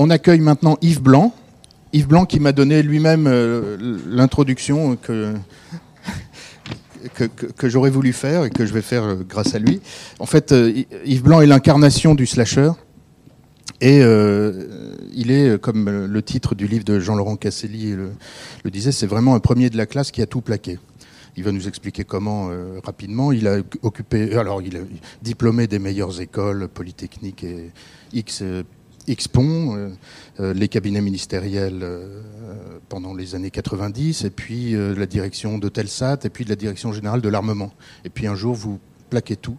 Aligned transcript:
On 0.00 0.10
accueille 0.10 0.38
maintenant 0.38 0.78
Yves 0.80 1.02
Blanc. 1.02 1.34
Yves 1.92 2.06
Blanc 2.06 2.24
qui 2.24 2.38
m'a 2.38 2.52
donné 2.52 2.84
lui-même 2.84 3.26
euh, 3.26 3.76
l'introduction 4.06 4.94
que, 4.94 5.34
j'aurais 7.64 7.90
voulu 7.90 8.12
faire 8.12 8.44
et 8.44 8.50
que 8.50 8.64
je 8.64 8.72
vais 8.72 8.80
faire 8.80 9.02
euh, 9.02 9.16
grâce 9.28 9.56
à 9.56 9.58
lui. 9.58 9.80
En 10.20 10.26
fait, 10.26 10.52
euh, 10.52 10.84
Yves 11.04 11.24
Blanc 11.24 11.40
est 11.40 11.48
l'incarnation 11.48 12.14
du 12.14 12.26
slasher. 12.26 12.70
Et 13.80 13.98
il 15.14 15.30
est, 15.30 15.60
comme 15.60 16.06
le 16.06 16.22
titre 16.22 16.56
du 16.56 16.66
livre 16.66 16.84
de 16.84 16.98
Jean-Laurent 16.98 17.36
Casselli 17.36 17.94
le, 17.94 18.70
disait, 18.70 18.90
c'est 18.90 19.06
vraiment 19.06 19.36
un 19.36 19.40
premier 19.40 19.70
de 19.70 19.76
la 19.76 19.86
classe 19.86 20.10
qui 20.10 20.20
a 20.20 20.26
tout 20.26 20.40
plaqué. 20.40 20.78
Il 21.36 21.44
va 21.44 21.52
nous 21.52 21.68
expliquer 21.68 22.02
comment 22.02 22.50
rapidement. 22.84 23.30
Il 23.30 23.46
a 23.46 23.58
occupé, 23.82 24.34
alors 24.34 24.62
il 24.62 24.74
est 24.74 24.82
diplômé 25.22 25.68
des 25.68 25.78
meilleures 25.78 26.20
écoles 26.20 26.66
polytechniques 26.66 27.44
et 27.44 27.70
X 28.12 28.42
Expon, 29.08 29.76
euh, 29.76 29.88
euh, 30.40 30.54
les 30.54 30.68
cabinets 30.68 31.00
ministériels 31.00 31.80
euh, 31.82 32.20
pendant 32.88 33.14
les 33.14 33.34
années 33.34 33.50
90, 33.50 34.24
et 34.24 34.30
puis 34.30 34.72
la 34.72 35.06
direction 35.06 35.58
de 35.58 35.68
Telsat, 35.68 36.18
et 36.24 36.30
puis 36.30 36.44
de 36.44 36.50
la 36.50 36.56
direction 36.56 36.92
générale 36.92 37.20
de 37.20 37.28
l'armement. 37.28 37.72
Et 38.04 38.10
puis 38.10 38.26
un 38.26 38.34
jour, 38.34 38.54
vous 38.54 38.78
plaquez 39.10 39.36
tout. 39.36 39.56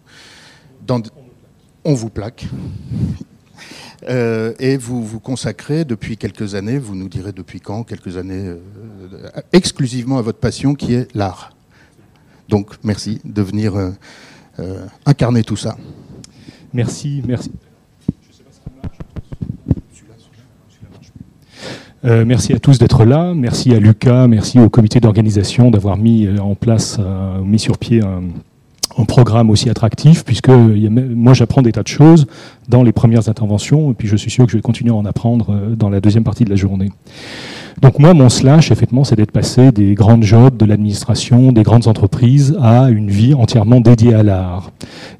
On 1.84 1.94
vous 1.94 2.10
plaque. 2.10 2.46
et 4.08 4.76
vous 4.76 5.04
vous 5.04 5.20
consacrez 5.20 5.84
depuis 5.84 6.16
quelques 6.16 6.54
années, 6.54 6.78
vous 6.78 6.94
nous 6.94 7.08
direz 7.08 7.32
depuis 7.32 7.60
quand, 7.60 7.84
quelques 7.84 8.16
années, 8.16 8.56
exclusivement 9.52 10.18
à 10.18 10.22
votre 10.22 10.38
passion 10.38 10.74
qui 10.74 10.94
est 10.94 11.14
l'art. 11.14 11.54
Donc 12.48 12.74
merci 12.82 13.20
de 13.24 13.42
venir 13.42 13.74
incarner 15.06 15.44
tout 15.44 15.56
ça. 15.56 15.76
Merci, 16.72 17.22
merci. 17.26 17.50
Euh, 22.04 22.24
merci 22.26 22.54
à 22.54 22.58
tous 22.58 22.78
d'être 22.78 23.04
là. 23.04 23.34
Merci 23.34 23.74
à 23.74 23.78
Lucas, 23.78 24.26
merci 24.26 24.58
au 24.58 24.70
comité 24.70 25.00
d'organisation 25.00 25.70
d'avoir 25.70 25.98
mis 25.98 26.26
euh, 26.26 26.38
en 26.38 26.54
place, 26.54 26.96
euh, 26.98 27.42
mis 27.42 27.58
sur 27.58 27.76
pied 27.76 28.02
un, 28.02 28.22
un, 28.96 29.04
programme 29.04 29.50
aussi 29.50 29.68
attractif, 29.68 30.24
puisque 30.24 30.48
moi 30.48 31.34
j'apprends 31.34 31.60
des 31.60 31.72
tas 31.72 31.82
de 31.82 31.88
choses 31.88 32.26
dans 32.68 32.82
les 32.82 32.92
premières 32.92 33.28
interventions, 33.28 33.90
et 33.90 33.94
puis 33.94 34.08
je 34.08 34.16
suis 34.16 34.30
sûr 34.30 34.46
que 34.46 34.52
je 34.52 34.56
vais 34.56 34.62
continuer 34.62 34.92
à 34.92 34.94
en 34.94 35.04
apprendre 35.04 35.54
dans 35.76 35.90
la 35.90 36.00
deuxième 36.00 36.24
partie 36.24 36.44
de 36.44 36.50
la 36.50 36.56
journée. 36.56 36.90
Donc 37.80 37.98
moi, 37.98 38.12
mon 38.12 38.28
slash, 38.28 38.70
effectivement, 38.70 39.04
c'est 39.04 39.16
d'être 39.16 39.30
passé 39.30 39.72
des 39.72 39.94
grandes 39.94 40.22
jobs 40.22 40.54
de 40.54 40.66
l'administration, 40.66 41.50
des 41.50 41.62
grandes 41.62 41.86
entreprises, 41.86 42.54
à 42.60 42.90
une 42.90 43.08
vie 43.08 43.32
entièrement 43.32 43.80
dédiée 43.80 44.12
à 44.12 44.22
l'art. 44.22 44.70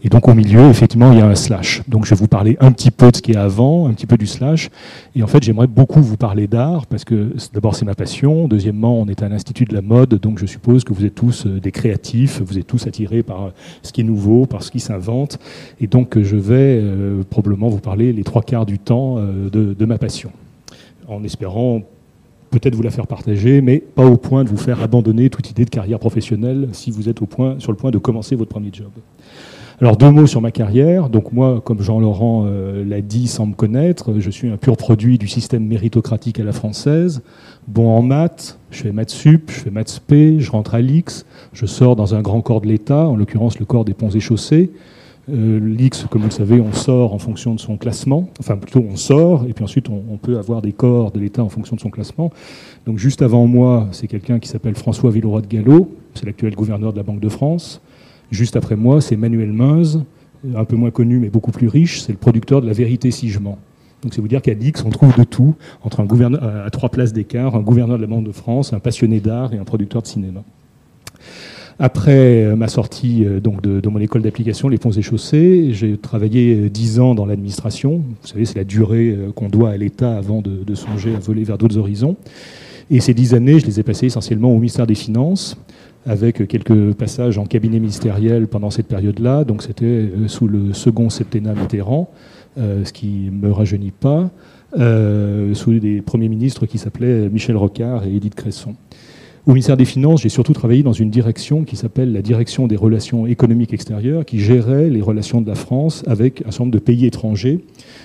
Et 0.04 0.10
donc 0.10 0.28
au 0.28 0.34
milieu, 0.34 0.68
effectivement, 0.68 1.10
il 1.10 1.18
y 1.18 1.22
a 1.22 1.26
un 1.26 1.34
slash. 1.34 1.80
Donc 1.88 2.04
je 2.04 2.10
vais 2.10 2.16
vous 2.16 2.28
parler 2.28 2.58
un 2.60 2.70
petit 2.72 2.90
peu 2.90 3.10
de 3.10 3.16
ce 3.16 3.22
qui 3.22 3.32
est 3.32 3.36
avant, 3.36 3.88
un 3.88 3.94
petit 3.94 4.04
peu 4.04 4.18
du 4.18 4.26
slash. 4.26 4.68
Et 5.16 5.22
en 5.22 5.26
fait, 5.26 5.42
j'aimerais 5.42 5.68
beaucoup 5.68 6.02
vous 6.02 6.18
parler 6.18 6.48
d'art, 6.48 6.84
parce 6.84 7.04
que 7.04 7.32
d'abord, 7.54 7.74
c'est 7.74 7.86
ma 7.86 7.94
passion. 7.94 8.46
Deuxièmement, 8.46 9.00
on 9.00 9.06
est 9.06 9.22
à 9.22 9.30
l'Institut 9.30 9.64
de 9.64 9.72
la 9.72 9.82
mode, 9.82 10.16
donc 10.16 10.38
je 10.38 10.44
suppose 10.44 10.84
que 10.84 10.92
vous 10.92 11.06
êtes 11.06 11.14
tous 11.14 11.46
euh, 11.46 11.60
des 11.60 11.72
créatifs, 11.72 12.42
vous 12.44 12.58
êtes 12.58 12.66
tous 12.66 12.86
attirés 12.86 13.22
par 13.22 13.42
euh, 13.42 13.50
ce 13.82 13.90
qui 13.90 14.02
est 14.02 14.04
nouveau, 14.04 14.44
par 14.44 14.62
ce 14.62 14.70
qui 14.70 14.80
s'invente. 14.80 15.38
Et 15.80 15.86
donc 15.86 16.20
je 16.20 16.36
vais 16.36 16.78
euh, 16.82 17.22
probablement 17.30 17.70
vous 17.70 17.80
parler 17.80 18.12
les 18.12 18.22
trois 18.22 18.42
quarts 18.42 18.66
du 18.66 18.78
temps 18.78 19.16
de 19.16 19.84
ma 19.84 19.96
passion 19.96 20.30
en 21.08 21.24
espérant 21.24 21.82
peut-être 22.50 22.74
vous 22.74 22.82
la 22.82 22.90
faire 22.90 23.06
partager, 23.06 23.60
mais 23.60 23.78
pas 23.78 24.04
au 24.04 24.16
point 24.16 24.44
de 24.44 24.48
vous 24.48 24.56
faire 24.56 24.82
abandonner 24.82 25.30
toute 25.30 25.50
idée 25.50 25.64
de 25.64 25.70
carrière 25.70 25.98
professionnelle 25.98 26.68
si 26.72 26.90
vous 26.90 27.08
êtes 27.08 27.22
au 27.22 27.26
point, 27.26 27.56
sur 27.58 27.72
le 27.72 27.76
point 27.76 27.90
de 27.90 27.98
commencer 27.98 28.36
votre 28.36 28.50
premier 28.50 28.70
job. 28.72 28.90
Alors 29.80 29.96
deux 29.96 30.10
mots 30.10 30.26
sur 30.26 30.42
ma 30.42 30.50
carrière. 30.50 31.08
Donc 31.08 31.32
moi, 31.32 31.62
comme 31.64 31.80
Jean-Laurent 31.80 32.44
euh, 32.46 32.84
l'a 32.84 33.00
dit 33.00 33.28
sans 33.28 33.46
me 33.46 33.54
connaître, 33.54 34.12
je 34.18 34.30
suis 34.30 34.50
un 34.50 34.58
pur 34.58 34.76
produit 34.76 35.16
du 35.16 35.26
système 35.26 35.64
méritocratique 35.64 36.38
à 36.38 36.44
la 36.44 36.52
française. 36.52 37.22
Bon 37.66 37.88
en 37.88 38.02
maths, 38.02 38.58
je 38.70 38.82
fais 38.82 38.92
maths 38.92 39.10
sup, 39.10 39.50
je 39.50 39.60
fais 39.60 39.70
maths 39.70 39.88
spé, 39.88 40.38
je 40.38 40.50
rentre 40.50 40.74
à 40.74 40.82
l'X, 40.82 41.24
je 41.54 41.64
sors 41.64 41.96
dans 41.96 42.14
un 42.14 42.20
grand 42.20 42.42
corps 42.42 42.60
de 42.60 42.66
l'État, 42.66 43.06
en 43.06 43.16
l'occurrence 43.16 43.58
le 43.58 43.64
corps 43.64 43.86
des 43.86 43.94
ponts 43.94 44.10
et 44.10 44.20
chaussées. 44.20 44.70
Euh, 45.32 45.60
L'X, 45.60 46.06
comme 46.10 46.22
vous 46.22 46.28
le 46.28 46.32
savez, 46.32 46.60
on 46.60 46.72
sort 46.72 47.14
en 47.14 47.18
fonction 47.18 47.54
de 47.54 47.60
son 47.60 47.76
classement. 47.76 48.28
Enfin, 48.40 48.56
plutôt, 48.56 48.84
on 48.88 48.96
sort, 48.96 49.46
et 49.48 49.52
puis 49.52 49.64
ensuite, 49.64 49.88
on, 49.88 50.16
peut 50.16 50.38
avoir 50.38 50.62
des 50.62 50.72
corps 50.72 51.12
de 51.12 51.20
l'État 51.20 51.42
en 51.42 51.48
fonction 51.48 51.76
de 51.76 51.80
son 51.80 51.90
classement. 51.90 52.32
Donc, 52.86 52.98
juste 52.98 53.22
avant 53.22 53.46
moi, 53.46 53.88
c'est 53.92 54.06
quelqu'un 54.06 54.38
qui 54.38 54.48
s'appelle 54.48 54.74
François 54.74 55.10
Villeroy 55.10 55.42
de 55.42 55.46
Gallo, 55.46 55.94
c'est 56.14 56.26
l'actuel 56.26 56.54
gouverneur 56.54 56.92
de 56.92 56.96
la 56.96 57.02
Banque 57.02 57.20
de 57.20 57.28
France. 57.28 57.80
Juste 58.30 58.56
après 58.56 58.76
moi, 58.76 59.00
c'est 59.00 59.16
Manuel 59.16 59.52
Meuse, 59.52 60.04
un 60.54 60.64
peu 60.64 60.76
moins 60.76 60.90
connu, 60.90 61.18
mais 61.18 61.28
beaucoup 61.28 61.52
plus 61.52 61.68
riche, 61.68 62.00
c'est 62.00 62.12
le 62.12 62.18
producteur 62.18 62.60
de 62.60 62.66
La 62.66 62.72
Vérité 62.72 63.10
Sigement. 63.10 63.58
Donc, 64.02 64.14
c'est 64.14 64.20
vous 64.20 64.28
dire 64.28 64.42
qu'à 64.42 64.54
l'X, 64.54 64.82
on 64.84 64.90
trouve 64.90 65.16
de 65.16 65.24
tout, 65.24 65.54
entre 65.82 66.00
un 66.00 66.04
gouverneur, 66.04 66.42
à 66.42 66.70
trois 66.70 66.88
places 66.88 67.12
d'écart, 67.12 67.54
un 67.54 67.60
gouverneur 67.60 67.98
de 67.98 68.02
la 68.02 68.08
Banque 68.08 68.24
de 68.24 68.32
France, 68.32 68.72
un 68.72 68.80
passionné 68.80 69.20
d'art 69.20 69.52
et 69.52 69.58
un 69.58 69.64
producteur 69.64 70.02
de 70.02 70.06
cinéma. 70.06 70.42
Après 71.82 72.44
euh, 72.44 72.56
ma 72.56 72.68
sortie 72.68 73.24
euh, 73.24 73.40
donc 73.40 73.62
de, 73.62 73.88
mon 73.88 73.98
école 74.00 74.20
d'application, 74.20 74.68
les 74.68 74.76
ponts 74.76 74.90
et 74.90 75.00
chaussées, 75.00 75.70
j'ai 75.72 75.96
travaillé 75.96 76.54
euh, 76.54 76.68
dix 76.68 77.00
ans 77.00 77.14
dans 77.14 77.24
l'administration. 77.24 78.02
Vous 78.20 78.28
savez, 78.28 78.44
c'est 78.44 78.58
la 78.58 78.64
durée 78.64 79.16
qu'on 79.34 79.48
doit 79.48 79.70
à 79.70 79.76
l'État 79.78 80.14
avant 80.14 80.42
de, 80.42 80.74
songer 80.74 81.14
à 81.14 81.18
voler 81.18 81.42
vers 81.42 81.56
d'autres 81.56 81.78
horizons. 81.78 82.16
Et 82.90 83.00
ces 83.00 83.14
dix 83.14 83.32
années, 83.32 83.58
je 83.58 83.64
les 83.64 83.80
ai 83.80 83.82
passées 83.82 84.06
essentiellement 84.06 84.52
au 84.52 84.56
ministère 84.56 84.86
des 84.86 84.94
Finances, 84.94 85.56
avec 86.04 86.46
quelques 86.48 86.92
passages 86.92 87.38
en 87.38 87.46
cabinet 87.46 87.80
ministériel 87.80 88.46
pendant 88.46 88.70
cette 88.70 88.86
période-là. 88.86 89.44
Donc 89.44 89.62
c'était 89.62 90.10
sous 90.26 90.48
le 90.48 90.74
second 90.74 91.08
septennat 91.08 91.54
Mitterrand, 91.54 92.10
ce 92.56 92.92
qui 92.92 93.30
ne 93.30 93.46
me 93.46 93.52
rajeunit 93.52 93.92
pas, 93.92 94.30
sous 94.74 95.78
des 95.78 96.02
premiers 96.02 96.28
ministres 96.28 96.66
qui 96.66 96.78
s'appelaient 96.78 97.28
Michel 97.28 97.56
Rocard 97.56 98.04
et 98.06 98.16
Édith 98.16 98.34
Cresson. 98.34 98.74
Au 99.46 99.52
ministère 99.52 99.78
des 99.78 99.86
Finances, 99.86 100.20
j'ai 100.20 100.28
surtout 100.28 100.52
travaillé 100.52 100.82
dans 100.82 100.92
une 100.92 101.08
direction 101.08 101.64
qui 101.64 101.74
s'appelle 101.74 102.12
la 102.12 102.20
direction 102.20 102.66
des 102.66 102.76
relations 102.76 103.26
économiques 103.26 103.72
extérieures, 103.72 104.26
qui 104.26 104.38
gérait 104.38 104.90
les 104.90 105.00
relations 105.00 105.40
de 105.40 105.48
la 105.48 105.54
France 105.54 106.04
avec 106.06 106.42
un 106.42 106.50
certain 106.50 106.64
nombre 106.64 106.74
de 106.74 106.78
pays 106.78 107.06
étrangers 107.06 107.60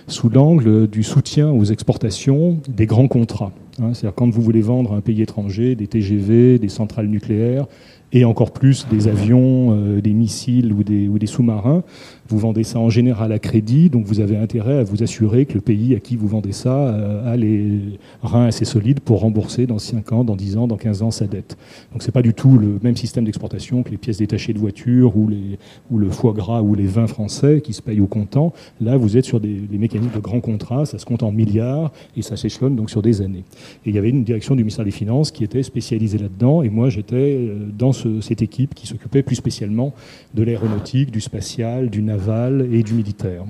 sous 0.07 0.29
l'angle 0.29 0.87
du 0.87 1.03
soutien 1.03 1.51
aux 1.51 1.65
exportations 1.65 2.59
des 2.69 2.85
grands 2.85 3.09
contrats. 3.09 3.51
Hein, 3.81 3.93
c'est-à-dire 3.93 4.15
quand 4.15 4.29
vous 4.29 4.41
voulez 4.41 4.61
vendre 4.61 4.93
à 4.93 4.95
un 4.95 5.01
pays 5.01 5.21
étranger 5.21 5.75
des 5.75 5.87
TGV, 5.87 6.57
des 6.57 6.69
centrales 6.69 7.07
nucléaires, 7.07 7.65
et 8.13 8.23
encore 8.23 8.51
plus 8.51 8.87
des 8.89 9.09
avions, 9.09 9.71
euh, 9.71 9.99
des 9.99 10.13
missiles 10.13 10.71
ou 10.71 10.83
des, 10.83 11.09
ou 11.09 11.19
des 11.19 11.25
sous-marins, 11.25 11.83
vous 12.27 12.39
vendez 12.39 12.63
ça 12.63 12.79
en 12.79 12.89
général 12.89 13.31
à 13.31 13.39
crédit, 13.39 13.89
donc 13.89 14.05
vous 14.05 14.19
avez 14.19 14.35
intérêt 14.35 14.79
à 14.79 14.83
vous 14.83 15.03
assurer 15.03 15.45
que 15.45 15.53
le 15.53 15.61
pays 15.61 15.95
à 15.95 15.99
qui 15.99 16.15
vous 16.15 16.27
vendez 16.27 16.53
ça 16.53 16.75
euh, 16.75 17.31
a 17.31 17.37
les 17.37 17.99
reins 18.23 18.47
assez 18.47 18.65
solides 18.65 18.99
pour 18.99 19.19
rembourser 19.19 19.67
dans 19.67 19.77
5 19.77 20.11
ans, 20.11 20.23
dans 20.23 20.35
10 20.35 20.57
ans, 20.57 20.67
dans 20.67 20.77
15 20.77 21.03
ans 21.03 21.11
sa 21.11 21.27
dette. 21.27 21.55
Donc 21.91 22.01
c'est 22.01 22.11
pas 22.11 22.23
du 22.23 22.33
tout 22.33 22.57
le 22.57 22.79
même 22.81 22.95
système 22.95 23.25
d'exportation 23.25 23.83
que 23.83 23.91
les 23.91 23.97
pièces 23.97 24.17
détachées 24.17 24.53
de 24.53 24.59
voitures 24.59 25.15
ou, 25.15 25.29
le 25.97 26.09
foie 26.09 26.33
gras 26.33 26.61
ou 26.61 26.73
les 26.73 26.87
vins 26.87 27.07
français 27.07 27.61
qui 27.61 27.73
se 27.73 27.81
payent 27.81 28.01
au 28.01 28.07
comptant. 28.07 28.53
Là, 28.81 28.97
vous 28.97 29.17
êtes 29.17 29.25
sur 29.25 29.39
des, 29.39 29.61
mécanismes 29.71 30.15
de 30.15 30.19
grands 30.19 30.41
contrats, 30.41 30.85
ça 30.85 30.97
se 30.97 31.05
compte 31.05 31.21
en 31.21 31.31
milliards 31.31 31.91
et 32.17 32.21
ça 32.21 32.37
s'échelonne 32.37 32.75
donc 32.75 32.89
sur 32.89 33.01
des 33.01 33.21
années. 33.21 33.43
Et 33.85 33.89
il 33.89 33.95
y 33.95 33.97
avait 33.99 34.09
une 34.09 34.23
direction 34.23 34.55
du 34.55 34.63
ministère 34.63 34.85
des 34.85 34.91
Finances 34.91 35.31
qui 35.31 35.43
était 35.43 35.63
spécialisée 35.63 36.17
là-dedans 36.17 36.63
et 36.63 36.69
moi 36.69 36.89
j'étais 36.89 37.15
euh, 37.37 37.67
dans 37.77 37.91
cette 37.93 38.41
équipe 38.41 38.73
qui 38.73 38.87
s'occupait 38.87 39.21
plus 39.21 39.35
spécialement 39.35 39.93
de 40.33 40.43
l'aéronautique, 40.43 41.11
du 41.11 41.21
spatial, 41.21 41.89
du 41.89 42.01
et 42.61 42.83
du 42.83 42.93
militaire. 42.93 43.43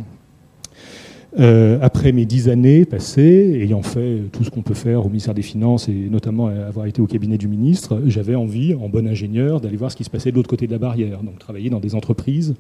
Euh, 1.38 1.78
après 1.81 2.13
mes 2.13 2.25
dix 2.25 2.47
années 2.47 2.85
passées, 2.85 3.59
ayant 3.62 3.81
fait 3.81 4.22
tout 4.31 4.46
ce 4.46 4.50
qu'on 4.50 4.62
peut 4.62 4.73
faire 4.73 5.06
au 5.06 5.09
ministère 5.09 5.34
des 5.34 5.41
Finances 5.41 5.90
et 5.90 6.07
notamment 6.09 6.47
avoir 6.47 6.85
été 6.85 7.01
au 7.01 7.07
cabinet 7.07 7.38
du 7.38 7.47
ministre, 7.47 8.01
j'avais 8.06 8.35
envie, 8.35 8.73
en 8.73 8.88
bon 8.88 9.06
ingénieur, 9.06 9.59
d'aller 9.59 9.75
voir 9.75 9.91
ce 9.91 9.97
qui 9.97 10.06
se 10.06 10.09
passait 10.09 10.31
de 10.31 10.38
l'autre 10.38 10.50
côté 10.50 10.66
de 10.66 10.72
la 10.72 10.78
barrière, 10.78 11.23
donc 11.23 11.40
travailler 11.40 11.69
dans 11.69 11.81
des 11.81 11.94
entreprises. 11.94 12.56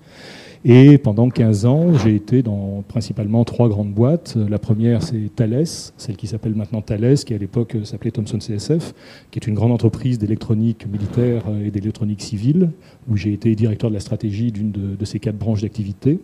Et 0.67 0.97
pendant 0.97 1.29
15 1.29 1.65
ans, 1.65 1.93
j'ai 1.93 2.15
été 2.15 2.41
dans 2.41 2.83
principalement 2.87 3.45
trois 3.45 3.69
grandes 3.69 3.93
boîtes. 3.93 4.35
La 4.49 4.57
première, 4.57 5.03
c'est 5.03 5.29
Thales, 5.35 5.65
celle 5.65 6.17
qui 6.17 6.25
s'appelle 6.25 6.55
maintenant 6.55 6.81
Thales, 6.81 7.17
qui 7.17 7.35
à 7.35 7.37
l'époque 7.37 7.77
s'appelait 7.83 8.11
Thomson 8.11 8.39
CSF, 8.39 8.93
qui 9.29 9.39
est 9.39 9.47
une 9.47 9.53
grande 9.53 9.71
entreprise 9.71 10.17
d'électronique 10.17 10.87
militaire 10.91 11.43
et 11.63 11.69
d'électronique 11.69 12.21
civile, 12.21 12.71
où 13.07 13.15
j'ai 13.15 13.31
été 13.31 13.53
directeur 13.53 13.91
de 13.91 13.93
la 13.93 13.99
stratégie 13.99 14.51
d'une 14.51 14.71
de, 14.71 14.95
de 14.95 15.05
ces 15.05 15.19
quatre 15.19 15.37
branches 15.37 15.61
d'activité. 15.61 16.19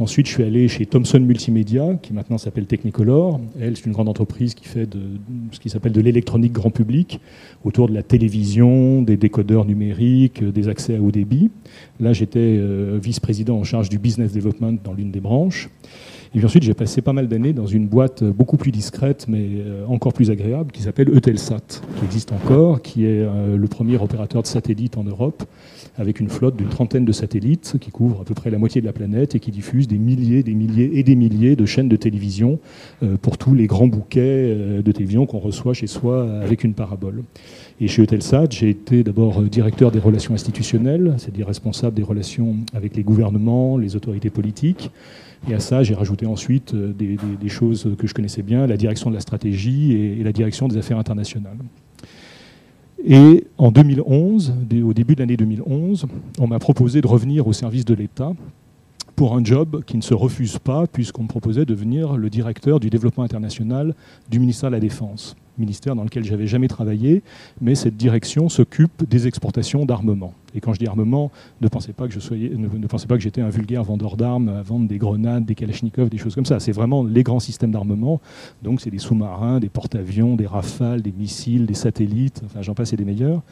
Ensuite, 0.00 0.28
je 0.28 0.32
suis 0.32 0.42
allé 0.42 0.66
chez 0.66 0.86
Thomson 0.86 1.20
Multimédia, 1.20 1.94
qui 2.00 2.14
maintenant 2.14 2.38
s'appelle 2.38 2.64
Technicolor. 2.64 3.38
Elle, 3.60 3.76
c'est 3.76 3.84
une 3.84 3.92
grande 3.92 4.08
entreprise 4.08 4.54
qui 4.54 4.64
fait 4.64 4.86
de, 4.86 4.98
ce 5.52 5.60
qui 5.60 5.68
s'appelle 5.68 5.92
de 5.92 6.00
l'électronique 6.00 6.52
grand 6.52 6.70
public, 6.70 7.20
autour 7.64 7.86
de 7.86 7.92
la 7.92 8.02
télévision, 8.02 9.02
des 9.02 9.18
décodeurs 9.18 9.66
numériques, 9.66 10.42
des 10.42 10.68
accès 10.68 10.96
à 10.96 11.02
haut 11.02 11.10
débit. 11.10 11.50
Là, 12.00 12.14
j'étais 12.14 12.38
euh, 12.38 12.98
vice-président 13.00 13.58
en 13.58 13.64
charge 13.64 13.90
du 13.90 13.98
business 13.98 14.32
development 14.32 14.78
dans 14.82 14.94
l'une 14.94 15.10
des 15.10 15.20
branches. 15.20 15.68
Et 16.32 16.38
puis 16.38 16.46
ensuite, 16.46 16.62
j'ai 16.62 16.74
passé 16.74 17.02
pas 17.02 17.12
mal 17.12 17.26
d'années 17.26 17.52
dans 17.52 17.66
une 17.66 17.88
boîte 17.88 18.22
beaucoup 18.22 18.56
plus 18.56 18.70
discrète, 18.70 19.26
mais 19.28 19.48
encore 19.88 20.12
plus 20.12 20.30
agréable, 20.30 20.70
qui 20.70 20.82
s'appelle 20.82 21.08
Eutelsat, 21.08 21.82
qui 21.98 22.04
existe 22.04 22.30
encore, 22.30 22.82
qui 22.82 23.04
est 23.04 23.26
le 23.56 23.66
premier 23.66 23.96
opérateur 23.96 24.40
de 24.42 24.46
satellite 24.46 24.96
en 24.96 25.02
Europe, 25.02 25.42
avec 25.98 26.20
une 26.20 26.28
flotte 26.28 26.56
d'une 26.56 26.68
trentaine 26.68 27.04
de 27.04 27.10
satellites 27.10 27.78
qui 27.80 27.90
couvrent 27.90 28.20
à 28.20 28.24
peu 28.24 28.34
près 28.34 28.48
la 28.50 28.58
moitié 28.58 28.80
de 28.80 28.86
la 28.86 28.92
planète 28.92 29.34
et 29.34 29.40
qui 29.40 29.50
diffusent 29.50 29.88
des 29.88 29.98
milliers, 29.98 30.44
des 30.44 30.54
milliers 30.54 30.92
et 30.94 31.02
des 31.02 31.16
milliers 31.16 31.56
de 31.56 31.66
chaînes 31.66 31.88
de 31.88 31.96
télévision 31.96 32.60
pour 33.22 33.36
tous 33.36 33.54
les 33.56 33.66
grands 33.66 33.88
bouquets 33.88 34.54
de 34.54 34.92
télévision 34.92 35.26
qu'on 35.26 35.40
reçoit 35.40 35.74
chez 35.74 35.88
soi 35.88 36.32
avec 36.42 36.62
une 36.62 36.74
parabole. 36.74 37.24
Et 37.80 37.88
chez 37.88 38.02
Eutelsat, 38.02 38.46
j'ai 38.50 38.70
été 38.70 39.02
d'abord 39.02 39.42
directeur 39.42 39.90
des 39.90 39.98
relations 39.98 40.34
institutionnelles, 40.34 41.14
c'est-à-dire 41.18 41.48
responsable 41.48 41.96
des 41.96 42.04
relations 42.04 42.54
avec 42.72 42.94
les 42.94 43.02
gouvernements, 43.02 43.78
les 43.78 43.96
autorités 43.96 44.30
politiques. 44.30 44.92
Et 45.48 45.54
à 45.54 45.60
ça, 45.60 45.82
j'ai 45.82 45.94
rajouté 45.94 46.26
ensuite 46.26 46.74
euh, 46.74 46.92
des, 46.92 47.48
choses 47.48 47.88
que 47.98 48.06
je 48.06 48.14
connaissais 48.14 48.42
bien, 48.42 48.66
la 48.66 48.76
direction 48.76 49.10
de 49.10 49.14
la 49.14 49.20
stratégie 49.20 49.92
et, 49.92 50.22
la 50.22 50.32
direction 50.32 50.68
des 50.68 50.76
affaires 50.76 50.98
internationales. 50.98 51.56
Et 53.04 53.44
en 53.56 53.72
2011, 53.72 54.54
au 54.84 54.92
début 54.92 55.14
de 55.14 55.20
l'année 55.20 55.38
2011, 55.38 56.06
on 56.38 56.46
m'a 56.46 56.58
proposé 56.58 57.00
de 57.00 57.06
revenir 57.06 57.46
au 57.46 57.54
service 57.54 57.86
de 57.86 57.94
l'État 57.94 58.32
pour 59.16 59.34
un 59.34 59.42
job 59.42 59.82
qui 59.86 59.96
ne 59.96 60.02
se 60.02 60.12
refuse 60.12 60.58
pas, 60.58 60.86
puisqu'on 60.86 61.22
me 61.22 61.28
proposait 61.28 61.60
de 61.60 61.72
devenir 61.74 62.16
le 62.16 62.28
directeur 62.28 62.78
du 62.78 62.90
développement 62.90 63.24
international 63.24 63.94
du 64.30 64.38
ministère 64.38 64.70
de 64.70 64.74
la 64.74 64.80
Défense 64.80 65.34
ministère 65.60 65.94
dans 65.94 66.04
lequel 66.04 66.24
j'avais 66.24 66.46
jamais 66.46 66.68
travaillé, 66.68 67.22
mais 67.60 67.74
cette 67.74 67.96
direction 67.96 68.48
s'occupe 68.48 69.08
des 69.08 69.26
exportations 69.26 69.84
d'armement. 69.84 70.32
Et 70.54 70.60
quand 70.60 70.72
je 70.72 70.78
dis 70.78 70.86
armement, 70.86 71.30
ne 71.60 71.68
pensez 71.68 71.92
pas 71.92 72.08
que 72.08 72.12
je 72.12 72.20
soyais, 72.20 72.50
ne, 72.50 72.86
pensez 72.86 73.06
pas 73.06 73.16
que 73.16 73.22
j'étais 73.22 73.40
un 73.40 73.50
vulgaire 73.50 73.84
vendeur 73.84 74.16
d'armes 74.16 74.48
à 74.48 74.62
vendre 74.62 74.88
des 74.88 74.98
grenades, 74.98 75.44
des 75.44 75.54
kalachnikovs, 75.54 76.08
des 76.08 76.18
choses 76.18 76.34
comme 76.34 76.44
ça. 76.44 76.58
C'est 76.60 76.72
vraiment 76.72 77.04
les 77.04 77.22
grands 77.22 77.40
systèmes 77.40 77.70
d'armement. 77.70 78.20
Donc 78.62 78.80
c'est 78.80 78.90
des 78.90 78.98
sous-marins, 78.98 79.60
des 79.60 79.68
porte-avions, 79.68 80.36
des 80.36 80.46
rafales, 80.46 81.02
des 81.02 81.12
missiles, 81.16 81.66
des 81.66 81.74
satellites. 81.74 82.42
Enfin, 82.44 82.62
j'en 82.62 82.74
passe 82.74 82.92
et 82.92 82.96
des 82.96 83.04
meilleurs. 83.04 83.42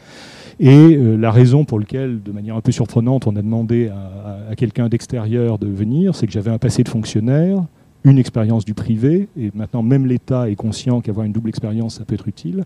Et 0.59 0.97
euh, 0.97 1.17
la 1.17 1.31
raison 1.31 1.65
pour 1.65 1.79
laquelle, 1.79 2.23
de 2.23 2.33
manière 2.33 2.57
un 2.57 2.61
peu 2.61 2.73
surprenante, 2.73 3.27
on 3.27 3.37
a 3.37 3.43
demandé 3.43 3.89
à, 3.89 4.51
à 4.51 4.57
quelqu'un 4.57 4.89
d'extérieur 4.89 5.59
de 5.59 5.69
venir, 5.69 6.15
c'est 6.15 6.27
que 6.27 6.33
j'avais 6.33 6.51
un 6.51 6.59
passé 6.59 6.83
de 6.83 6.89
fonctionnaire 6.89 7.63
une 8.11 8.19
expérience 8.19 8.65
du 8.65 8.75
privé, 8.75 9.29
et 9.39 9.51
maintenant 9.55 9.83
même 9.83 10.07
l'État 10.07 10.49
est 10.51 10.57
conscient 10.57 11.01
qu'avoir 11.01 11.27
une 11.27 11.33
double 11.33 11.49
expérience, 11.49 11.97
ça 11.99 12.05
peut 12.05 12.15
être 12.15 12.29
utile. 12.29 12.65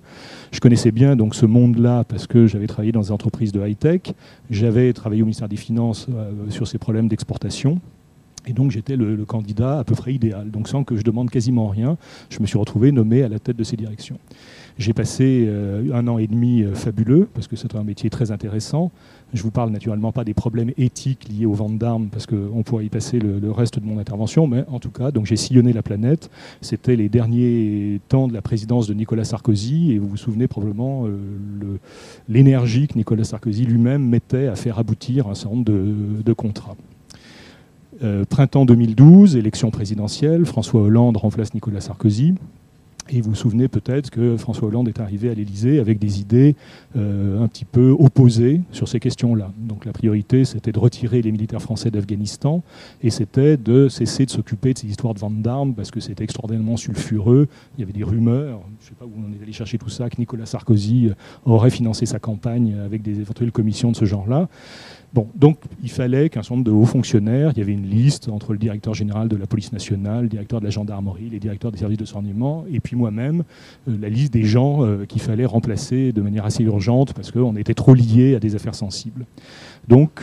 Je 0.52 0.60
connaissais 0.60 0.90
bien 0.90 1.16
donc 1.16 1.34
ce 1.34 1.46
monde-là 1.46 2.04
parce 2.04 2.26
que 2.26 2.46
j'avais 2.46 2.66
travaillé 2.66 2.92
dans 2.92 3.00
des 3.00 3.12
entreprises 3.12 3.52
de 3.52 3.66
high-tech, 3.66 4.14
j'avais 4.50 4.92
travaillé 4.92 5.22
au 5.22 5.26
ministère 5.26 5.48
des 5.48 5.56
Finances 5.56 6.06
euh, 6.10 6.32
sur 6.50 6.66
ces 6.66 6.78
problèmes 6.78 7.08
d'exportation. 7.08 7.80
Et 8.46 8.52
donc 8.52 8.72
j'étais 8.72 8.96
le, 8.96 9.24
candidat 9.24 9.78
à 9.78 9.84
peu 9.84 9.94
près 9.94 10.12
idéal. 10.12 10.50
Donc 10.50 10.68
sans 10.68 10.82
que 10.84 10.96
je 10.96 11.02
demande 11.02 11.30
quasiment 11.30 11.68
rien, 11.68 11.96
je 12.28 12.40
me 12.40 12.46
suis 12.46 12.58
retrouvé 12.58 12.90
nommé 12.90 13.22
à 13.22 13.28
la 13.28 13.38
tête 13.38 13.56
de 13.56 13.64
ces 13.64 13.76
directions. 13.76 14.18
J'ai 14.78 14.92
passé 14.92 15.44
euh, 15.46 15.92
un 15.92 16.08
an 16.08 16.18
et 16.18 16.26
demi 16.26 16.62
euh, 16.62 16.74
fabuleux, 16.74 17.28
parce 17.34 17.46
que 17.46 17.56
c'est 17.56 17.74
un 17.76 17.84
métier 17.84 18.10
très 18.10 18.30
intéressant. 18.30 18.90
Je 19.32 19.38
ne 19.38 19.42
vous 19.44 19.50
parle 19.50 19.70
naturellement 19.70 20.12
pas 20.12 20.24
des 20.24 20.34
problèmes 20.34 20.72
éthiques 20.76 21.26
liés 21.28 21.46
aux 21.46 21.54
ventes 21.54 21.78
d'armes, 21.78 22.08
parce 22.08 22.26
qu'on 22.26 22.62
pourrait 22.62 22.84
y 22.84 22.88
passer 22.90 23.18
le, 23.18 23.50
reste 23.50 23.78
de 23.78 23.84
mon 23.84 23.98
intervention, 23.98 24.46
mais 24.46 24.64
en 24.68 24.78
tout 24.78 24.90
cas, 24.90 25.10
donc 25.10 25.26
j'ai 25.26 25.36
sillonné 25.36 25.72
la 25.72 25.82
planète. 25.82 26.30
C'était 26.60 26.96
les 26.96 27.08
derniers 27.08 28.00
temps 28.08 28.28
de 28.28 28.34
la 28.34 28.42
présidence 28.42 28.86
de 28.86 28.94
Nicolas 28.94 29.24
Sarkozy, 29.24 29.92
et 29.92 29.98
vous 29.98 30.08
vous 30.08 30.16
souvenez 30.16 30.48
probablement 30.48 31.06
euh, 31.06 31.16
l'énergie 32.28 32.88
que 32.88 32.98
Nicolas 32.98 33.24
Sarkozy 33.24 33.64
lui-même 33.64 34.06
mettait 34.06 34.48
à 34.48 34.54
faire 34.54 34.78
aboutir 34.78 35.28
un 35.28 35.34
certain 35.34 35.56
nombre 35.56 35.72
de, 36.22 36.32
contrats. 36.32 36.76
printemps 38.28 38.66
2012, 38.66 39.36
élection 39.36 39.70
présidentielle, 39.70 40.44
François 40.44 40.82
Hollande 40.82 41.16
remplace 41.16 41.54
Nicolas 41.54 41.80
Sarkozy. 41.80 42.34
Et 43.08 43.20
vous 43.20 43.30
vous 43.30 43.36
souvenez 43.36 43.66
peut-être 43.68 44.10
que 44.10 44.36
François 44.36 44.68
Hollande 44.68 44.88
est 44.88 45.00
arrivé 45.00 45.28
à 45.28 45.34
l'Élysée 45.34 45.80
avec 45.80 45.98
des 45.98 46.20
idées 46.20 46.54
euh, 46.96 47.42
un 47.42 47.48
petit 47.48 47.64
peu 47.64 47.90
opposées 47.98 48.60
sur 48.70 48.86
ces 48.88 49.00
questions-là. 49.00 49.50
Donc 49.58 49.84
la 49.84 49.92
priorité, 49.92 50.44
c'était 50.44 50.70
de 50.70 50.78
retirer 50.78 51.20
les 51.20 51.32
militaires 51.32 51.60
français 51.60 51.90
d'Afghanistan 51.90 52.62
et 53.02 53.10
c'était 53.10 53.56
de 53.56 53.88
cesser 53.88 54.24
de 54.24 54.30
s'occuper 54.30 54.72
de 54.72 54.78
ces 54.78 54.86
histoires 54.86 55.14
de 55.14 55.18
vente 55.18 55.42
d'armes 55.42 55.74
parce 55.74 55.90
que 55.90 55.98
c'était 55.98 56.22
extraordinairement 56.22 56.76
sulfureux. 56.76 57.48
Il 57.76 57.80
y 57.80 57.82
avait 57.82 57.92
des 57.92 58.04
rumeurs, 58.04 58.60
je 58.80 58.84
ne 58.84 58.88
sais 58.88 58.94
pas 58.94 59.04
où 59.04 59.12
on 59.16 59.32
est 59.32 59.42
allé 59.42 59.52
chercher 59.52 59.78
tout 59.78 59.90
ça, 59.90 60.08
que 60.08 60.16
Nicolas 60.18 60.46
Sarkozy 60.46 61.10
aurait 61.44 61.70
financé 61.70 62.06
sa 62.06 62.20
campagne 62.20 62.76
avec 62.84 63.02
des 63.02 63.18
éventuelles 63.20 63.52
commissions 63.52 63.90
de 63.90 63.96
ce 63.96 64.04
genre-là. 64.04 64.48
Donc 65.14 65.58
il 65.82 65.90
fallait 65.90 66.30
qu'un 66.30 66.42
certain 66.42 66.56
nombre 66.56 66.66
de 66.66 66.70
hauts 66.70 66.86
fonctionnaires, 66.86 67.52
il 67.54 67.58
y 67.58 67.62
avait 67.62 67.72
une 67.72 67.86
liste 67.86 68.28
entre 68.30 68.52
le 68.52 68.58
directeur 68.58 68.94
général 68.94 69.28
de 69.28 69.36
la 69.36 69.46
police 69.46 69.72
nationale, 69.72 70.22
le 70.22 70.28
directeur 70.28 70.60
de 70.60 70.64
la 70.64 70.70
gendarmerie, 70.70 71.28
les 71.30 71.38
directeurs 71.38 71.70
des 71.70 71.78
services 71.78 71.98
de 71.98 72.04
renseignement, 72.04 72.64
et 72.72 72.80
puis 72.80 72.96
moi-même, 72.96 73.44
euh, 73.88 73.96
la 74.00 74.08
liste 74.08 74.32
des 74.32 74.44
gens 74.44 74.84
euh, 74.84 75.04
qu'il 75.04 75.20
fallait 75.20 75.44
remplacer 75.44 76.12
de 76.12 76.22
manière 76.22 76.46
assez 76.46 76.62
urgente 76.62 77.12
parce 77.12 77.30
qu'on 77.30 77.56
était 77.56 77.74
trop 77.74 77.94
liés 77.94 78.34
à 78.34 78.40
des 78.40 78.54
affaires 78.54 78.74
sensibles. 78.74 79.26
Donc, 79.86 80.22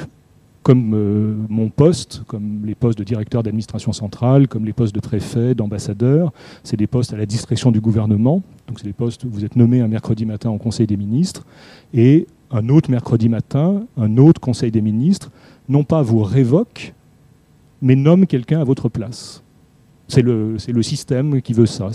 comme 0.63 0.93
euh, 0.93 1.35
mon 1.47 1.69
poste, 1.69 2.23
comme 2.27 2.65
les 2.65 2.75
postes 2.75 2.99
de 2.99 3.03
directeur 3.03 3.43
d'administration 3.43 3.93
centrale, 3.93 4.47
comme 4.47 4.65
les 4.65 4.73
postes 4.73 4.93
de 4.93 4.99
préfet, 4.99 5.55
d'ambassadeur, 5.55 6.33
c'est 6.63 6.77
des 6.77 6.87
postes 6.87 7.13
à 7.13 7.17
la 7.17 7.25
discrétion 7.25 7.71
du 7.71 7.79
gouvernement. 7.79 8.43
Donc 8.67 8.79
c'est 8.79 8.85
des 8.85 8.93
postes 8.93 9.23
où 9.23 9.29
vous 9.29 9.45
êtes 9.45 9.55
nommé 9.55 9.81
un 9.81 9.87
mercredi 9.87 10.25
matin 10.25 10.49
au 10.49 10.57
Conseil 10.57 10.87
des 10.87 10.97
ministres 10.97 11.45
et 11.93 12.27
un 12.51 12.69
autre 12.69 12.89
mercredi 12.89 13.29
matin, 13.29 13.83
un 13.97 14.17
autre 14.17 14.41
Conseil 14.41 14.71
des 14.71 14.81
ministres, 14.81 15.31
non 15.67 15.83
pas 15.83 16.01
vous 16.01 16.23
révoque, 16.23 16.93
mais 17.81 17.95
nomme 17.95 18.25
quelqu'un 18.25 18.61
à 18.61 18.63
votre 18.63 18.89
place. 18.89 19.43
C'est 20.09 20.21
le, 20.21 20.57
le, 20.67 20.83
système 20.83 21.41
qui 21.41 21.53
veut 21.53 21.65
ça. 21.65 21.89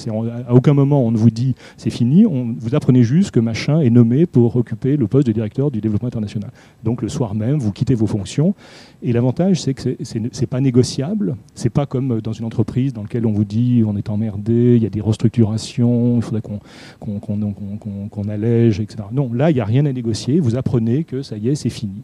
À 0.48 0.54
aucun 0.54 0.72
moment 0.72 1.04
on 1.04 1.10
ne 1.10 1.16
vous 1.16 1.30
dit 1.30 1.54
c'est 1.76 1.90
fini, 1.90 2.24
vous 2.24 2.74
apprenez 2.74 3.02
juste 3.02 3.32
que 3.32 3.40
machin 3.40 3.80
est 3.80 3.90
nommé 3.90 4.24
pour 4.24 4.56
occuper 4.56 4.96
le 4.96 5.06
poste 5.06 5.26
de 5.26 5.32
directeur 5.32 5.70
du 5.70 5.80
développement 5.80 6.08
international. 6.08 6.50
Donc 6.82 7.02
le 7.02 7.08
soir 7.08 7.34
même, 7.34 7.58
vous 7.58 7.72
quittez 7.72 7.94
vos 7.94 8.06
fonctions. 8.06 8.54
Et 9.02 9.12
l'avantage, 9.12 9.60
c'est 9.60 9.74
que 9.74 9.96
ce 10.02 10.18
n'est 10.18 10.46
pas 10.48 10.60
négociable. 10.60 11.36
C'est 11.54 11.70
pas 11.70 11.84
comme 11.84 12.20
dans 12.20 12.32
une 12.32 12.46
entreprise 12.46 12.92
dans 12.92 13.02
laquelle 13.02 13.26
on 13.26 13.32
vous 13.32 13.44
dit 13.44 13.82
on 13.86 13.96
est 13.96 14.08
emmerdé, 14.08 14.76
il 14.76 14.82
y 14.82 14.86
a 14.86 14.90
des 14.90 15.00
restructurations, 15.00 16.16
il 16.16 16.22
faudrait 16.22 16.40
qu'on 16.40 18.28
allège, 18.28 18.80
etc. 18.80 19.02
Non, 19.12 19.30
là, 19.32 19.50
il 19.50 19.54
n'y 19.54 19.60
a 19.60 19.64
rien 19.64 19.84
à 19.86 19.92
négocier. 19.92 20.40
Vous 20.40 20.56
apprenez 20.56 21.04
que 21.04 21.22
ça 21.22 21.36
y 21.36 21.48
est, 21.48 21.54
c'est 21.54 21.68
fini. 21.68 22.02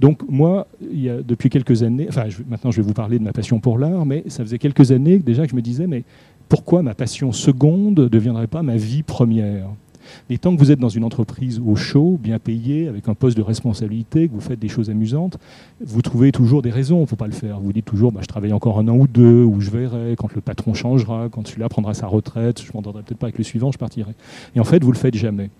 Donc 0.00 0.20
moi, 0.28 0.66
il 0.82 1.00
y 1.00 1.08
a, 1.08 1.22
depuis 1.22 1.48
quelques 1.48 1.82
années, 1.82 2.06
enfin 2.08 2.24
maintenant 2.48 2.70
je 2.70 2.80
vais 2.80 2.86
vous 2.86 2.92
parler 2.92 3.18
de 3.18 3.24
ma 3.24 3.32
passion 3.32 3.60
pour 3.60 3.78
l'art, 3.78 4.04
mais 4.04 4.24
ça 4.28 4.44
faisait 4.44 4.58
quelques 4.58 4.92
années 4.92 5.18
déjà 5.18 5.43
que 5.44 5.50
je 5.50 5.56
me 5.56 5.62
disais, 5.62 5.86
mais 5.86 6.04
pourquoi 6.48 6.82
ma 6.82 6.94
passion 6.94 7.32
seconde 7.32 7.98
ne 8.00 8.08
deviendrait 8.08 8.46
pas 8.46 8.62
ma 8.62 8.76
vie 8.76 9.02
première? 9.02 9.68
Mais 10.28 10.38
tant 10.38 10.54
que 10.54 10.58
vous 10.58 10.70
êtes 10.70 10.78
dans 10.78 10.88
une 10.88 11.04
entreprise 11.04 11.60
au 11.64 11.76
chaud, 11.76 12.18
bien 12.22 12.38
payée, 12.38 12.88
avec 12.88 13.08
un 13.08 13.14
poste 13.14 13.36
de 13.36 13.42
responsabilité, 13.42 14.28
que 14.28 14.34
vous 14.34 14.40
faites 14.40 14.58
des 14.58 14.68
choses 14.68 14.90
amusantes, 14.90 15.38
vous 15.84 16.02
trouvez 16.02 16.32
toujours 16.32 16.62
des 16.62 16.70
raisons, 16.70 16.98
il 16.98 17.12
ne 17.12 17.16
pas 17.16 17.26
le 17.26 17.32
faire. 17.32 17.60
Vous 17.60 17.72
dites 17.72 17.84
toujours, 17.84 18.12
bah, 18.12 18.20
je 18.22 18.26
travaille 18.26 18.52
encore 18.52 18.78
un 18.78 18.88
an 18.88 18.96
ou 18.96 19.06
deux, 19.06 19.44
ou 19.44 19.60
je 19.60 19.70
verrai, 19.70 20.14
quand 20.16 20.34
le 20.34 20.40
patron 20.40 20.74
changera, 20.74 21.28
quand 21.30 21.46
celui-là 21.46 21.68
prendra 21.68 21.94
sa 21.94 22.06
retraite, 22.06 22.62
je 22.62 22.70
m'entendrai 22.74 23.02
peut-être 23.02 23.18
pas 23.18 23.26
avec 23.26 23.38
le 23.38 23.44
suivant, 23.44 23.72
je 23.72 23.78
partirai. 23.78 24.12
Et 24.54 24.60
en 24.60 24.64
fait, 24.64 24.82
vous 24.82 24.90
ne 24.90 24.94
le 24.94 24.98
faites 24.98 25.16
jamais. 25.16 25.50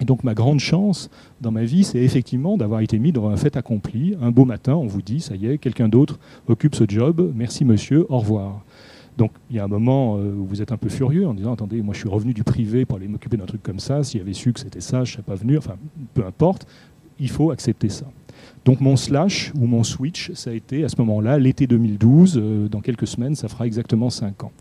Et 0.00 0.06
donc 0.06 0.24
ma 0.24 0.32
grande 0.32 0.60
chance 0.60 1.10
dans 1.42 1.50
ma 1.50 1.64
vie, 1.64 1.84
c'est 1.84 1.98
effectivement 1.98 2.56
d'avoir 2.56 2.80
été 2.80 2.98
mis 2.98 3.12
dans 3.12 3.28
un 3.28 3.36
fait 3.36 3.56
accompli. 3.58 4.16
Un 4.22 4.30
beau 4.30 4.46
matin, 4.46 4.74
on 4.74 4.86
vous 4.86 5.02
dit, 5.02 5.20
ça 5.20 5.36
y 5.36 5.46
est, 5.46 5.58
quelqu'un 5.58 5.88
d'autre 5.88 6.18
occupe 6.48 6.74
ce 6.74 6.84
job, 6.88 7.32
merci 7.34 7.66
monsieur, 7.66 8.06
au 8.08 8.18
revoir. 8.18 8.62
Donc 9.20 9.32
il 9.50 9.56
y 9.56 9.58
a 9.58 9.64
un 9.64 9.68
moment 9.68 10.16
euh, 10.16 10.32
où 10.32 10.46
vous 10.46 10.62
êtes 10.62 10.72
un 10.72 10.78
peu 10.78 10.88
furieux 10.88 11.28
en 11.28 11.34
disant 11.34 11.52
attendez, 11.52 11.82
moi 11.82 11.92
je 11.92 11.98
suis 11.98 12.08
revenu 12.08 12.32
du 12.32 12.42
privé 12.42 12.86
pour 12.86 12.96
aller 12.96 13.06
m'occuper 13.06 13.36
d'un 13.36 13.44
truc 13.44 13.62
comme 13.62 13.78
ça, 13.78 14.02
s'il 14.02 14.18
avait 14.18 14.32
su 14.32 14.54
que 14.54 14.60
c'était 14.60 14.80
ça, 14.80 15.04
je 15.04 15.10
ne 15.10 15.12
serais 15.16 15.22
pas 15.22 15.34
venu, 15.34 15.58
enfin 15.58 15.74
peu 16.14 16.24
importe, 16.24 16.66
il 17.18 17.28
faut 17.28 17.50
accepter 17.50 17.90
ça. 17.90 18.06
Donc 18.64 18.80
mon 18.80 18.96
slash 18.96 19.52
ou 19.60 19.66
mon 19.66 19.84
switch, 19.84 20.32
ça 20.32 20.48
a 20.48 20.52
été 20.54 20.84
à 20.84 20.88
ce 20.88 20.96
moment-là, 21.00 21.38
l'été 21.38 21.66
2012, 21.66 22.38
euh, 22.42 22.68
dans 22.68 22.80
quelques 22.80 23.06
semaines, 23.06 23.34
ça 23.34 23.48
fera 23.48 23.66
exactement 23.66 24.08
5 24.08 24.42
ans. 24.42 24.52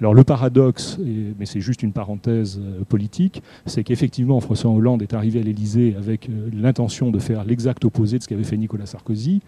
Alors 0.00 0.12
le 0.12 0.24
paradoxe, 0.24 0.98
mais 1.38 1.46
c'est 1.46 1.60
juste 1.60 1.84
une 1.84 1.92
parenthèse 1.92 2.60
euh, 2.60 2.82
politique, 2.82 3.44
c'est 3.64 3.84
qu'effectivement 3.84 4.40
François 4.40 4.72
Hollande 4.72 5.02
est 5.02 5.14
arrivé 5.14 5.38
à 5.38 5.44
l'Élysée 5.44 5.94
avec 5.96 6.28
l'intention 6.52 7.12
de 7.12 7.20
faire 7.20 7.44
l'exact 7.44 7.84
opposé 7.84 8.18
de 8.18 8.24
ce 8.24 8.28
qu'avait 8.28 8.42
fait 8.42 8.56
Nicolas 8.56 8.86
Sarkozy. 8.86 9.40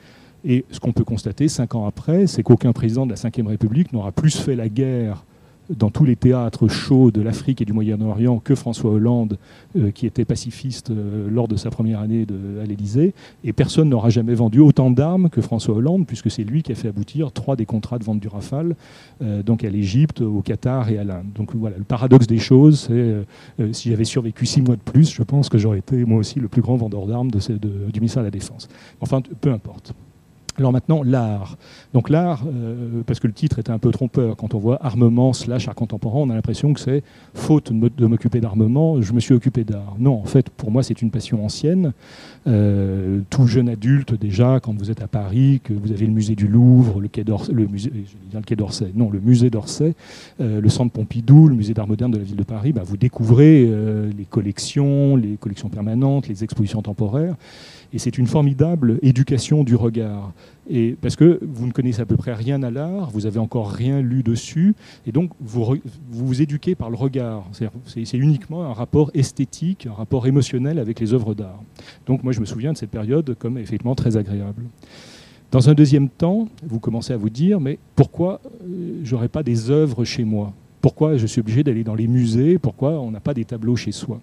Et 0.44 0.64
ce 0.70 0.80
qu'on 0.80 0.92
peut 0.92 1.04
constater 1.04 1.48
cinq 1.48 1.74
ans 1.74 1.86
après, 1.86 2.26
c'est 2.26 2.42
qu'aucun 2.42 2.72
président 2.72 3.06
de 3.06 3.12
la 3.12 3.16
Ve 3.16 3.46
République 3.46 3.92
n'aura 3.92 4.12
plus 4.12 4.36
fait 4.36 4.56
la 4.56 4.68
guerre 4.68 5.24
dans 5.70 5.90
tous 5.90 6.04
les 6.04 6.16
théâtres 6.16 6.68
chauds 6.68 7.10
de 7.10 7.20
l'Afrique 7.20 7.60
et 7.60 7.64
du 7.64 7.72
Moyen-Orient 7.72 8.38
que 8.38 8.54
François 8.54 8.90
Hollande, 8.90 9.38
euh, 9.76 9.90
qui 9.90 10.06
était 10.06 10.24
pacifiste 10.24 10.90
euh, 10.90 11.28
lors 11.30 11.48
de 11.48 11.56
sa 11.56 11.70
première 11.70 12.00
année 12.00 12.26
à 12.62 12.64
l'Élysée. 12.64 13.14
Et 13.44 13.52
personne 13.52 13.88
n'aura 13.88 14.10
jamais 14.10 14.34
vendu 14.34 14.60
autant 14.60 14.90
d'armes 14.90 15.28
que 15.28 15.40
François 15.40 15.74
Hollande, 15.74 16.06
puisque 16.06 16.30
c'est 16.30 16.44
lui 16.44 16.62
qui 16.62 16.72
a 16.72 16.74
fait 16.74 16.88
aboutir 16.88 17.32
trois 17.32 17.56
des 17.56 17.66
contrats 17.66 17.98
de 17.98 18.04
vente 18.04 18.20
du 18.20 18.28
Rafale, 18.28 18.76
euh, 19.22 19.42
donc 19.42 19.64
à 19.64 19.70
l'Égypte, 19.70 20.20
au 20.20 20.42
Qatar 20.42 20.90
et 20.90 20.98
à 20.98 21.04
l'Inde. 21.04 21.26
Donc 21.34 21.54
voilà, 21.54 21.76
le 21.78 21.84
paradoxe 21.84 22.26
des 22.26 22.38
choses, 22.38 22.88
c'est 22.88 23.72
si 23.72 23.90
j'avais 23.90 24.04
survécu 24.04 24.46
six 24.46 24.62
mois 24.62 24.76
de 24.76 24.80
plus, 24.80 25.12
je 25.12 25.22
pense 25.22 25.48
que 25.48 25.58
j'aurais 25.58 25.78
été 25.78 26.04
moi 26.04 26.18
aussi 26.18 26.40
le 26.40 26.48
plus 26.48 26.62
grand 26.62 26.76
vendeur 26.76 27.06
d'armes 27.06 27.30
du 27.30 28.00
ministère 28.00 28.22
de 28.22 28.26
la 28.26 28.30
Défense. 28.30 28.68
Enfin, 29.00 29.20
peu 29.40 29.52
importe. 29.52 29.94
Alors 30.58 30.72
maintenant, 30.72 31.02
l'art. 31.02 31.58
Donc 31.92 32.08
l'art, 32.08 32.44
euh, 32.46 33.02
parce 33.06 33.20
que 33.20 33.26
le 33.26 33.34
titre 33.34 33.58
était 33.58 33.70
un 33.70 33.78
peu 33.78 33.90
trompeur, 33.90 34.36
quand 34.36 34.54
on 34.54 34.58
voit 34.58 34.78
armement 34.84 35.34
slash 35.34 35.68
art 35.68 35.74
contemporain, 35.74 36.20
on 36.20 36.30
a 36.30 36.34
l'impression 36.34 36.72
que 36.72 36.80
c'est 36.80 37.02
faute 37.34 37.72
de 37.72 38.06
m'occuper 38.06 38.40
d'armement, 38.40 39.02
je 39.02 39.12
me 39.12 39.20
suis 39.20 39.34
occupé 39.34 39.64
d'art. 39.64 39.96
Non, 39.98 40.14
en 40.14 40.24
fait, 40.24 40.48
pour 40.48 40.70
moi, 40.70 40.82
c'est 40.82 41.02
une 41.02 41.10
passion 41.10 41.44
ancienne. 41.44 41.92
Euh, 42.46 43.20
tout 43.28 43.46
jeune 43.46 43.68
adulte, 43.68 44.14
déjà, 44.14 44.58
quand 44.60 44.74
vous 44.76 44.90
êtes 44.90 45.02
à 45.02 45.08
Paris, 45.08 45.60
que 45.62 45.74
vous 45.74 45.92
avez 45.92 46.06
le 46.06 46.12
musée 46.12 46.34
du 46.34 46.48
Louvre, 46.48 47.00
le 47.00 47.08
quai 47.08 47.24
d'Orsay, 47.24 47.52
le 47.52 47.66
musée, 47.66 47.92
le 48.32 48.40
quai 48.40 48.56
d'Orsay, 48.56 48.92
non, 48.94 49.10
le 49.10 49.20
musée 49.20 49.50
d'Orsay, 49.50 49.94
euh, 50.40 50.60
le 50.60 50.68
centre 50.70 50.92
Pompidou, 50.92 51.48
le 51.48 51.54
musée 51.54 51.74
d'art 51.74 51.86
moderne 51.86 52.12
de 52.12 52.18
la 52.18 52.24
ville 52.24 52.36
de 52.36 52.44
Paris, 52.44 52.72
bah, 52.72 52.82
vous 52.84 52.96
découvrez 52.96 53.66
les 54.16 54.24
collections, 54.24 55.16
les 55.16 55.36
collections 55.36 55.68
permanentes, 55.68 56.28
les 56.28 56.44
expositions 56.44 56.80
temporaires. 56.80 57.34
Et 57.92 57.98
c'est 57.98 58.18
une 58.18 58.26
formidable 58.26 58.98
éducation 59.02 59.64
du 59.64 59.74
regard. 59.74 60.32
Et 60.68 60.96
parce 61.00 61.16
que 61.16 61.38
vous 61.42 61.66
ne 61.66 61.72
connaissez 61.72 62.00
à 62.00 62.06
peu 62.06 62.16
près 62.16 62.34
rien 62.34 62.62
à 62.62 62.70
l'art, 62.70 63.10
vous 63.10 63.22
n'avez 63.22 63.38
encore 63.38 63.70
rien 63.70 64.00
lu 64.00 64.22
dessus, 64.22 64.74
et 65.06 65.12
donc 65.12 65.30
vous 65.40 65.76
vous, 66.10 66.42
éduquez 66.42 66.74
par 66.74 66.90
le 66.90 66.96
regard. 66.96 67.44
C'est 67.86 68.18
uniquement 68.18 68.64
un 68.64 68.72
rapport 68.72 69.10
esthétique, 69.14 69.86
un 69.86 69.92
rapport 69.92 70.26
émotionnel 70.26 70.78
avec 70.78 70.98
les 71.00 71.14
œuvres 71.14 71.34
d'art. 71.34 71.62
Donc 72.06 72.24
moi 72.24 72.32
je 72.32 72.40
me 72.40 72.46
souviens 72.46 72.72
de 72.72 72.78
cette 72.78 72.90
période 72.90 73.36
comme 73.38 73.58
effectivement 73.58 73.94
très 73.94 74.16
agréable. 74.16 74.64
Dans 75.52 75.70
un 75.70 75.74
deuxième 75.74 76.08
temps, 76.08 76.48
vous 76.64 76.80
commencez 76.80 77.12
à 77.12 77.16
vous 77.16 77.30
dire, 77.30 77.60
mais 77.60 77.78
pourquoi 77.94 78.40
euh, 78.44 79.00
j'aurais 79.04 79.28
pas 79.28 79.44
des 79.44 79.70
œuvres 79.70 80.04
chez 80.04 80.24
moi? 80.24 80.52
Pourquoi 80.80 81.16
je 81.16 81.26
suis 81.26 81.40
obligé 81.40 81.62
d'aller 81.62 81.84
dans 81.84 81.94
les 81.94 82.08
musées? 82.08 82.58
Pourquoi 82.58 83.00
on 83.00 83.12
n'a 83.12 83.20
pas 83.20 83.34
des 83.34 83.44
tableaux 83.44 83.76
chez 83.76 83.92
soi? 83.92 84.20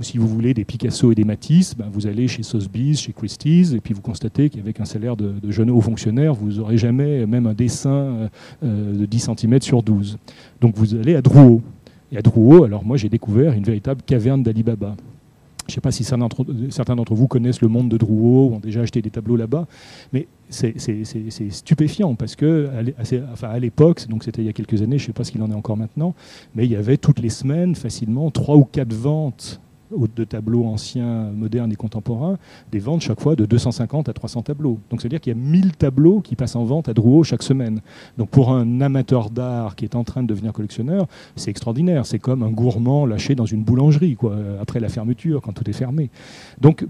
Si 0.00 0.18
vous 0.18 0.28
voulez 0.28 0.54
des 0.54 0.64
Picasso 0.64 1.12
et 1.12 1.14
des 1.14 1.24
Matisse, 1.24 1.76
ben 1.76 1.88
vous 1.92 2.06
allez 2.06 2.28
chez 2.28 2.42
Sotheby's, 2.42 3.00
chez 3.00 3.12
Christie's, 3.12 3.72
et 3.72 3.80
puis 3.80 3.94
vous 3.94 4.00
constatez 4.00 4.50
qu'avec 4.50 4.80
un 4.80 4.84
salaire 4.84 5.16
de, 5.16 5.34
jeune 5.50 5.70
haut 5.70 5.80
fonctionnaire, 5.80 6.34
vous 6.34 6.52
n'aurez 6.52 6.78
jamais 6.78 7.26
même 7.26 7.46
un 7.46 7.54
dessin 7.54 7.90
euh, 7.90 8.28
euh, 8.64 8.98
de 9.00 9.06
10 9.06 9.30
cm 9.36 9.62
sur 9.62 9.82
12. 9.82 10.18
Donc 10.60 10.76
vous 10.76 10.94
allez 10.94 11.14
à 11.14 11.22
Drouot. 11.22 11.62
Et 12.10 12.16
à 12.16 12.22
Drouot, 12.22 12.64
alors 12.64 12.84
moi 12.84 12.96
j'ai 12.96 13.08
découvert 13.08 13.52
une 13.52 13.64
véritable 13.64 14.02
caverne 14.02 14.42
d'Alibaba. 14.42 14.96
Je 15.68 15.72
ne 15.72 15.74
sais 15.74 15.80
pas 15.82 15.92
si 15.92 16.02
certains 16.02 16.96
d'entre 16.96 17.14
vous 17.14 17.28
connaissent 17.28 17.60
le 17.60 17.68
monde 17.68 17.90
de 17.90 17.98
Drouot 17.98 18.48
ou 18.48 18.54
ont 18.54 18.58
déjà 18.58 18.80
acheté 18.80 19.02
des 19.02 19.10
tableaux 19.10 19.36
là-bas, 19.36 19.66
mais 20.14 20.26
c'est 20.48 20.74
stupéfiant 21.50 22.14
parce 22.14 22.36
que 22.36 22.70
à 23.42 23.58
l'époque, 23.58 24.08
donc 24.08 24.24
c'était 24.24 24.40
il 24.40 24.46
y 24.46 24.48
a 24.48 24.54
quelques 24.54 24.80
années, 24.80 24.96
je 24.96 25.04
ne 25.04 25.06
sais 25.08 25.12
pas 25.12 25.24
ce 25.24 25.30
qu'il 25.30 25.42
en 25.42 25.50
est 25.50 25.54
encore 25.54 25.76
maintenant, 25.76 26.14
mais 26.54 26.64
il 26.64 26.72
y 26.72 26.76
avait 26.76 26.96
toutes 26.96 27.20
les 27.20 27.28
semaines 27.28 27.74
facilement 27.74 28.30
trois 28.30 28.56
ou 28.56 28.64
quatre 28.64 28.94
ventes 28.94 29.60
de 29.90 30.24
tableaux 30.24 30.64
anciens, 30.64 31.30
modernes 31.30 31.72
et 31.72 31.76
contemporains, 31.76 32.38
des 32.70 32.78
ventes 32.78 33.00
chaque 33.00 33.20
fois 33.20 33.36
de 33.36 33.46
250 33.46 34.08
à 34.08 34.12
300 34.12 34.42
tableaux. 34.42 34.78
Donc 34.90 35.00
c'est-à-dire 35.00 35.20
qu'il 35.20 35.32
y 35.32 35.36
a 35.36 35.38
1000 35.38 35.76
tableaux 35.76 36.20
qui 36.20 36.36
passent 36.36 36.56
en 36.56 36.64
vente 36.64 36.88
à 36.88 36.94
Drouot 36.94 37.24
chaque 37.24 37.42
semaine. 37.42 37.80
Donc 38.16 38.28
pour 38.28 38.52
un 38.52 38.80
amateur 38.80 39.30
d'art 39.30 39.76
qui 39.76 39.84
est 39.84 39.94
en 39.94 40.04
train 40.04 40.22
de 40.22 40.28
devenir 40.28 40.52
collectionneur, 40.52 41.06
c'est 41.36 41.50
extraordinaire. 41.50 42.06
C'est 42.06 42.18
comme 42.18 42.42
un 42.42 42.50
gourmand 42.50 43.06
lâché 43.06 43.34
dans 43.34 43.46
une 43.46 43.62
boulangerie, 43.62 44.16
quoi, 44.16 44.36
après 44.60 44.80
la 44.80 44.88
fermeture, 44.88 45.40
quand 45.42 45.52
tout 45.52 45.68
est 45.68 45.74
fermé. 45.74 46.10
Donc 46.60 46.86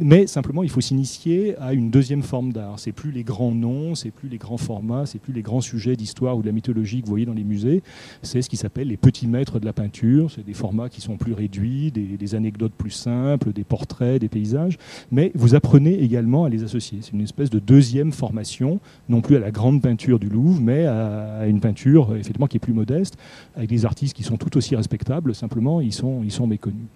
mais 0.00 0.26
simplement, 0.26 0.62
il 0.62 0.70
faut 0.70 0.80
s'initier 0.80 1.56
à 1.58 1.72
une 1.72 1.90
deuxième 1.90 2.22
forme 2.22 2.52
d'art. 2.52 2.78
C'est 2.78 2.92
plus 2.92 3.12
les 3.12 3.22
grands 3.22 3.52
noms, 3.52 3.94
c'est 3.94 4.10
plus 4.10 4.28
les 4.28 4.38
grands 4.38 4.56
formats, 4.56 5.06
c'est 5.06 5.18
plus 5.18 5.32
les 5.32 5.42
grands 5.42 5.60
sujets 5.60 5.96
d'histoire 5.96 6.36
ou 6.36 6.42
de 6.42 6.46
la 6.46 6.52
mythologie 6.52 7.00
que 7.00 7.06
vous 7.06 7.12
voyez 7.12 7.26
dans 7.26 7.34
les 7.34 7.44
musées. 7.44 7.82
C'est 8.22 8.42
ce 8.42 8.50
qui 8.50 8.56
s'appelle 8.56 8.88
les 8.88 8.96
petits 8.96 9.26
maîtres 9.26 9.60
de 9.60 9.64
la 9.64 9.72
peinture. 9.72 10.30
C'est 10.30 10.44
des 10.44 10.54
formats 10.54 10.88
qui 10.88 11.00
sont 11.00 11.16
plus 11.16 11.32
réduits, 11.32 11.92
des, 11.92 12.34
anecdotes 12.34 12.72
plus 12.72 12.90
simples, 12.90 13.52
des 13.52 13.64
portraits, 13.64 14.20
des 14.20 14.28
paysages. 14.28 14.78
Mais 15.10 15.30
vous 15.34 15.54
apprenez 15.54 16.02
également 16.02 16.44
à 16.44 16.48
les 16.48 16.64
associer. 16.64 16.98
C'est 17.00 17.12
une 17.12 17.20
espèce 17.20 17.50
de 17.50 17.58
deuxième 17.58 18.12
formation, 18.12 18.80
non 19.08 19.20
plus 19.20 19.36
à 19.36 19.40
la 19.40 19.50
grande 19.50 19.82
peinture 19.82 20.18
du 20.18 20.28
Louvre, 20.28 20.60
mais 20.60 20.86
à, 20.86 21.46
une 21.46 21.60
peinture 21.60 22.14
effectivement 22.14 22.46
qui 22.46 22.56
est 22.56 22.60
plus 22.60 22.72
modeste, 22.72 23.16
avec 23.54 23.68
des 23.68 23.84
artistes 23.84 24.14
qui 24.14 24.22
sont 24.22 24.36
tout 24.36 24.56
aussi 24.56 24.74
respectables. 24.76 25.34
Simplement, 25.34 25.80
ils 25.80 25.92
sont, 25.92 26.22
ils 26.24 26.32
sont 26.32 26.46
méconnus. 26.46 26.86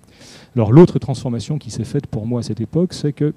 Alors 0.54 0.72
l'autre 0.72 0.98
transformation 0.98 1.58
qui 1.58 1.70
s'est 1.70 1.84
faite 1.84 2.06
pour 2.06 2.26
moi 2.26 2.40
à 2.40 2.42
cette 2.42 2.60
époque, 2.60 2.94
c'est 2.94 3.12
que 3.12 3.34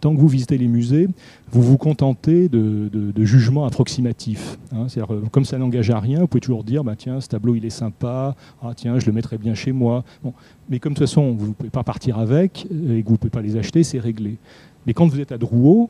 tant 0.00 0.14
que 0.14 0.20
vous 0.20 0.28
visitez 0.28 0.58
les 0.58 0.68
musées, 0.68 1.08
vous 1.50 1.62
vous 1.62 1.78
contentez 1.78 2.48
de, 2.48 3.12
jugements 3.24 3.64
approximatifs. 3.64 4.58
Hein. 4.72 4.86
Euh, 4.98 5.20
comme 5.30 5.44
ça 5.46 5.56
n'engage 5.56 5.90
à 5.90 5.98
rien, 5.98 6.20
vous 6.20 6.26
pouvez 6.26 6.42
toujours 6.42 6.64
dire 6.64 6.84
bah, 6.84 6.94
tiens, 6.96 7.20
ce 7.20 7.28
tableau 7.28 7.54
il 7.54 7.64
est 7.64 7.70
sympa, 7.70 8.36
ah, 8.62 8.72
tiens, 8.76 8.98
je 8.98 9.06
le 9.06 9.12
mettrai 9.12 9.38
bien 9.38 9.54
chez 9.54 9.72
moi. 9.72 10.04
Mais 10.68 10.78
comme 10.78 10.92
de 10.92 10.98
toute 10.98 11.08
façon, 11.08 11.32
vous 11.32 11.48
ne 11.48 11.52
pouvez 11.52 11.70
pas 11.70 11.84
partir 11.84 12.18
avec 12.18 12.66
et 12.66 13.02
que 13.02 13.06
vous 13.06 13.12
ne 13.12 13.16
pouvez 13.16 13.30
pas 13.30 13.42
les 13.42 13.56
acheter, 13.56 13.82
c'est 13.82 13.98
réglé. 13.98 14.36
Mais 14.86 14.92
quand 14.92 15.06
vous 15.06 15.20
êtes 15.20 15.32
à 15.32 15.38
Drouot, 15.38 15.88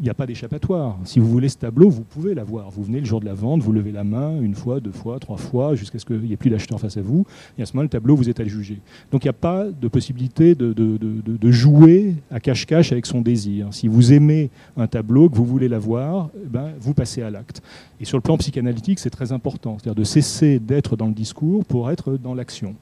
il 0.00 0.04
n'y 0.04 0.10
a 0.10 0.14
pas 0.14 0.26
d'échappatoire. 0.26 0.98
Si 1.04 1.20
vous 1.20 1.28
voulez 1.28 1.48
ce 1.48 1.56
tableau, 1.56 1.88
vous 1.88 2.02
pouvez 2.02 2.34
l'avoir. 2.34 2.70
Vous 2.70 2.82
venez 2.82 2.98
le 2.98 3.04
jour 3.04 3.20
de 3.20 3.26
la 3.26 3.34
vente, 3.34 3.62
vous 3.62 3.72
levez 3.72 3.92
la 3.92 4.02
main 4.02 4.40
une 4.40 4.56
fois, 4.56 4.80
deux 4.80 4.90
fois, 4.90 5.20
trois 5.20 5.36
fois, 5.36 5.76
jusqu'à 5.76 6.00
ce 6.00 6.04
qu'il 6.04 6.18
n'y 6.18 6.32
ait 6.32 6.36
plus 6.36 6.50
d'acheteur 6.50 6.80
face 6.80 6.96
à 6.96 7.02
vous. 7.02 7.24
Et 7.56 7.62
à 7.62 7.66
ce 7.66 7.74
moment, 7.74 7.84
le 7.84 7.88
tableau, 7.88 8.16
vous 8.16 8.24
le 8.24 8.44
juger. 8.48 8.80
Donc 9.12 9.24
il 9.24 9.26
n'y 9.26 9.30
a 9.30 9.34
pas 9.34 9.66
de 9.66 9.88
possibilité 9.88 10.56
de, 10.56 10.72
de, 10.72 11.50
jouer 11.50 12.16
à 12.30 12.40
cache-cache 12.40 12.90
avec 12.90 13.06
son 13.06 13.20
désir. 13.20 13.68
Si 13.70 13.86
vous 13.86 14.12
aimez 14.12 14.50
un 14.76 14.88
tableau, 14.88 15.28
que 15.28 15.36
vous 15.36 15.44
voulez 15.44 15.68
l'avoir, 15.68 16.30
eh 16.42 16.48
ben, 16.48 16.72
vous 16.80 16.94
passez 16.94 17.22
à 17.22 17.30
l'acte. 17.30 17.62
Et 18.00 18.04
sur 18.04 18.18
le 18.18 18.22
plan 18.22 18.36
psychanalytique, 18.36 18.98
c'est 18.98 19.10
très 19.10 19.30
important. 19.30 19.76
C'est-à-dire 19.78 19.94
de 19.94 20.04
cesser 20.04 20.58
d'être 20.58 20.96
dans 20.96 21.06
le 21.06 21.14
discours 21.14 21.64
pour 21.64 21.90
être 21.90 22.16
dans 22.16 22.34
l'action. 22.34 22.74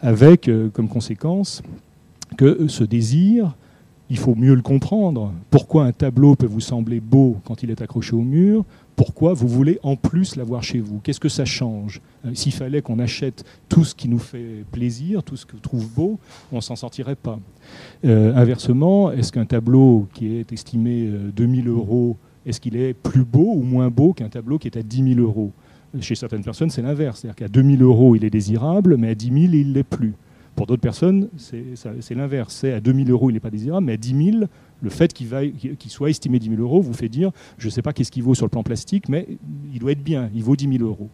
Avec 0.00 0.48
euh, 0.48 0.70
comme 0.70 0.88
conséquence 0.88 1.62
que 2.38 2.66
ce 2.68 2.84
désir 2.84 3.54
il 4.08 4.18
faut 4.18 4.34
mieux 4.34 4.54
le 4.54 4.62
comprendre. 4.62 5.32
Pourquoi 5.50 5.84
un 5.84 5.92
tableau 5.92 6.36
peut 6.36 6.46
vous 6.46 6.60
sembler 6.60 7.00
beau 7.00 7.36
quand 7.44 7.62
il 7.62 7.70
est 7.70 7.82
accroché 7.82 8.14
au 8.14 8.22
mur? 8.22 8.64
Pourquoi 8.94 9.34
vous 9.34 9.48
voulez 9.48 9.78
en 9.82 9.96
plus 9.96 10.36
l'avoir 10.36 10.62
chez 10.62 10.78
vous? 10.78 11.00
Qu'est-ce 11.00 11.20
que 11.20 11.28
ça 11.28 11.44
change? 11.44 12.00
Euh, 12.24 12.30
S'il 12.34 12.52
fallait 12.52 12.80
qu'on 12.82 12.98
achète 12.98 13.44
tout 13.68 13.84
ce 13.84 13.94
qui 13.94 14.08
nous 14.08 14.18
fait 14.18 14.64
plaisir, 14.72 15.22
tout 15.22 15.36
ce 15.36 15.44
que 15.44 15.56
trouve 15.56 15.88
beau, 15.92 16.18
on 16.52 16.60
s'en 16.60 16.76
sortirait 16.76 17.16
pas. 17.16 17.38
Euh, 18.04 18.34
inversement, 18.34 19.10
est-ce 19.12 19.32
qu'un 19.32 19.44
tableau 19.44 20.08
qui 20.14 20.36
est 20.36 20.52
estimé 20.52 21.10
2000 21.34 21.68
euh, 21.68 21.72
euros, 21.72 22.16
est-ce 22.46 22.60
qu'il 22.60 22.76
est 22.76 22.94
plus 22.94 23.24
beau 23.24 23.52
ou 23.54 23.62
moins 23.62 23.90
beau 23.90 24.12
qu'un 24.12 24.28
tableau 24.28 24.58
qui 24.58 24.68
est 24.68 24.78
à 24.78 24.82
10 24.82 25.14
000 25.14 25.20
euros? 25.20 25.52
Chez 26.00 26.14
certaines 26.14 26.44
personnes, 26.44 26.70
c'est 26.70 26.82
l'inverse. 26.82 27.20
C'est-à-dire 27.20 27.36
qu'à 27.36 27.48
2000 27.48 27.82
euros, 27.82 28.16
il 28.16 28.24
est 28.24 28.30
désirable, 28.30 28.96
mais 28.96 29.10
à 29.10 29.14
10 29.14 29.26
000, 29.26 29.38
il 29.54 29.72
l'est 29.72 29.82
plus. 29.82 30.14
Pour 30.56 30.66
d'autres 30.66 30.82
personnes, 30.82 31.28
c'est 31.36 32.14
l'inverse. 32.14 32.54
C'est 32.54 32.72
à 32.72 32.80
2000 32.80 33.10
euros, 33.10 33.30
il 33.30 33.34
n'est 33.34 33.40
pas 33.40 33.50
désirable, 33.50 33.86
mais 33.86 33.92
à 33.92 33.96
10 33.96 34.30
000, 34.32 34.44
le 34.82 34.90
fait 34.90 35.12
qu'il 35.12 35.90
soit 35.90 36.10
estimé 36.10 36.38
10 36.38 36.48
000 36.48 36.62
euros 36.62 36.80
vous 36.80 36.94
fait 36.94 37.08
dire, 37.08 37.30
je 37.58 37.66
ne 37.66 37.70
sais 37.70 37.82
pas 37.82 37.92
qu'est-ce 37.92 38.10
qu'il 38.10 38.22
vaut 38.22 38.34
sur 38.34 38.46
le 38.46 38.50
plan 38.50 38.62
plastique, 38.62 39.08
mais 39.08 39.28
il 39.72 39.78
doit 39.78 39.92
être 39.92 40.02
bien, 40.02 40.30
il 40.34 40.42
vaut 40.42 40.56
10 40.56 40.78
000 40.78 40.88
euros. 40.88 41.10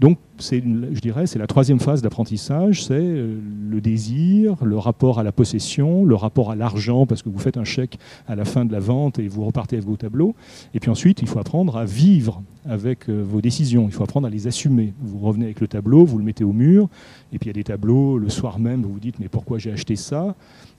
Donc, 0.00 0.18
je 0.40 1.00
dirais, 1.00 1.26
c'est 1.26 1.38
la 1.38 1.46
troisième 1.46 1.80
phase 1.80 2.02
d'apprentissage, 2.02 2.84
c'est 2.84 2.94
euh, 2.94 3.38
le 3.68 3.80
désir, 3.80 4.56
le 4.64 4.76
rapport 4.76 5.18
à 5.18 5.22
la 5.22 5.32
possession, 5.32 6.04
le 6.04 6.14
rapport 6.14 6.50
à 6.50 6.56
l'argent, 6.56 7.06
parce 7.06 7.22
que 7.22 7.28
vous 7.28 7.38
faites 7.38 7.56
un 7.56 7.64
chèque 7.64 7.98
à 8.28 8.34
la 8.34 8.44
fin 8.44 8.64
de 8.64 8.72
la 8.72 8.80
vente 8.80 9.18
et 9.18 9.28
vous 9.28 9.44
repartez 9.44 9.76
avec 9.76 9.88
vos 9.88 9.96
tableaux. 9.96 10.34
Et 10.74 10.80
puis 10.80 10.90
ensuite, 10.90 11.22
il 11.22 11.28
faut 11.28 11.38
apprendre 11.38 11.76
à 11.76 11.84
vivre 11.84 12.42
avec 12.68 13.08
euh, 13.08 13.22
vos 13.22 13.40
décisions, 13.40 13.86
il 13.86 13.92
faut 13.92 14.02
apprendre 14.02 14.26
à 14.26 14.30
les 14.30 14.46
assumer. 14.46 14.92
Vous 15.00 15.18
revenez 15.18 15.46
avec 15.46 15.60
le 15.60 15.68
tableau, 15.68 16.04
vous 16.04 16.18
le 16.18 16.24
mettez 16.24 16.44
au 16.44 16.52
mur, 16.52 16.88
et 17.32 17.38
puis 17.38 17.46
il 17.46 17.48
y 17.48 17.50
a 17.50 17.54
des 17.54 17.64
tableaux, 17.64 18.18
le 18.18 18.28
soir 18.28 18.58
même, 18.58 18.82
vous 18.82 18.92
vous 18.94 19.00
dites, 19.00 19.18
mais 19.18 19.28
pourquoi 19.28 19.58
j'ai 19.58 19.72
acheté 19.72 19.96
ça? 19.96 20.34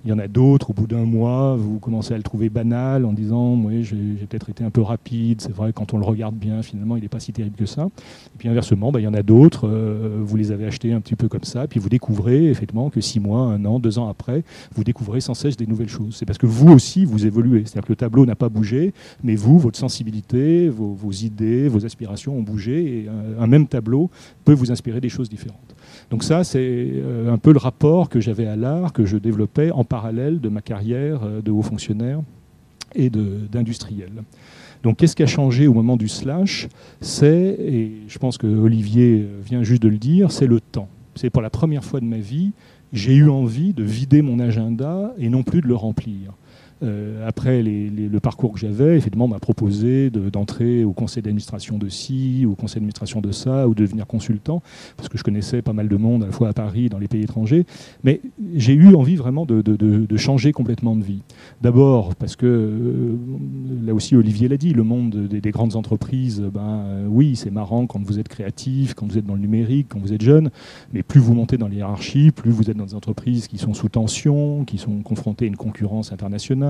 Il 0.06 0.10
y 0.10 0.14
en 0.14 0.20
a 0.20 0.28
d'autres, 0.28 0.70
au 0.70 0.74
bout 0.74 0.88
d'un 0.88 1.06
mois, 1.06 1.56
vous 1.56 1.80
commencez 1.80 2.14
à 2.14 2.18
le 2.18 2.24
trouver 2.24 2.50
banal 2.50 3.04
en 3.04 3.14
disant 3.14 3.56
Oui, 3.56 3.84
j'ai 3.84 3.98
peut-être 4.30 4.50
été 4.50 4.64
un 4.64 4.70
peu 4.70 4.82
rapide, 4.82 5.42
c'est 5.42 5.52
vrai, 5.52 5.74
quand 5.74 5.94
on 5.94 5.98
le 5.98 6.06
regarde 6.06 6.36
bien, 6.36 6.62
finalement, 6.62 6.98
il 6.98 7.02
n'est 7.02 7.10
pas 7.10 7.20
si 7.20 7.34
terrible 7.34 7.58
que 7.58 7.66
ça. 7.66 7.86
Et 7.86 8.38
puis 8.38 8.48
inversement, 8.48 8.92
bah, 8.92 9.00
il 9.00 9.04
y 9.04 9.08
en 9.08 9.14
a 9.14 9.24
d'autres, 9.24 9.47
euh, 9.64 10.20
vous 10.22 10.36
les 10.36 10.52
avez 10.52 10.66
achetés 10.66 10.94
un 10.94 11.02
petit 11.02 11.16
peu 11.16 11.28
comme 11.28 11.44
ça, 11.44 11.68
puis 11.68 11.80
vous 11.80 11.90
découvrez 11.90 12.50
effectivement 12.50 12.90
que 12.90 13.02
six 13.02 13.20
mois, 13.20 13.42
un 13.42 13.64
an, 13.66 13.80
deux 13.80 14.00
ans 14.00 14.10
après, 14.10 14.44
vous 14.76 14.84
découvrez 14.84 15.22
sans 15.22 15.34
cesse 15.34 15.58
des 15.58 15.68
nouvelles 15.68 15.90
choses. 15.90 16.16
C'est 16.16 16.26
parce 16.26 16.38
que 16.38 16.46
vous 16.46 16.72
aussi, 16.72 17.06
vous 17.06 17.26
évoluez. 17.26 17.64
C'est-à-dire 17.66 17.88
que 17.88 17.92
le 17.92 17.98
tableau 17.98 18.26
n'a 18.26 18.36
pas 18.36 18.50
bougé, 18.50 18.94
mais 19.24 19.36
vous, 19.36 19.60
votre 19.60 19.78
sensibilité, 19.78 20.70
vos, 20.70 21.12
idées, 21.12 21.68
vos 21.68 21.86
aspirations 21.86 22.38
ont 22.38 22.44
bougé, 22.44 23.04
et 23.04 23.10
un 23.40 23.48
même 23.48 23.68
tableau 23.68 24.10
peut 24.46 24.54
vous 24.54 24.72
inspirer 24.72 25.02
des 25.02 25.10
choses 25.10 25.30
différentes. 25.30 25.76
Donc 26.10 26.24
ça, 26.24 26.44
c'est 26.44 26.60
euh, 26.62 27.32
un 27.32 27.38
peu 27.38 27.52
le 27.52 27.60
rapport 27.60 28.10
que 28.10 28.20
j'avais 28.20 28.48
à 28.48 28.56
l'art, 28.56 28.94
que 28.94 29.06
je 29.06 29.18
développais 29.18 29.72
en 29.72 29.84
parallèle 29.84 30.40
de 30.40 30.50
ma 30.50 30.62
carrière 30.62 31.22
euh, 31.24 31.42
de 31.42 31.52
haut 31.52 31.62
fonctionnaire 31.62 32.22
et 32.96 33.10
d'industriel. 33.10 34.24
Donc 34.88 34.96
qu'est-ce 34.96 35.18
qui 35.18 35.24
a 35.24 35.28
changé 35.28 35.68
au 35.68 35.74
moment 35.74 35.98
du 35.98 36.08
slash? 36.08 36.70
C'est, 37.02 37.58
et 37.60 37.92
je 38.08 38.18
pense 38.20 38.38
que 38.38 38.48
Olivier 38.48 39.28
vient 39.46 39.62
juste 39.62 39.82
de 39.82 39.90
le 39.90 39.98
dire, 39.98 40.32
c'est 40.32 40.48
le 40.48 40.62
temps. 40.62 40.88
C'est 41.16 41.30
pour 41.30 41.42
la 41.42 41.50
première 41.50 41.84
fois 41.84 42.00
de 42.00 42.06
ma 42.06 42.20
vie, 42.20 42.54
j'ai 42.94 43.14
eu 43.14 43.30
envie 43.30 43.74
de 43.74 43.84
vider 43.84 44.22
mon 44.22 44.40
agenda 44.40 45.14
et 45.18 45.28
non 45.28 45.44
plus 45.44 45.60
de 45.60 45.68
le 45.68 45.76
remplir. 45.76 46.32
Euh, 46.84 47.28
après 47.28 47.64
le 47.64 48.20
parcours 48.20 48.54
que 48.54 48.60
j'avais, 48.60 48.98
effectivement, 48.98 49.28
m'a 49.28 49.40
proposé 49.40 50.10
d'entrer 50.10 50.84
au 50.84 50.94
conseil 50.94 51.24
d'administration 51.24 51.78
de 51.78 51.90
ci, 51.90 52.46
au 52.46 52.56
conseil 52.56 52.76
d'administration 52.76 53.22
de 53.22 53.32
ça, 53.32 53.68
ou 53.68 53.74
de 53.74 53.82
devenir 53.82 54.06
consultant, 54.06 54.62
parce 54.96 55.10
que 55.10 55.18
je 55.18 55.24
connaissais 55.24 55.62
pas 55.62 55.74
mal 55.74 55.88
de 55.88 55.96
monde, 55.96 56.24
à 56.24 56.28
la 56.28 56.32
fois 56.32 56.50
à 56.50 56.54
Paris 56.54 56.90
dans 56.90 57.00
les 57.00 57.08
pays 57.08 57.24
étrangers. 57.24 57.66
Mais 58.04 58.22
j'ai 58.56 58.74
eu 58.74 58.94
envie 58.96 59.16
vraiment 59.16 59.46
de, 59.46 60.18
changer 60.18 60.52
complètement 60.52 60.96
de 60.96 61.04
vie. 61.04 61.22
D'abord, 61.62 62.16
parce 62.16 62.36
que, 62.36 62.46
euh, 62.46 63.16
là 63.86 63.94
aussi, 63.94 64.16
Olivier 64.16 64.48
l'a 64.48 64.58
dit, 64.58 64.74
le 64.74 64.84
monde 64.84 65.28
des, 65.28 65.52
grandes 65.52 65.76
entreprises, 65.76 66.42
ben, 66.54 66.62
euh, 66.62 67.08
oui, 67.08 67.36
c'est 67.36 67.52
marrant 67.52 67.86
quand 67.86 68.04
vous 68.04 68.20
êtes 68.20 68.28
créatif, 68.28 68.94
quand 68.94 69.08
vous 69.10 69.18
êtes 69.18 69.26
dans 69.26 69.36
le 69.36 69.42
numérique, 69.42 69.88
quand 69.90 70.00
vous 70.00 70.14
êtes 70.14 70.22
jeune, 70.22 70.50
mais 70.92 71.04
plus 71.04 71.20
vous 71.20 71.34
montez 71.34 71.58
dans 71.58 71.68
les 71.68 71.78
hiérarchies, 71.78 72.32
plus 72.32 72.52
vous 72.52 72.70
êtes 72.70 72.78
dans 72.78 72.86
des 72.86 72.96
entreprises 72.96 73.48
qui 73.48 73.58
sont 73.58 73.74
sous 73.74 73.90
tension, 73.90 74.66
qui 74.66 74.78
sont 74.78 75.02
confrontées 75.02 75.46
à 75.46 75.48
une 75.48 75.56
concurrence 75.56 76.12
internationale 76.12 76.67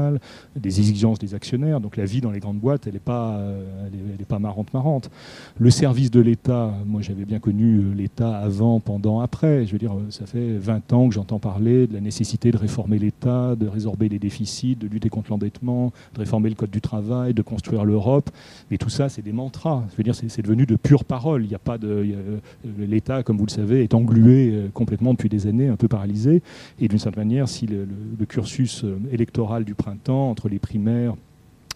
des 0.55 0.79
exigences 0.79 1.19
des 1.19 1.33
actionnaires. 1.33 1.79
Donc 1.79 1.97
la 1.97 2.05
vie 2.05 2.21
dans 2.21 2.31
les 2.31 2.39
grandes 2.39 2.59
boîtes, 2.59 2.87
elle 2.87 2.93
n'est 2.93 2.99
pas, 2.99 3.37
euh, 3.37 3.87
elle 4.19 4.25
pas 4.25 4.39
marrante, 4.39 4.73
marrante. 4.73 5.09
Le 5.57 5.69
service 5.69 6.11
de 6.11 6.19
l'État, 6.19 6.73
moi 6.85 7.01
j'avais 7.01 7.25
bien 7.25 7.39
connu 7.39 7.77
euh, 7.77 7.93
l'État 7.95 8.37
avant, 8.37 8.79
pendant, 8.79 9.19
après. 9.19 9.65
Je 9.65 9.71
veux 9.71 9.77
dire, 9.77 9.93
ça 10.09 10.25
fait 10.25 10.57
20 10.57 10.93
ans 10.93 11.07
que 11.07 11.15
j'entends 11.15 11.39
parler 11.39 11.87
de 11.87 11.93
la 11.93 12.01
nécessité 12.01 12.51
de 12.51 12.57
réformer 12.57 12.99
l'État, 12.99 13.55
de 13.55 13.67
résorber 13.67 14.09
les 14.09 14.19
déficits, 14.19 14.75
de 14.75 14.87
lutter 14.87 15.09
contre 15.09 15.31
l'endettement, 15.31 15.91
de 16.13 16.19
réformer 16.19 16.49
le 16.49 16.55
code 16.55 16.71
du 16.71 16.81
travail, 16.81 17.33
de 17.33 17.41
construire 17.41 17.85
l'Europe. 17.85 18.29
Mais 18.71 18.77
tout 18.77 18.89
ça, 18.89 19.09
c'est 19.09 19.21
des 19.21 19.31
mantras. 19.31 19.83
Je 19.91 19.97
veux 19.97 20.03
dire, 20.03 20.15
c'est 20.15 20.41
devenu 20.41 20.65
de 20.65 20.75
pures 20.75 21.05
paroles. 21.05 21.43
Il 21.43 21.49
n'y 21.49 21.55
a 21.55 21.59
pas 21.59 21.77
de, 21.77 21.87
euh, 21.87 22.39
l'État, 22.77 23.23
comme 23.23 23.37
vous 23.37 23.45
le 23.45 23.51
savez, 23.51 23.83
est 23.83 23.93
englué 23.93 24.69
complètement 24.73 25.13
depuis 25.13 25.29
des 25.29 25.47
années, 25.47 25.67
un 25.67 25.75
peu 25.75 25.87
paralysé. 25.87 26.41
Et 26.79 26.87
d'une 26.87 26.99
certaine 26.99 27.23
manière, 27.23 27.47
si 27.47 27.67
le, 27.67 27.87
le 28.19 28.25
cursus 28.25 28.85
électoral 29.11 29.63
du 29.63 29.75
printemps, 29.87 30.29
entre 30.29 30.49
les 30.49 30.59
primaires, 30.59 31.15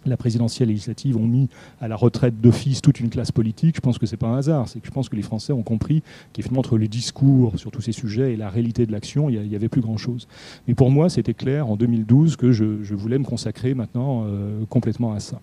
la 0.06 0.18
présidentielle 0.18 0.70
et 0.70 0.74
législative 0.74 1.16
ont 1.16 1.28
mis 1.28 1.48
à 1.80 1.88
la 1.88 1.96
retraite 1.96 2.42
d'office 2.42 2.82
toute 2.82 3.00
une 3.00 3.10
classe 3.10 3.32
politique, 3.32 3.76
je 3.78 3.82
pense 3.82 3.98
que 4.00 4.06
ce 4.06 4.12
n'est 4.12 4.18
pas 4.18 4.28
un 4.28 4.38
hasard. 4.38 4.68
C'est 4.68 4.82
que 4.82 4.88
je 4.88 4.92
pense 4.92 5.08
que 5.08 5.16
les 5.16 5.22
Français 5.22 5.54
ont 5.54 5.64
compris 5.64 6.02
qu'effectivement, 6.34 6.60
entre 6.60 6.78
les 6.78 6.90
discours 6.90 7.58
sur 7.58 7.72
tous 7.72 7.82
ces 7.82 7.94
sujets 7.94 8.34
et 8.34 8.36
la 8.36 8.50
réalité 8.50 8.86
de 8.86 8.92
l'action, 8.92 9.30
il 9.30 9.48
n'y 9.48 9.56
avait 9.56 9.70
plus 9.70 9.80
grand-chose. 9.80 10.28
Mais 10.68 10.74
pour 10.74 10.92
moi, 10.92 11.10
c'était 11.10 11.34
clair 11.34 11.70
en 11.70 11.78
2012 11.78 12.36
que 12.36 12.52
je, 12.52 12.94
voulais 12.94 13.18
me 13.18 13.24
consacrer 13.24 13.76
maintenant 13.76 14.24
euh, 14.26 14.66
complètement 14.66 15.14
à 15.14 15.22
ça. 15.22 15.40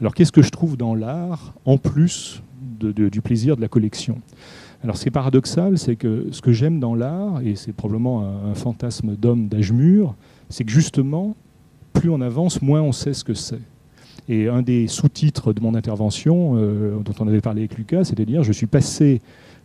Alors, 0.00 0.14
qu'est-ce 0.14 0.32
que 0.32 0.42
je 0.42 0.50
trouve 0.50 0.78
dans 0.78 0.94
l'art, 0.94 1.52
en 1.66 1.76
plus 1.76 2.42
du 2.62 3.20
plaisir 3.20 3.56
de 3.56 3.60
la 3.60 3.68
collection? 3.68 4.22
Alors 4.82 4.96
ce 4.96 5.02
qui 5.02 5.08
est 5.08 5.12
paradoxal, 5.12 5.76
c'est 5.76 5.96
que 5.96 6.28
ce 6.30 6.40
que 6.40 6.52
j'aime 6.52 6.80
dans 6.80 6.94
l'art, 6.94 7.42
et 7.42 7.54
c'est 7.54 7.74
probablement 7.74 8.22
un, 8.22 8.52
un 8.52 8.54
fantasme 8.54 9.14
d'homme 9.14 9.48
d'âge 9.48 9.72
mûr, 9.72 10.14
c'est 10.48 10.64
que 10.64 10.70
justement, 10.70 11.36
plus 11.92 12.10
on 12.10 12.20
avance, 12.20 12.62
moins 12.62 12.82
on 12.82 12.92
sait 12.92 13.12
ce 13.12 13.24
que 13.24 13.34
c'est. 13.34 13.60
Et 14.28 14.48
un 14.48 14.62
des 14.62 14.86
sous-titres 14.86 15.52
de 15.52 15.60
mon 15.60 15.74
intervention, 15.74 16.52
euh, 16.56 16.98
dont 17.00 17.14
on 17.18 17.26
avait 17.26 17.40
parlé 17.40 17.62
avec 17.62 17.76
Lucas, 17.76 18.04
c'est 18.04 18.16
de 18.16 18.24
dire 18.24 18.42
je 18.42 18.52
suis 18.52 18.66
passé 18.66 19.20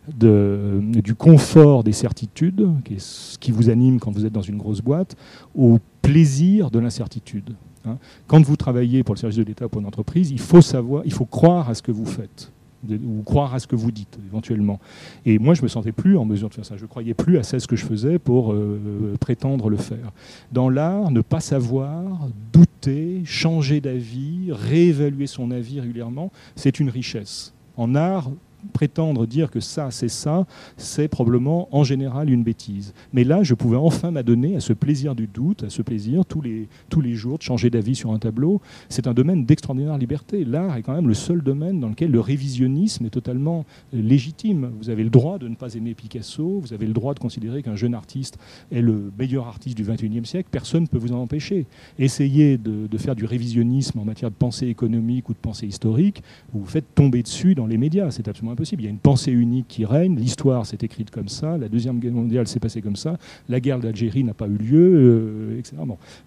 du 0.08 1.14
confort 1.16 1.82
des 1.82 1.92
certitudes, 1.92 2.68
qui 2.84 2.94
est 2.94 3.00
ce 3.00 3.38
qui 3.38 3.50
vous 3.50 3.70
anime 3.70 3.98
quand 3.98 4.12
vous 4.12 4.24
êtes 4.24 4.32
dans 4.32 4.42
une 4.42 4.56
grosse 4.56 4.80
boîte, 4.80 5.16
au 5.54 5.78
plaisir 6.00 6.70
de 6.70 6.78
l'incertitude. 6.78 7.54
Hein. 7.84 7.98
Quand 8.28 8.40
vous 8.44 8.56
travaillez 8.56 9.02
pour 9.02 9.14
le 9.14 9.20
service 9.20 9.38
de 9.38 9.42
l'État 9.42 9.66
ou 9.66 9.68
pour 9.68 9.80
une 9.80 9.86
entreprise, 9.86 10.30
il 10.30 10.38
faut 10.38 10.62
savoir, 10.62 11.02
il 11.04 11.12
faut 11.12 11.24
croire 11.24 11.68
à 11.68 11.74
ce 11.74 11.82
que 11.82 11.90
vous 11.90 12.06
faites 12.06 12.52
ou 12.90 13.22
croire 13.22 13.54
à 13.54 13.58
ce 13.58 13.66
que 13.66 13.76
vous 13.76 13.90
dites 13.90 14.18
éventuellement. 14.26 14.80
Et 15.24 15.38
moi, 15.38 15.54
je 15.54 15.62
me 15.62 15.68
sentais 15.68 15.92
plus 15.92 16.16
en 16.16 16.24
mesure 16.24 16.48
de 16.48 16.54
faire 16.54 16.64
ça. 16.64 16.76
Je 16.76 16.86
croyais 16.86 17.14
plus 17.14 17.38
à 17.38 17.42
ce 17.42 17.66
que 17.66 17.76
je 17.76 17.84
faisais 17.84 18.18
pour 18.18 18.52
euh, 18.52 19.14
prétendre 19.20 19.70
le 19.70 19.76
faire. 19.76 20.12
Dans 20.52 20.68
l'art, 20.68 21.10
ne 21.10 21.20
pas 21.20 21.40
savoir, 21.40 22.28
douter, 22.52 23.22
changer 23.24 23.80
d'avis, 23.80 24.50
réévaluer 24.52 25.26
son 25.26 25.50
avis 25.50 25.80
régulièrement, 25.80 26.30
c'est 26.54 26.80
une 26.80 26.90
richesse. 26.90 27.52
En 27.76 27.94
art, 27.94 28.30
prétendre 28.72 29.26
dire 29.26 29.50
que 29.50 29.60
ça, 29.60 29.90
c'est 29.90 30.08
ça, 30.08 30.46
c'est 30.76 31.08
probablement 31.08 31.68
en 31.72 31.84
général 31.84 32.30
une 32.30 32.42
bêtise. 32.42 32.94
Mais 33.12 33.24
là, 33.24 33.42
je 33.42 33.54
pouvais 33.54 33.76
enfin 33.76 34.10
m'adonner 34.10 34.56
à 34.56 34.60
ce 34.60 34.72
plaisir 34.72 35.14
du 35.14 35.26
doute, 35.26 35.64
à 35.64 35.70
ce 35.70 35.82
plaisir 35.82 36.24
tous 36.24 36.40
les, 36.40 36.68
tous 36.88 37.00
les 37.00 37.14
jours 37.14 37.38
de 37.38 37.42
changer 37.42 37.70
d'avis 37.70 37.94
sur 37.94 38.12
un 38.12 38.18
tableau. 38.18 38.60
C'est 38.88 39.06
un 39.06 39.14
domaine 39.14 39.44
d'extraordinaire 39.44 39.98
liberté. 39.98 40.44
L'art 40.44 40.76
est 40.76 40.82
quand 40.82 40.94
même 40.94 41.08
le 41.08 41.14
seul 41.14 41.42
domaine 41.42 41.80
dans 41.80 41.88
lequel 41.88 42.10
le 42.10 42.20
révisionnisme 42.20 43.06
est 43.06 43.10
totalement 43.10 43.64
légitime. 43.92 44.70
Vous 44.78 44.90
avez 44.90 45.04
le 45.04 45.10
droit 45.10 45.38
de 45.38 45.48
ne 45.48 45.54
pas 45.54 45.74
aimer 45.74 45.94
Picasso, 45.94 46.60
vous 46.60 46.72
avez 46.72 46.86
le 46.86 46.92
droit 46.92 47.14
de 47.14 47.18
considérer 47.18 47.62
qu'un 47.62 47.76
jeune 47.76 47.94
artiste 47.94 48.38
est 48.72 48.80
le 48.80 49.12
meilleur 49.18 49.46
artiste 49.46 49.76
du 49.76 49.84
XXIe 49.84 50.24
siècle, 50.24 50.48
personne 50.50 50.82
ne 50.82 50.88
peut 50.88 50.98
vous 50.98 51.12
en 51.12 51.18
empêcher. 51.18 51.66
Essayez 51.98 52.58
de, 52.58 52.86
de 52.86 52.98
faire 52.98 53.14
du 53.14 53.24
révisionnisme 53.24 53.98
en 53.98 54.04
matière 54.04 54.30
de 54.30 54.36
pensée 54.36 54.66
économique 54.66 55.28
ou 55.28 55.32
de 55.32 55.38
pensée 55.38 55.66
historique, 55.66 56.22
vous 56.52 56.60
vous 56.60 56.66
faites 56.66 56.94
tomber 56.94 57.22
dessus 57.22 57.54
dans 57.54 57.66
les 57.66 57.78
médias. 57.78 58.10
C'est 58.10 58.28
absolument 58.28 58.52
il 58.72 58.82
y 58.82 58.86
a 58.86 58.90
une 58.90 58.98
pensée 58.98 59.32
unique 59.32 59.66
qui 59.68 59.84
règne. 59.84 60.16
L'histoire 60.16 60.66
s'est 60.66 60.78
écrite 60.82 61.10
comme 61.10 61.28
ça. 61.28 61.58
La 61.58 61.68
Deuxième 61.68 61.98
Guerre 61.98 62.12
mondiale 62.12 62.46
s'est 62.46 62.60
passée 62.60 62.82
comme 62.82 62.96
ça. 62.96 63.18
La 63.48 63.60
guerre 63.60 63.78
d'Algérie 63.78 64.24
n'a 64.24 64.34
pas 64.34 64.46
eu 64.46 64.56
lieu, 64.56 64.92
euh, 64.94 65.58
etc. 65.58 65.76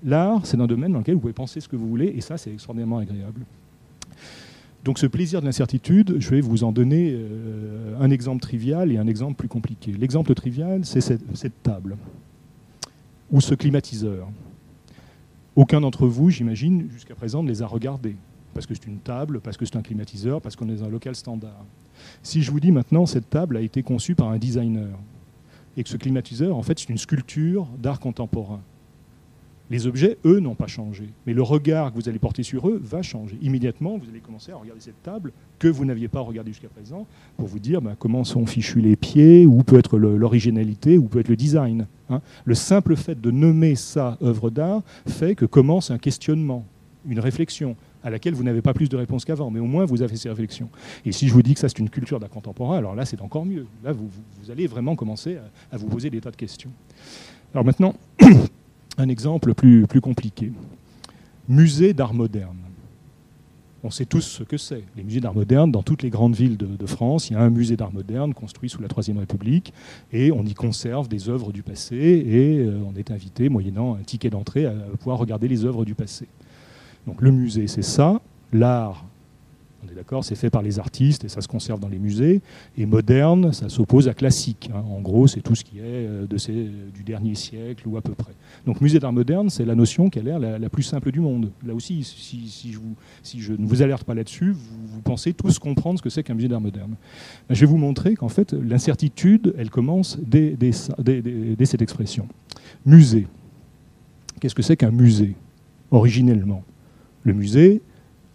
L'art, 0.04 0.46
c'est 0.46 0.60
un 0.60 0.68
domaine 0.68 0.94
dans 0.94 1.00
lequel 1.00 1.16
vous 1.16 1.22
pouvez 1.22 1.34
penser 1.34 1.60
ce 1.60 1.68
que 1.68 1.76
vous 1.76 1.88
voulez, 1.88 2.14
et 2.16 2.22
ça, 2.22 2.38
c'est 2.38 2.52
extraordinairement 2.52 3.00
agréable. 3.00 3.46
Donc 4.84 4.98
ce 4.98 5.06
plaisir 5.06 5.42
de 5.42 5.46
l'incertitude, 5.46 6.16
je 6.20 6.30
vais 6.30 6.42
vous 6.42 6.64
en 6.64 6.72
donner 6.72 7.12
euh, 7.14 7.96
un 8.00 8.10
exemple 8.10 8.42
trivial 8.42 8.92
et 8.92 8.98
un 8.98 9.08
exemple 9.08 9.36
plus 9.36 9.50
compliqué. 9.50 9.92
L'exemple 9.92 10.34
trivial, 10.34 10.86
c'est 10.86 11.02
cette, 11.02 11.64
table 11.64 11.98
ou 13.32 13.42
ce 13.42 13.56
climatiseur. 13.56 14.28
Aucun 15.56 15.82
d'entre 15.82 16.08
vous, 16.08 16.30
j'imagine, 16.30 16.88
jusqu'à 16.92 17.16
présent, 17.16 17.44
ne 17.44 17.50
les 17.50 17.62
a 17.62 17.68
regardés. 17.68 18.16
Parce 18.54 18.66
que 18.66 18.74
c'est 18.74 18.88
une 18.88 19.00
table, 19.00 19.40
parce 19.40 19.58
que 19.58 19.66
c'est 19.66 19.76
un 19.76 19.82
climatiseur, 19.82 20.42
parce 20.42 20.56
qu'on 20.56 20.70
est 20.70 20.76
dans 20.76 20.86
un 20.86 20.90
local 20.90 21.16
standard. 21.16 21.66
Si 22.24 22.42
je 22.42 22.52
vous 22.52 22.60
dis 22.60 22.72
maintenant, 22.72 23.06
cette 23.06 23.30
table 23.30 23.58
a 23.58 23.62
été 23.62 23.84
conçue 23.84 24.16
par 24.16 24.30
un 24.30 24.38
designer, 24.38 24.98
et 25.78 25.84
que 25.84 25.90
ce 25.90 25.98
climatiseur, 25.98 26.56
en 26.58 26.64
fait, 26.64 26.80
c'est 26.80 26.90
une 26.90 26.98
sculpture 26.98 27.68
d'art 27.78 28.00
contemporain. 28.00 28.62
Les 29.70 29.86
objets, 29.86 30.18
eux, 30.26 30.40
n'ont 30.40 30.56
pas 30.56 30.66
changé. 30.66 31.10
Mais 31.28 31.34
le 31.34 31.44
regard 31.44 31.92
que 31.92 31.96
vous 31.96 32.10
allez 32.10 32.18
porter 32.18 32.42
sur 32.42 32.68
eux 32.68 32.82
va 32.84 33.04
changer. 33.04 33.38
Immédiatement, 33.42 34.00
vous 34.00 34.10
allez 34.10 34.20
commencer 34.20 34.52
à 34.52 34.56
regarder 34.56 34.82
cette 34.82 35.02
table 35.04 35.32
que 35.60 35.68
vous 35.68 35.86
n'aviez 35.86 36.08
pas 36.08 36.22
regardée 36.22 36.52
jusqu'à 36.52 36.70
présent 36.70 37.06
pour 37.38 37.48
vous 37.48 37.60
dire 37.60 37.80
bah, 37.80 37.96
comment 37.98 38.24
sont 38.24 38.48
fichus 38.48 38.82
les 38.82 38.96
pieds, 38.96 39.46
où 39.46 39.62
peut 39.62 39.78
être 39.78 40.00
l'originalité, 40.00 40.98
où 40.98 41.04
peut 41.04 41.20
être 41.20 41.30
le 41.30 41.36
design. 41.36 41.86
Hein. 42.10 42.22
Le 42.46 42.56
simple 42.56 42.96
fait 42.96 43.22
de 43.22 43.30
nommer 43.30 43.76
ça 43.76 44.18
œuvre 44.24 44.50
d'art 44.50 44.82
fait 45.08 45.36
que 45.36 45.46
commence 45.46 45.92
un 45.92 46.00
questionnement, 46.00 46.66
une 47.08 47.20
réflexion 47.20 47.76
à 48.04 48.10
laquelle 48.10 48.34
vous 48.34 48.44
n'avez 48.44 48.62
pas 48.62 48.74
plus 48.74 48.90
de 48.90 48.98
réponses 48.98 49.26
qu'avant, 49.26 49.50
mais 49.50 49.60
au 49.60 49.66
moins 49.66 49.86
vous 49.86 50.02
avez 50.02 50.16
ces 50.16 50.30
réflexions. 50.30 50.70
Et 51.06 51.12
si 51.12 51.28
je 51.28 51.34
vous 51.34 51.42
dis 51.42 51.54
que 51.54 51.60
ça 51.60 51.70
c'est 51.70 51.80
une 51.80 51.90
culture 51.90 52.20
d'art 52.20 52.30
contemporain, 52.30 52.78
alors 52.78 52.96
là 52.96 53.06
c'est 53.06 53.22
encore 53.22 53.46
mieux. 53.46 53.66
Là 53.84 53.92
vous, 53.92 54.10
allez 54.50 54.68
vraiment 54.68 54.96
commencer 54.96 55.38
à, 55.72 55.78
vous 55.78 55.88
poser 55.88 56.10
des 56.10 56.22
tas 56.22 56.32
de 56.32 56.36
questions. 56.36 56.72
Alors 57.54 57.66
maintenant, 57.66 57.96
un 58.98 59.10
exemple 59.10 59.54
plus, 59.54 59.86
plus 59.88 60.02
compliqué. 60.02 60.52
Musée 61.48 61.94
d'art 61.94 62.14
moderne. 62.14 62.58
On 63.82 63.92
sait 63.92 64.06
tous 64.06 64.22
ce 64.22 64.44
que 64.44 64.58
c'est. 64.58 64.84
Les 64.98 65.04
musées 65.04 65.22
d'art 65.22 65.34
moderne, 65.34 65.72
dans 65.72 65.84
toutes 65.84 66.04
les 66.04 66.10
grandes 66.10 66.36
villes 66.36 66.58
de, 66.58 66.86
France, 66.86 67.30
il 67.30 67.34
y 67.34 67.36
a 67.38 67.40
un 67.40 67.50
musée 67.50 67.78
d'art 67.78 67.94
moderne 67.94 68.34
construit 68.34 68.70
sous 68.70 68.82
la 68.82 68.90
Troisième 68.90 69.20
République 69.20 69.74
et 70.12 70.32
on 70.34 70.44
y 70.44 70.54
conserve 70.54 71.08
des 71.08 71.30
œuvres 71.30 71.54
du 71.54 71.64
passé 71.64 71.96
et 71.96 72.60
euh, 72.60 72.82
on 72.86 72.98
est 72.98 73.10
invité, 73.10 73.48
moyennant 73.48 73.96
un 73.96 74.04
ticket 74.04 74.30
d'entrée, 74.30 74.66
à 74.66 74.74
pouvoir 75.00 75.18
regarder 75.18 75.48
les 75.48 75.64
œuvres 75.64 75.86
du 75.86 75.96
passé. 75.96 76.28
Donc 77.10 77.24
le 77.24 77.32
musée, 77.32 77.66
c'est 77.66 77.82
ça. 77.82 78.22
L'art, 78.54 79.04
on 79.84 79.92
est 79.92 79.96
d'accord, 79.96 80.24
c'est 80.24 80.36
fait 80.36 80.52
par 80.52 80.62
les 80.62 80.78
artistes 80.78 81.26
et 81.26 81.28
ça 81.28 81.42
se 81.42 81.48
conserve 81.48 81.80
dans 81.80 81.88
les 81.88 81.98
musées. 81.98 82.40
Et 82.78 82.86
moderne, 82.86 83.52
ça 83.52 83.68
s'oppose 83.68 84.08
à 84.08 84.14
classique. 84.14 84.70
Hein. 84.72 84.84
En 84.96 85.02
gros, 85.02 85.26
c'est 85.26 85.42
tout 85.42 85.56
ce 85.56 85.64
qui 85.64 85.80
est 85.80 85.82
euh, 85.84 86.28
de 86.28 86.38
ces, 86.38 86.70
du 86.94 87.02
dernier 87.04 87.34
siècle 87.34 87.88
ou 87.88 87.98
à 87.98 88.02
peu 88.02 88.14
près. 88.14 88.34
Donc 88.68 88.80
musée 88.80 89.00
d'art 89.00 89.12
moderne, 89.12 89.50
c'est 89.50 89.66
la 89.66 89.74
notion 89.74 90.12
qui 90.12 90.20
a 90.20 90.22
l'air 90.22 90.38
la, 90.38 90.70
plus 90.70 90.84
simple 90.84 91.12
du 91.12 91.20
monde. 91.20 91.50
Là 91.66 91.74
aussi, 91.74 92.04
si, 92.04 92.72
je, 92.72 92.78
vous, 92.78 92.94
si 93.24 93.42
je, 93.42 93.54
ne 93.54 93.66
vous 93.66 93.82
alerte 93.82 94.04
pas 94.04 94.14
là-dessus, 94.14 94.52
vous, 94.52 95.02
pensez 95.02 95.34
tous 95.34 95.58
comprendre 95.58 95.98
ce 95.98 96.04
que 96.04 96.12
c'est 96.12 96.22
qu'un 96.22 96.36
musée 96.36 96.48
d'art 96.48 96.62
moderne. 96.62 96.94
Ben, 97.48 97.56
je 97.56 97.62
vais 97.62 97.72
vous 97.72 97.78
montrer 97.78 98.14
qu'en 98.14 98.30
fait, 98.30 98.54
l'incertitude, 98.54 99.56
elle 99.58 99.72
commence 99.72 100.20
dès 100.20 100.56
cette 100.72 101.82
expression. 101.82 102.28
Musée. 102.86 103.26
Qu'est-ce 104.40 104.54
que 104.54 104.62
c'est 104.62 104.78
qu'un 104.78 104.92
musée, 104.92 105.34
originellement? 105.90 106.64
Le 107.24 107.34
musée, 107.34 107.82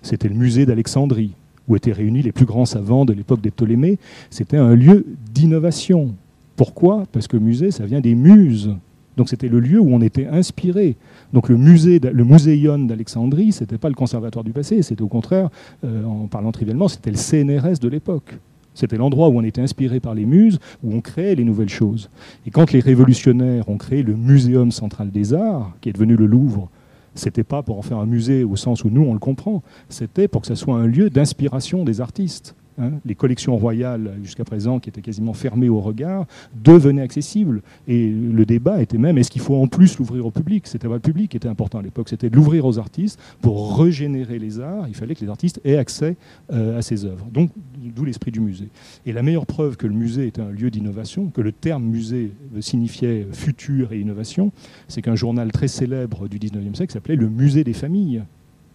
c'était 0.02 0.28
le 0.28 0.34
musée 0.34 0.66
d'Alexandrie, 0.66 1.34
où 1.68 1.76
étaient 1.76 1.92
réunis 1.92 2.22
les 2.22 2.32
plus 2.32 2.44
grands 2.44 2.66
savants 2.66 3.04
de 3.04 3.12
l'époque 3.12 3.40
des 3.40 3.50
Ptolémées. 3.50 3.98
C'était 4.30 4.56
un 4.56 4.74
lieu 4.74 5.06
d'innovation. 5.32 6.14
Pourquoi? 6.56 7.04
Parce 7.10 7.26
que 7.26 7.36
musée, 7.36 7.70
ça 7.70 7.86
vient 7.86 8.00
des 8.00 8.14
muses. 8.14 8.70
Donc 9.16 9.28
c'était 9.28 9.48
le 9.48 9.60
lieu 9.60 9.78
où 9.78 9.94
on 9.94 10.00
était 10.00 10.26
inspiré. 10.26 10.96
Donc 11.32 11.48
le 11.48 11.56
musée, 11.56 12.00
le 12.00 12.24
muséon 12.24 12.78
d'Alexandrie, 12.80 13.52
ce 13.52 13.60
n'était 13.60 13.78
pas 13.78 13.88
le 13.88 13.94
conservatoire 13.94 14.44
du 14.44 14.52
passé, 14.52 14.82
c'était 14.82 15.02
au 15.02 15.08
contraire, 15.08 15.50
euh, 15.84 16.04
en 16.04 16.26
parlant 16.26 16.52
trivialement, 16.52 16.88
c'était 16.88 17.10
le 17.10 17.16
CNRS 17.16 17.78
de 17.80 17.88
l'époque. 17.88 18.34
C'était 18.74 18.96
l'endroit 18.96 19.28
où 19.28 19.38
on 19.38 19.44
était 19.44 19.60
inspiré 19.60 20.00
par 20.00 20.14
les 20.14 20.26
muses, 20.26 20.58
où 20.82 20.92
on 20.92 21.00
créait 21.00 21.36
les 21.36 21.44
nouvelles 21.44 21.68
choses. 21.68 22.10
Et 22.44 22.50
quand 22.50 22.72
les 22.72 22.80
révolutionnaires 22.80 23.68
ont 23.68 23.76
créé 23.76 24.02
le 24.02 24.16
Muséum 24.16 24.72
central 24.72 25.12
des 25.12 25.32
arts, 25.32 25.72
qui 25.80 25.90
est 25.90 25.92
devenu 25.92 26.16
le 26.16 26.26
Louvre 26.26 26.68
C'était 27.14 27.44
pas 27.44 27.62
pour 27.62 27.78
en 27.78 27.82
faire 27.82 27.98
un 27.98 28.06
musée 28.06 28.44
au 28.44 28.56
sens 28.56 28.84
où 28.84 28.90
nous 28.90 29.02
on 29.02 29.12
le 29.12 29.18
comprend, 29.18 29.62
c'était 29.88 30.28
pour 30.28 30.40
que 30.40 30.46
ça 30.46 30.56
soit 30.56 30.76
un 30.76 30.86
lieu 30.86 31.10
d'inspiration 31.10 31.84
des 31.84 32.00
artistes. 32.00 32.54
Hein, 32.76 32.92
les 33.04 33.14
collections 33.14 33.56
royales, 33.56 34.14
jusqu'à 34.22 34.44
présent, 34.44 34.80
qui 34.80 34.88
étaient 34.88 35.00
quasiment 35.00 35.32
fermées 35.32 35.68
au 35.68 35.80
regard, 35.80 36.26
devenaient 36.54 37.02
accessibles. 37.02 37.62
Et 37.86 38.08
le 38.10 38.44
débat 38.44 38.82
était 38.82 38.98
même, 38.98 39.16
est-ce 39.16 39.30
qu'il 39.30 39.42
faut 39.42 39.54
en 39.54 39.68
plus 39.68 39.98
l'ouvrir 39.98 40.26
au 40.26 40.30
public? 40.32 40.66
C'était 40.66 40.88
le 40.88 40.98
public 40.98 41.30
qui 41.30 41.36
était 41.36 41.48
important 41.48 41.78
à 41.78 41.82
l'époque, 41.82 42.08
c'était 42.08 42.28
l'ouvrir 42.28 42.64
aux 42.66 42.78
artistes. 42.78 43.20
Pour 43.40 43.78
régénérer 43.78 44.38
les 44.38 44.58
arts, 44.58 44.88
il 44.88 44.94
fallait 44.94 45.14
que 45.14 45.24
les 45.24 45.30
artistes 45.30 45.60
aient 45.64 45.76
accès 45.76 46.16
euh, 46.52 46.78
à 46.78 46.82
ces 46.82 47.04
œuvres. 47.04 47.26
Donc, 47.32 47.50
d'où 47.78 48.04
l'esprit 48.04 48.32
du 48.32 48.40
musée. 48.40 48.68
Et 49.06 49.12
la 49.12 49.22
meilleure 49.22 49.46
preuve 49.46 49.76
que 49.76 49.86
le 49.86 49.94
musée 49.94 50.26
était 50.26 50.42
un 50.42 50.50
lieu 50.50 50.70
d'innovation, 50.70 51.28
que 51.28 51.40
le 51.40 51.52
terme 51.52 51.84
musée 51.84 52.32
signifiait 52.60 53.28
futur 53.32 53.92
et 53.92 54.00
innovation, 54.00 54.50
c'est 54.88 55.02
qu'un 55.02 55.14
journal 55.14 55.52
très 55.52 55.68
célèbre 55.68 56.28
du 56.28 56.38
19e 56.38 56.74
siècle 56.74 56.92
s'appelait 56.92 57.16
le 57.16 57.28
Musée 57.28 57.64
des 57.64 57.72
familles. 57.72 58.22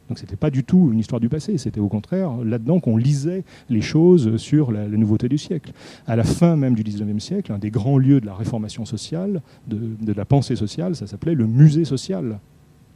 Donc 0.10 0.18
ce 0.18 0.24
n'était 0.24 0.36
pas 0.36 0.50
du 0.50 0.64
tout 0.64 0.90
une 0.92 1.00
histoire 1.00 1.22
du 1.22 1.30
passé, 1.30 1.58
c'était 1.58 1.80
au 1.80 1.88
contraire 1.88 2.32
là-dedans 2.44 2.80
qu'on 2.80 2.98
lisait 2.98 3.44
les 3.70 3.82
choses 3.82 4.38
sur 4.38 4.72
la, 4.72 4.88
nouveauté 4.88 5.30
du 5.30 5.38
siècle. 5.38 5.72
À 6.08 6.16
la 6.16 6.24
fin 6.24 6.56
même 6.56 6.74
du 6.74 6.84
19e 6.84 7.20
siècle, 7.20 7.52
un 7.52 7.60
des 7.60 7.70
grands 7.70 7.98
lieux 7.98 8.20
de 8.20 8.26
la 8.26 8.34
réformation 8.34 8.86
sociale, 8.86 9.42
de, 9.68 9.80
de 10.02 10.14
la 10.14 10.26
pensée 10.26 10.56
sociale, 10.56 10.96
ça 10.96 11.08
s'appelait 11.08 11.36
le 11.36 11.46
musée 11.46 11.86
social. 11.86 12.40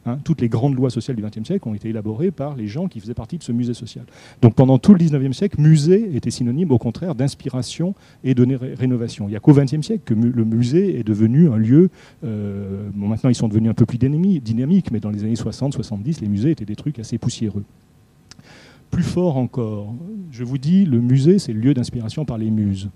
Hein, 0.06 0.18
toutes 0.22 0.40
les 0.40 0.48
grandes 0.48 0.74
lois 0.74 0.90
sociales 0.90 1.16
du 1.16 1.22
XXe 1.22 1.46
siècle 1.46 1.66
ont 1.66 1.74
été 1.74 1.88
élaborées 1.88 2.30
par 2.30 2.56
les 2.56 2.66
gens 2.66 2.88
qui 2.88 3.00
faisaient 3.00 3.14
partie 3.14 3.38
de 3.38 3.42
ce 3.42 3.52
musée 3.52 3.72
social. 3.72 4.04
Donc 4.42 4.54
pendant 4.54 4.78
tout 4.78 4.92
le 4.92 4.98
XIXe 4.98 5.36
siècle, 5.36 5.60
musée 5.60 6.14
était 6.14 6.30
synonyme 6.30 6.70
au 6.72 6.78
contraire 6.78 7.14
d'inspiration 7.14 7.94
et 8.22 8.34
de 8.34 8.46
rénovation. 8.76 9.26
Il 9.28 9.30
n'y 9.30 9.36
a 9.36 9.40
qu'au 9.40 9.54
XXe 9.54 9.80
siècle 9.80 10.02
que 10.04 10.14
le 10.14 10.44
musée 10.44 10.98
est 10.98 11.04
devenu 11.04 11.48
un 11.48 11.56
lieu. 11.56 11.90
Euh, 12.24 12.88
bon, 12.94 13.08
maintenant, 13.08 13.30
ils 13.30 13.34
sont 13.34 13.48
devenus 13.48 13.70
un 13.70 13.74
peu 13.74 13.86
plus 13.86 13.98
dynamiques, 13.98 14.90
mais 14.90 15.00
dans 15.00 15.10
les 15.10 15.24
années 15.24 15.34
60-70, 15.34 16.20
les 16.20 16.28
musées 16.28 16.50
étaient 16.50 16.64
des 16.64 16.76
trucs 16.76 16.98
assez 16.98 17.16
poussiéreux. 17.18 17.64
Plus 18.90 19.02
fort 19.02 19.38
encore, 19.38 19.94
je 20.30 20.44
vous 20.44 20.58
dis, 20.58 20.84
le 20.84 21.00
musée, 21.00 21.38
c'est 21.38 21.52
le 21.52 21.60
lieu 21.60 21.74
d'inspiration 21.74 22.24
par 22.24 22.38
les 22.38 22.50
muses. 22.50 22.90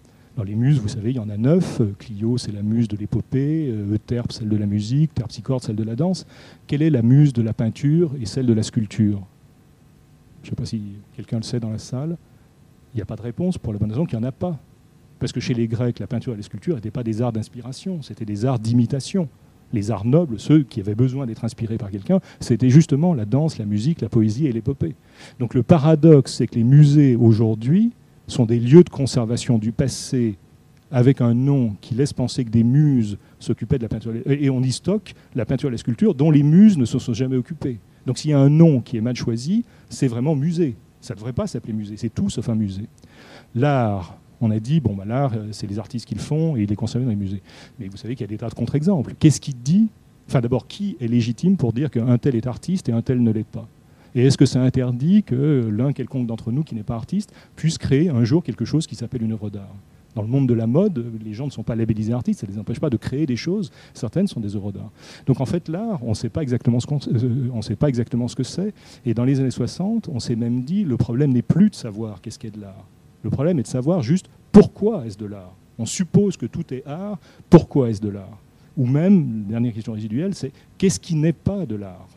Les 0.44 0.54
muses, 0.54 0.78
vous 0.78 0.88
savez, 0.88 1.10
il 1.10 1.16
y 1.16 1.18
en 1.18 1.28
a 1.28 1.36
neuf. 1.36 1.80
Euh, 1.80 1.94
Clio, 1.98 2.38
c'est 2.38 2.52
la 2.52 2.62
muse 2.62 2.86
de 2.86 2.96
l'épopée. 2.96 3.68
Euh, 3.70 3.94
Euterpe, 3.94 4.30
celle 4.30 4.48
de 4.48 4.56
la 4.56 4.66
musique. 4.66 5.12
Terpsichore, 5.14 5.62
celle 5.62 5.74
de 5.74 5.82
la 5.82 5.96
danse. 5.96 6.26
Quelle 6.68 6.82
est 6.82 6.90
la 6.90 7.02
muse 7.02 7.32
de 7.32 7.42
la 7.42 7.52
peinture 7.52 8.12
et 8.20 8.24
celle 8.24 8.46
de 8.46 8.52
la 8.52 8.62
sculpture? 8.62 9.20
Je 10.42 10.46
ne 10.46 10.50
sais 10.50 10.56
pas 10.56 10.64
si 10.64 10.80
quelqu'un 11.16 11.38
le 11.38 11.42
sait 11.42 11.58
dans 11.58 11.70
la 11.70 11.78
salle. 11.78 12.16
Il 12.94 12.98
n'y 12.98 13.02
a 13.02 13.04
pas 13.04 13.16
de 13.16 13.22
réponse 13.22 13.58
pour 13.58 13.72
la 13.72 13.80
bonne 13.80 13.90
raison 13.90 14.06
qu'il 14.06 14.18
n'y 14.18 14.24
en 14.24 14.28
a 14.28 14.32
pas. 14.32 14.58
Parce 15.18 15.32
que 15.32 15.40
chez 15.40 15.54
les 15.54 15.66
Grecs, 15.66 15.98
la 15.98 16.06
peinture 16.06 16.34
et 16.34 16.36
la 16.36 16.42
sculpture 16.42 16.76
n'étaient 16.76 16.92
pas 16.92 17.02
des 17.02 17.20
arts 17.20 17.32
d'inspiration, 17.32 18.00
c'était 18.02 18.24
des 18.24 18.44
arts 18.44 18.60
d'imitation. 18.60 19.28
Les 19.72 19.90
arts 19.90 20.06
nobles, 20.06 20.38
ceux 20.38 20.62
qui 20.62 20.80
avaient 20.80 20.94
besoin 20.94 21.26
d'être 21.26 21.44
inspirés 21.44 21.76
par 21.76 21.90
quelqu'un, 21.90 22.20
c'était 22.40 22.70
justement 22.70 23.12
la 23.12 23.26
danse, 23.26 23.58
la 23.58 23.66
musique, 23.66 24.00
la 24.00 24.08
poésie 24.08 24.46
et 24.46 24.52
l'épopée. 24.52 24.94
Donc 25.40 25.52
le 25.54 25.62
paradoxe, 25.62 26.34
c'est 26.34 26.46
que 26.46 26.54
les 26.54 26.64
musées 26.64 27.16
aujourd'hui 27.16 27.90
sont 28.28 28.46
des 28.46 28.60
lieux 28.60 28.84
de 28.84 28.90
conservation 28.90 29.58
du 29.58 29.72
passé 29.72 30.38
avec 30.90 31.20
un 31.20 31.34
nom 31.34 31.76
qui 31.80 31.94
laisse 31.94 32.12
penser 32.12 32.44
que 32.44 32.50
des 32.50 32.64
muses 32.64 33.18
s'occupaient 33.38 33.78
de 33.78 33.82
la 33.82 33.88
peinture. 33.88 34.12
Et 34.26 34.48
on 34.48 34.62
y 34.62 34.72
stocke 34.72 35.14
la 35.34 35.44
peinture 35.44 35.68
et 35.68 35.72
la 35.72 35.78
sculpture 35.78 36.14
dont 36.14 36.30
les 36.30 36.42
muses 36.42 36.78
ne 36.78 36.84
se 36.84 36.98
sont 36.98 37.12
jamais 37.12 37.36
occupées. 37.36 37.78
Donc 38.06 38.18
s'il 38.18 38.30
y 38.30 38.34
a 38.34 38.38
un 38.38 38.48
nom 38.48 38.80
qui 38.80 38.96
est 38.96 39.00
mal 39.00 39.16
choisi, 39.16 39.64
c'est 39.90 40.08
vraiment 40.08 40.34
musée. 40.34 40.76
Ça 41.00 41.14
ne 41.14 41.18
devrait 41.18 41.32
pas 41.32 41.46
s'appeler 41.46 41.72
musée, 41.72 41.96
c'est 41.96 42.08
tout 42.08 42.30
sauf 42.30 42.48
un 42.48 42.54
musée. 42.54 42.86
L'art, 43.54 44.18
on 44.40 44.50
a 44.50 44.58
dit, 44.58 44.80
bon, 44.80 44.94
bah, 44.94 45.04
l'art, 45.04 45.32
euh, 45.34 45.48
c'est 45.52 45.66
les 45.66 45.78
artistes 45.78 46.06
qui 46.06 46.14
le 46.14 46.20
font 46.20 46.56
et 46.56 46.62
il 46.62 46.72
est 46.72 46.76
conservé 46.76 47.04
dans 47.04 47.10
les 47.10 47.16
musées. 47.16 47.42
Mais 47.78 47.88
vous 47.88 47.96
savez 47.96 48.14
qu'il 48.14 48.22
y 48.22 48.28
a 48.28 48.28
des 48.28 48.38
tas 48.38 48.48
de 48.48 48.54
contre-exemples. 48.54 49.14
Qu'est-ce 49.18 49.40
qui 49.40 49.54
dit 49.54 49.88
Enfin, 50.28 50.40
d'abord, 50.40 50.66
qui 50.66 50.96
est 51.00 51.08
légitime 51.08 51.56
pour 51.56 51.72
dire 51.72 51.90
qu'un 51.90 52.18
tel 52.18 52.36
est 52.36 52.46
artiste 52.46 52.88
et 52.88 52.92
un 52.92 53.00
tel 53.00 53.22
ne 53.22 53.30
l'est 53.30 53.46
pas? 53.46 53.66
Et 54.18 54.26
est-ce 54.26 54.36
que 54.36 54.46
ça 54.46 54.60
interdit 54.60 55.22
que 55.22 55.70
l'un 55.72 55.92
quelconque 55.92 56.26
d'entre 56.26 56.50
nous 56.50 56.64
qui 56.64 56.74
n'est 56.74 56.82
pas 56.82 56.96
artiste 56.96 57.32
puisse 57.54 57.78
créer 57.78 58.08
un 58.08 58.24
jour 58.24 58.42
quelque 58.42 58.64
chose 58.64 58.88
qui 58.88 58.96
s'appelle 58.96 59.22
une 59.22 59.30
œuvre 59.30 59.48
d'art? 59.48 59.72
Dans 60.16 60.22
le 60.22 60.28
monde 60.28 60.48
de 60.48 60.54
la 60.54 60.66
mode, 60.66 61.04
les 61.24 61.34
gens 61.34 61.46
ne 61.46 61.52
sont 61.52 61.62
pas 61.62 61.76
labellisés 61.76 62.12
artistes, 62.12 62.40
ça 62.40 62.48
ne 62.48 62.52
les 62.52 62.58
empêche 62.58 62.80
pas 62.80 62.90
de 62.90 62.96
créer 62.96 63.26
des 63.26 63.36
choses. 63.36 63.70
Certaines 63.94 64.26
sont 64.26 64.40
des 64.40 64.56
œuvres 64.56 64.72
d'art. 64.72 64.90
Donc 65.26 65.40
en 65.40 65.46
fait, 65.46 65.68
l'art, 65.68 66.00
on 66.02 66.08
ne 66.08 66.14
sait 66.14 66.30
pas 66.30 66.42
exactement 66.42 66.80
ce 66.80 66.88
euh, 66.90 67.62
sait 67.62 67.76
pas 67.76 67.88
exactement 67.88 68.26
ce 68.26 68.34
que 68.34 68.42
c'est. 68.42 68.74
Et 69.06 69.14
dans 69.14 69.24
les 69.24 69.38
années 69.38 69.52
60, 69.52 70.08
on 70.08 70.18
s'est 70.18 70.34
même 70.34 70.64
dit 70.64 70.82
le 70.82 70.96
problème 70.96 71.32
n'est 71.32 71.40
plus 71.40 71.70
de 71.70 71.76
savoir 71.76 72.20
qu'est-ce 72.20 72.40
qu'est 72.40 72.50
de 72.50 72.60
l'art. 72.60 72.88
Le 73.22 73.30
problème 73.30 73.60
est 73.60 73.62
de 73.62 73.68
savoir 73.68 74.02
juste 74.02 74.28
pourquoi 74.50 75.06
est-ce 75.06 75.16
de 75.16 75.26
l'art. 75.26 75.54
On 75.78 75.86
suppose 75.86 76.36
que 76.36 76.46
tout 76.46 76.74
est 76.74 76.84
art. 76.88 77.20
Pourquoi 77.48 77.90
est-ce 77.90 78.00
de 78.00 78.08
l'art? 78.08 78.36
Ou 78.76 78.84
même, 78.84 79.44
dernière 79.44 79.72
question 79.72 79.92
résiduelle, 79.92 80.34
c'est 80.34 80.50
qu'est-ce 80.76 80.98
qui 80.98 81.14
n'est 81.14 81.32
pas 81.32 81.66
de 81.66 81.76
l'art? 81.76 82.08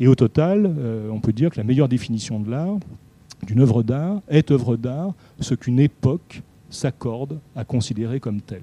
Et 0.00 0.06
au 0.06 0.14
total, 0.14 0.72
euh, 0.78 1.10
on 1.10 1.20
peut 1.20 1.32
dire 1.32 1.50
que 1.50 1.56
la 1.56 1.64
meilleure 1.64 1.88
définition 1.88 2.40
de 2.40 2.50
l'art, 2.50 2.78
d'une 3.46 3.60
œuvre 3.60 3.82
d'art, 3.82 4.20
est 4.28 4.50
œuvre 4.50 4.76
d'art 4.76 5.12
ce 5.40 5.54
qu'une 5.54 5.80
époque 5.80 6.42
s'accorde 6.70 7.38
à 7.56 7.64
considérer 7.64 8.20
comme 8.20 8.40
telle. 8.40 8.62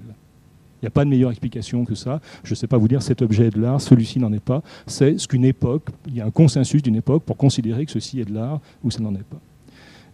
Il 0.80 0.84
n'y 0.84 0.88
a 0.88 0.90
pas 0.90 1.04
de 1.04 1.10
meilleure 1.10 1.30
explication 1.30 1.84
que 1.84 1.94
ça. 1.94 2.20
Je 2.44 2.52
ne 2.52 2.54
sais 2.54 2.66
pas 2.66 2.76
vous 2.76 2.88
dire 2.88 3.02
cet 3.02 3.22
objet 3.22 3.46
est 3.46 3.50
de 3.50 3.60
l'art, 3.60 3.80
celui-ci 3.80 4.18
n'en 4.18 4.32
est 4.32 4.40
pas. 4.40 4.62
C'est 4.86 5.18
ce 5.18 5.26
qu'une 5.26 5.44
époque, 5.44 5.88
il 6.06 6.16
y 6.16 6.20
a 6.20 6.26
un 6.26 6.30
consensus 6.30 6.82
d'une 6.82 6.96
époque 6.96 7.22
pour 7.24 7.36
considérer 7.36 7.86
que 7.86 7.92
ceci 7.92 8.20
est 8.20 8.26
de 8.26 8.34
l'art 8.34 8.60
ou 8.84 8.90
ça 8.90 9.00
n'en 9.00 9.14
est 9.14 9.24
pas. 9.24 9.40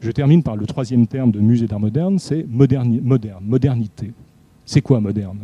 Je 0.01 0.11
termine 0.11 0.43
par 0.43 0.57
le 0.57 0.67
troisième 0.67 1.07
terme 1.07 1.31
de 1.31 1.41
musée 1.41 1.67
d'art 1.67 1.81
moderne, 1.81 2.19
c'est 2.19 2.47
moderne, 2.49 3.01
modernité. 3.41 4.13
C'est 4.65 4.81
quoi 4.81 5.01
moderne? 5.01 5.39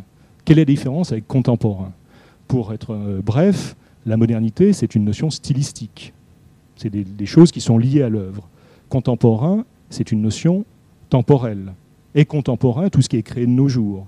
Quelle 0.44 0.58
est 0.58 0.62
la 0.62 0.66
différence 0.66 1.12
avec 1.12 1.26
contemporain? 1.26 1.92
Pour 2.46 2.72
être 2.72 2.92
euh, 2.94 3.20
bref, 3.22 3.76
la 4.08 4.16
modernité, 4.16 4.72
c'est 4.72 4.94
une 4.94 5.04
notion 5.04 5.30
stylistique. 5.30 6.12
C'est 6.76 6.90
des, 6.90 7.26
choses 7.26 7.50
qui 7.50 7.60
sont 7.60 7.76
liées 7.76 8.02
à 8.02 8.08
l'œuvre. 8.08 8.48
Contemporain, 8.88 9.64
c'est 9.90 10.12
une 10.12 10.22
notion 10.22 10.64
temporelle. 11.10 11.74
Et 12.14 12.24
contemporain, 12.24 12.88
tout 12.88 13.02
ce 13.02 13.08
qui 13.08 13.16
est 13.16 13.22
créé 13.22 13.44
de 13.44 13.50
nos 13.50 13.68
jours. 13.68 14.06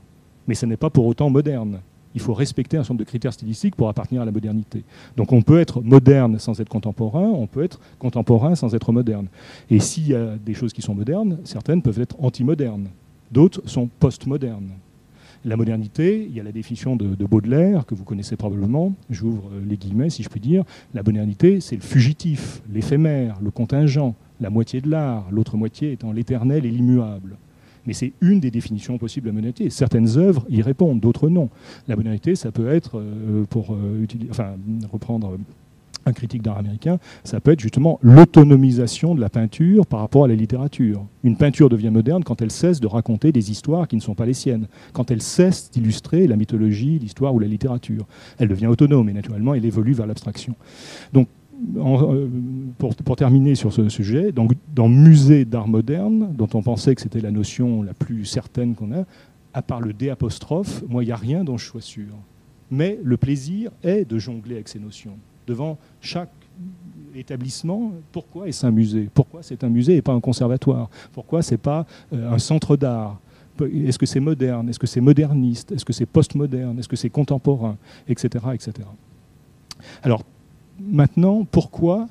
Mais 0.48 0.54
ce 0.54 0.66
n'est 0.66 0.76
pas 0.76 0.88
pour 0.88 1.06
autant 1.06 1.28
moderne. 1.30 1.80
Il 2.14 2.20
faut 2.20 2.32
respecter 2.32 2.76
un 2.76 2.80
certain 2.80 2.94
nombre 2.94 3.04
de 3.04 3.08
critères 3.08 3.32
stylistiques 3.32 3.76
pour 3.76 3.88
appartenir 3.88 4.22
à 4.22 4.24
la 4.24 4.32
modernité. 4.32 4.84
Donc 5.16 5.32
on 5.32 5.42
peut 5.42 5.60
être 5.60 5.80
moderne 5.80 6.38
sans 6.38 6.58
être 6.60 6.68
contemporain, 6.68 7.28
on 7.28 7.46
peut 7.46 7.62
être 7.62 7.78
contemporain 7.98 8.54
sans 8.54 8.74
être 8.74 8.92
moderne. 8.92 9.26
Et 9.68 9.80
s'il 9.80 10.08
y 10.08 10.14
a 10.14 10.36
des 10.36 10.54
choses 10.54 10.72
qui 10.72 10.82
sont 10.82 10.94
modernes, 10.94 11.38
certaines 11.44 11.82
peuvent 11.82 12.00
être 12.00 12.16
antimodernes, 12.20 12.88
d'autres 13.30 13.62
sont 13.66 13.88
postmodernes. 14.00 14.70
La 15.44 15.57
modernité, 15.57 16.26
il 16.29 16.37
y 16.37 16.40
a 16.40 16.42
la 16.42 16.53
définition 16.53 16.96
de, 16.96 17.24
Baudelaire, 17.24 17.87
que 17.87 17.94
vous 17.94 18.05
connaissez 18.05 18.37
probablement, 18.37 18.92
j'ouvre 19.09 19.50
euh, 19.55 19.62
les 19.66 19.79
guillemets 19.79 20.11
si 20.11 20.22
je 20.22 20.29
puis 20.29 20.40
dire. 20.40 20.64
La 20.92 21.03
modernité, 21.03 21.61
c'est 21.61 21.76
le 21.76 21.83
fugitif, 21.83 22.61
l'éphémère, 22.70 23.38
le 23.42 23.50
contingent, 23.50 24.14
la 24.40 24.50
moitié 24.50 24.83
de 24.83 24.90
l'art, 24.90 25.29
l'autre 25.31 25.57
moitié 25.57 25.92
étant 25.92 26.12
l'éternel 26.12 26.66
et 26.66 26.70
l'immuable. 26.70 27.38
Mais 27.87 27.94
c'est 27.94 28.12
une 28.20 28.40
des 28.40 28.50
définitions 28.50 28.98
possibles 28.98 29.24
de 29.24 29.31
la 29.31 29.35
modernité. 29.35 29.70
Certaines 29.70 30.18
œuvres 30.18 30.44
y 30.50 30.61
répondent, 30.61 31.00
d'autres 31.00 31.31
non. 31.31 31.48
La 31.88 31.96
modernité, 31.96 32.35
ça 32.35 32.53
peut 32.53 32.68
être, 32.68 32.98
euh, 32.98 33.44
pour 33.48 33.72
euh, 33.72 34.07
reprendre 34.92 35.38
un 36.06 36.12
critique 36.12 36.42
d'art 36.42 36.58
américain, 36.58 36.98
ça 37.24 37.40
peut 37.40 37.52
être 37.52 37.60
justement 37.60 37.98
l'autonomisation 38.02 39.14
de 39.14 39.20
la 39.20 39.28
peinture 39.28 39.86
par 39.86 40.00
rapport 40.00 40.24
à 40.24 40.28
la 40.28 40.34
littérature. 40.34 41.04
Une 41.22 41.36
peinture 41.36 41.68
devient 41.68 41.90
moderne 41.90 42.24
quand 42.24 42.42
elle 42.42 42.50
cesse 42.50 42.80
de 42.80 42.86
raconter 42.86 43.32
des 43.32 43.50
histoires 43.50 43.88
qui 43.88 43.96
ne 43.96 44.00
sont 44.00 44.14
pas 44.14 44.26
les 44.26 44.34
siennes, 44.34 44.66
quand 44.92 45.10
elle 45.10 45.22
cesse 45.22 45.70
d'illustrer 45.70 46.26
la 46.26 46.36
mythologie, 46.36 46.98
l'histoire 46.98 47.34
ou 47.34 47.38
la 47.38 47.46
littérature. 47.46 48.06
Elle 48.38 48.48
devient 48.48 48.66
autonome 48.66 49.08
et 49.08 49.12
naturellement 49.12 49.54
elle 49.54 49.64
évolue 49.64 49.92
vers 49.92 50.06
l'abstraction. 50.06 50.54
Donc 51.12 51.28
euh, 51.76 52.28
pour, 52.78 53.16
terminer 53.16 53.54
sur 53.54 53.72
ce 53.72 53.88
sujet, 53.90 54.32
donc, 54.32 54.52
dans 54.74 54.88
musée 54.88 55.44
d'art 55.44 55.68
moderne, 55.68 56.32
dont 56.34 56.48
on 56.54 56.62
pensait 56.62 56.94
que 56.94 57.02
c'était 57.02 57.20
la 57.20 57.30
notion 57.30 57.82
la 57.82 57.92
plus 57.92 58.24
certaine 58.24 58.74
qu'on 58.74 58.92
a, 58.92 59.04
à 59.52 59.62
part 59.62 59.80
le 59.80 59.92
D 59.92 60.08
apostrophe, 60.08 60.82
moi 60.88 61.02
il 61.02 61.06
n'y 61.06 61.12
a 61.12 61.16
rien 61.16 61.44
dont 61.44 61.58
je 61.58 61.66
sois 61.66 61.82
sûr. 61.82 62.14
Mais 62.70 62.98
le 63.02 63.16
plaisir 63.16 63.72
est 63.82 64.08
de 64.08 64.18
jongler 64.18 64.54
avec 64.54 64.68
ces 64.68 64.78
notions 64.78 65.18
devant 65.50 65.78
chaque 66.00 66.30
établissement, 67.16 67.92
pourquoi 68.12 68.48
est-ce 68.48 68.64
un 68.64 68.70
musée? 68.70 69.08
Pourquoi 69.12 69.42
c'est 69.42 69.64
un 69.64 69.68
musée 69.68 69.96
et 69.96 70.02
pas 70.02 70.12
un 70.12 70.20
conservatoire? 70.20 70.88
Pourquoi 71.12 71.42
c'est 71.42 71.58
pas 71.58 71.86
euh, 72.12 72.32
un 72.32 72.38
centre 72.38 72.76
d'art? 72.76 73.18
Est-ce 73.60 73.98
que 73.98 74.06
c'est 74.06 74.20
moderne? 74.20 74.68
Est-ce 74.68 74.78
que 74.78 74.86
c'est 74.86 75.00
moderniste? 75.00 75.72
Est-ce 75.72 75.84
que 75.84 75.92
c'est 75.92 76.06
postmoderne? 76.06 76.78
Est-ce 76.78 76.88
que 76.88 76.96
c'est 76.96 77.10
contemporain? 77.10 77.76
Etc. 78.08 78.28
etc. 78.54 78.72
Alors, 80.04 80.22
maintenant, 80.78 81.44
pourquoi 81.44 82.06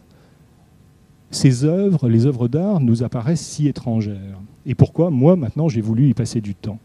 ces 1.31 1.63
œuvres, 1.63 2.09
les 2.09 2.25
œuvres 2.25 2.49
d'art, 2.49 2.81
nous 2.81 3.01
apparaissent 3.01 3.45
si 3.45 3.67
étrangères? 3.67 4.37
Et 4.65 4.75
pourquoi, 4.75 5.09
moi, 5.09 5.37
maintenant, 5.37 5.69
j'ai 5.69 5.81
voulu 5.81 6.09
y 6.09 6.13
passer 6.13 6.41
du 6.41 6.55
temps? 6.55 6.77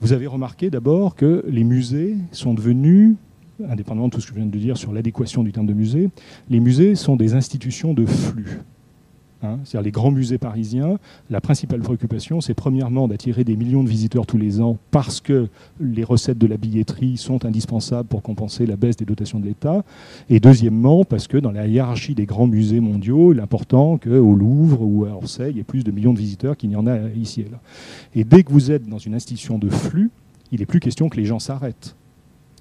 Vous 0.00 0.12
avez 0.12 0.28
remarqué 0.28 0.70
d'abord 0.70 1.16
que 1.16 1.44
les 1.48 1.64
musées 1.64 2.16
sont 2.30 2.54
devenus 2.54 3.16
indépendamment 3.68 4.08
de 4.08 4.12
tout 4.12 4.20
ce 4.20 4.26
que 4.26 4.34
je 4.34 4.38
viens 4.38 4.46
de 4.46 4.58
dire 4.58 4.76
sur 4.76 4.92
l'adéquation 4.92 5.42
du 5.42 5.52
terme 5.52 5.66
de 5.66 5.74
musée, 5.74 6.10
les 6.50 6.60
musées 6.60 6.94
sont 6.94 7.16
des 7.16 7.34
institutions 7.34 7.94
de 7.94 8.06
flux. 8.06 8.60
Hein, 9.44 9.58
c'est-à-dire 9.64 9.86
les 9.86 9.90
grands 9.90 10.12
musées 10.12 10.38
parisiens, 10.38 10.98
la 11.28 11.40
principale 11.40 11.80
préoccupation, 11.80 12.40
c'est 12.40 12.54
premièrement 12.54 13.08
d'attirer 13.08 13.42
des 13.42 13.56
millions 13.56 13.82
de 13.82 13.88
visiteurs 13.88 14.24
tous 14.24 14.38
les 14.38 14.60
ans 14.60 14.78
parce 14.92 15.20
que 15.20 15.48
les 15.80 16.04
recettes 16.04 16.38
de 16.38 16.46
la 16.46 16.56
billetterie 16.56 17.16
sont 17.16 17.44
indispensables 17.44 18.08
pour 18.08 18.22
compenser 18.22 18.66
la 18.66 18.76
baisse 18.76 18.96
des 18.96 19.04
dotations 19.04 19.40
de 19.40 19.46
l'État, 19.46 19.84
et 20.30 20.38
deuxièmement 20.38 21.04
parce 21.04 21.26
que 21.26 21.38
dans 21.38 21.50
la 21.50 21.66
hiérarchie 21.66 22.14
des 22.14 22.26
grands 22.26 22.46
musées 22.46 22.78
mondiaux, 22.78 23.32
il 23.32 23.40
est 23.40 23.42
important 23.42 23.98
qu'au 23.98 24.34
Louvre 24.36 24.82
ou 24.82 25.06
à 25.06 25.10
Orsay, 25.10 25.50
il 25.50 25.56
y 25.56 25.60
ait 25.60 25.64
plus 25.64 25.82
de 25.82 25.90
millions 25.90 26.12
de 26.12 26.18
visiteurs 26.18 26.56
qu'il 26.56 26.68
n'y 26.68 26.76
en 26.76 26.86
a 26.86 27.08
ici 27.16 27.40
et 27.40 27.48
là. 27.50 27.58
Et 28.14 28.22
dès 28.22 28.44
que 28.44 28.52
vous 28.52 28.70
êtes 28.70 28.88
dans 28.88 28.98
une 28.98 29.14
institution 29.14 29.58
de 29.58 29.68
flux, 29.68 30.10
il 30.52 30.60
n'est 30.60 30.66
plus 30.66 30.78
question 30.78 31.08
que 31.08 31.16
les 31.16 31.24
gens 31.24 31.40
s'arrêtent. 31.40 31.96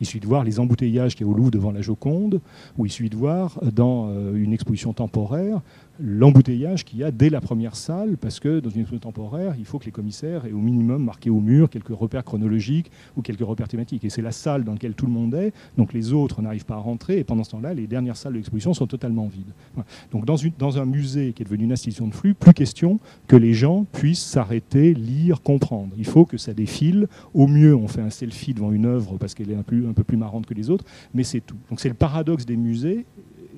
Il 0.02 0.08
suffit 0.08 0.20
de 0.20 0.28
voir 0.28 0.44
les 0.44 0.60
embouteillages 0.60 1.16
qu'il 1.16 1.28
y 1.28 1.30
a 1.30 1.32
au 1.32 1.36
Louvre 1.36 1.52
devant 1.52 1.72
la 1.72 1.82
Joconde, 1.82 2.42
ou 2.78 2.88
il 2.88 2.92
suffit 2.92 3.10
de 3.10 3.16
voir 3.16 3.60
dans 3.72 4.10
euh, 4.10 4.34
une 4.34 4.52
exposition 4.52 4.94
temporaire 4.94 5.62
l'embouteillage 6.02 6.86
qu'il 6.86 7.00
y 7.00 7.04
a 7.04 7.12
dès 7.12 7.30
la 7.30 7.42
première 7.42 7.76
salle, 7.76 8.18
parce 8.18 8.40
que 8.40 8.60
dans 8.60 8.70
une 8.70 8.82
exposition 8.82 9.10
temporaire, 9.10 9.56
il 9.58 9.66
faut 9.66 9.80
que 9.80 9.86
les 9.86 9.92
commissaires 9.92 10.46
aient 10.46 10.52
au 10.52 10.60
minimum 10.60 11.04
marqué 11.04 11.30
au 11.30 11.40
mur 11.40 11.70
quelques 11.70 11.90
repères 11.90 12.24
chronologiques 12.24 12.92
ou 13.18 13.22
quelques 13.22 13.42
repères 13.42 13.68
thématiques. 13.68 14.04
Et 14.06 14.10
c'est 14.10 14.22
la 14.22 14.32
salle 14.32 14.64
dans 14.64 14.74
laquelle 14.74 14.94
tout 14.94 15.06
le 15.06 15.12
monde 15.12 15.34
est, 15.34 15.54
donc 15.78 15.94
les 15.94 16.14
autres 16.14 16.42
n'arrivent 16.42 16.66
pas 16.66 16.76
à 16.76 16.80
rentrer, 16.80 17.20
et 17.20 17.24
pendant 17.24 17.44
ce 17.44 17.52
temps-là, 17.52 17.74
les 17.74 17.88
dernières 17.88 18.18
salles 18.18 18.34
de 18.34 18.38
l'exposition 18.38 18.74
sont 18.74 18.88
totalement 18.88 19.28
vides. 19.28 19.86
Donc 20.12 20.26
dans, 20.26 20.38
une, 20.38 20.54
dans 20.58 20.80
un 20.80 20.86
musée 20.86 21.34
qui 21.34 21.42
est 21.42 21.46
devenu 21.46 21.64
une 21.66 21.72
institution 21.72 22.08
de 22.08 22.14
flux, 22.14 22.34
plus 22.34 22.52
question 22.54 23.00
que 23.28 23.36
les 23.36 23.54
gens 23.54 23.86
puissent 23.92 24.24
s'arrêter, 24.24 24.94
lire, 24.94 25.42
comprendre. 25.42 25.94
Il 25.98 26.06
faut 26.06 26.26
que 26.26 26.38
ça 26.38 26.54
défile. 26.54 27.08
Au 27.34 27.48
mieux, 27.48 27.76
on 27.76 27.88
fait 27.88 28.02
un 28.02 28.10
selfie 28.10 28.54
devant 28.54 28.72
une 28.72 28.86
œuvre 28.86 29.18
parce 29.18 29.34
qu'elle 29.34 29.52
est 29.52 29.56
un 29.56 29.64
peu 29.64 30.04
plus 30.04 30.18
marrante 30.18 30.46
que 30.46 30.54
les 30.54 30.70
autres, 30.70 30.86
mais 31.14 31.24
c'est 31.24 31.42
tout. 31.42 31.58
Donc 31.70 31.80
c'est 31.80 31.90
le 31.90 31.96
paradoxe 31.96 32.46
des 32.46 32.58
musées, 32.58 33.06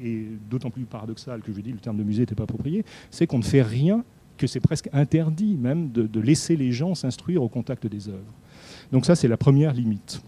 et 0.03 0.27
d'autant 0.49 0.69
plus 0.69 0.83
paradoxal 0.83 1.41
que 1.41 1.51
je 1.53 1.61
dis 1.61 1.71
le 1.71 1.79
terme 1.79 1.97
de 1.97 2.03
musée 2.03 2.21
n'était 2.21 2.35
pas 2.35 2.43
approprié, 2.43 2.83
c'est 3.09 3.25
qu'on 3.27 3.39
ne 3.39 3.43
fait 3.43 3.61
rien, 3.61 4.03
que 4.37 4.47
c'est 4.47 4.59
presque 4.59 4.89
interdit 4.93 5.55
même 5.57 5.91
de, 5.91 6.19
laisser 6.19 6.55
les 6.55 6.71
gens 6.71 6.95
s'instruire 6.95 7.41
au 7.43 7.49
contact 7.49 7.87
des 7.87 8.09
œuvres. 8.09 8.33
Donc 8.91 9.05
ça, 9.05 9.15
c'est 9.15 9.27
la 9.27 9.37
première 9.37 9.73
limite. 9.73 10.21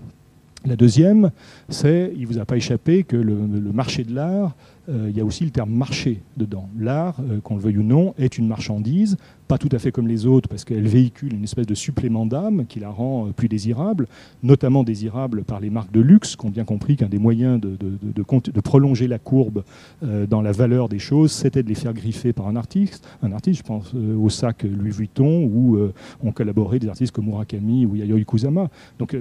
La 0.65 0.75
deuxième, 0.75 1.31
c'est, 1.69 2.11
il 2.15 2.21
ne 2.21 2.27
vous 2.27 2.39
a 2.39 2.45
pas 2.45 2.57
échappé 2.57 3.03
que 3.03 3.15
le, 3.15 3.35
marché 3.71 4.03
de 4.03 4.13
l'art, 4.15 4.55
il 4.87 5.15
y 5.15 5.21
a 5.21 5.25
aussi 5.25 5.43
le 5.43 5.51
terme 5.51 5.71
marché 5.71 6.21
dedans. 6.37 6.69
L'art, 6.77 7.19
euh, 7.19 7.39
qu'on 7.41 7.55
le 7.55 7.61
veuille 7.61 7.77
ou 7.77 7.83
non, 7.83 8.13
est 8.17 8.37
une 8.37 8.47
marchandise 8.47 9.17
pas 9.47 9.57
tout 9.57 9.69
à 9.71 9.79
fait 9.79 9.91
comme 9.91 10.07
les 10.07 10.25
autres, 10.25 10.49
parce 10.49 10.63
qu'elle 10.63 10.87
véhicule 10.87 11.33
une 11.33 11.43
espèce 11.43 11.67
de 11.67 11.75
supplément 11.75 12.25
d'âme 12.25 12.65
qui 12.67 12.79
la 12.79 12.89
rend 12.89 13.27
euh, 13.27 13.31
plus 13.31 13.47
désirable, 13.47 14.07
notamment 14.43 14.83
désirable 14.83 15.43
par 15.43 15.59
les 15.59 15.69
marques 15.69 15.91
de 15.91 16.01
luxe, 16.01 16.35
qui 16.35 16.45
ont 16.45 16.49
bien 16.49 16.65
compris 16.65 16.95
qu'un 16.95 17.07
des 17.07 17.19
moyens 17.19 17.59
de, 17.61 17.77
de, 17.77 18.61
prolonger 18.61 19.07
la 19.07 19.19
courbe 19.19 19.63
euh, 20.03 20.25
dans 20.25 20.41
la 20.41 20.51
valeur 20.51 20.89
des 20.89 20.99
choses, 20.99 21.31
c'était 21.31 21.61
de 21.61 21.69
les 21.69 21.75
faire 21.75 21.93
griffer 21.93 22.33
par 22.33 22.47
un 22.47 22.55
artiste. 22.55 23.07
Un 23.21 23.31
artiste, 23.31 23.59
je 23.59 23.63
pense 23.63 23.91
euh, 23.93 24.17
au 24.17 24.29
sac 24.29 24.63
Louis 24.63 24.91
Vuitton, 24.91 25.43
où 25.43 25.77
ont 26.23 26.31
collaboré 26.31 26.79
des 26.79 26.87
artistes 26.87 27.13
comme 27.13 27.25
Murakami 27.25 27.85
ou 27.85 27.95
Yayoi 27.95 28.23
Kusama. 28.23 28.69
Donc 28.97 29.15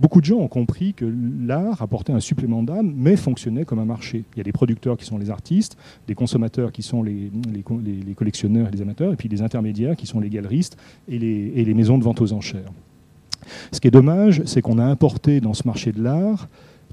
beaucoup 0.00 0.20
de 0.20 0.26
gens 0.26 0.38
ont 0.38 0.48
compris 0.48 0.94
que 0.94 1.06
l'art 1.46 1.80
apportait 1.80 2.12
un 2.12 2.20
supplément 2.20 2.62
d'âme, 2.62 2.92
mais 2.96 3.16
fonctionnait 3.16 3.64
comme 3.64 3.78
un 3.78 3.84
marché. 3.84 4.24
Il 4.34 4.38
y 4.38 4.40
a 4.40 4.44
des 4.44 4.52
producteurs 4.52 4.96
qui 4.96 5.01
sont 5.04 5.18
les 5.18 5.30
artistes, 5.30 5.76
des 6.06 6.14
consommateurs 6.14 6.72
qui 6.72 6.82
sont 6.82 7.02
les, 7.02 7.30
les, 7.52 8.14
collectionneurs 8.14 8.68
et 8.68 8.70
les 8.70 8.82
amateurs, 8.82 9.12
et 9.12 9.16
puis 9.16 9.28
des 9.28 9.42
intermédiaires 9.42 9.96
qui 9.96 10.06
sont 10.06 10.20
les 10.20 10.30
galeristes 10.30 10.76
et 11.08 11.18
les, 11.18 11.52
et 11.56 11.64
les 11.64 11.74
maisons 11.74 11.98
de 11.98 12.04
vente 12.04 12.20
aux 12.20 12.32
enchères. 12.32 12.72
Ce 13.72 13.80
qui 13.80 13.88
est 13.88 13.92
dommage, 13.92 14.42
c'est 14.46 14.62
qu'on 14.62 14.78
a 14.78 14.84
importé 14.84 15.40
dans 15.40 15.54
ce 15.54 15.66
marché 15.66 15.92
de 15.92 16.02
l'art 16.02 16.48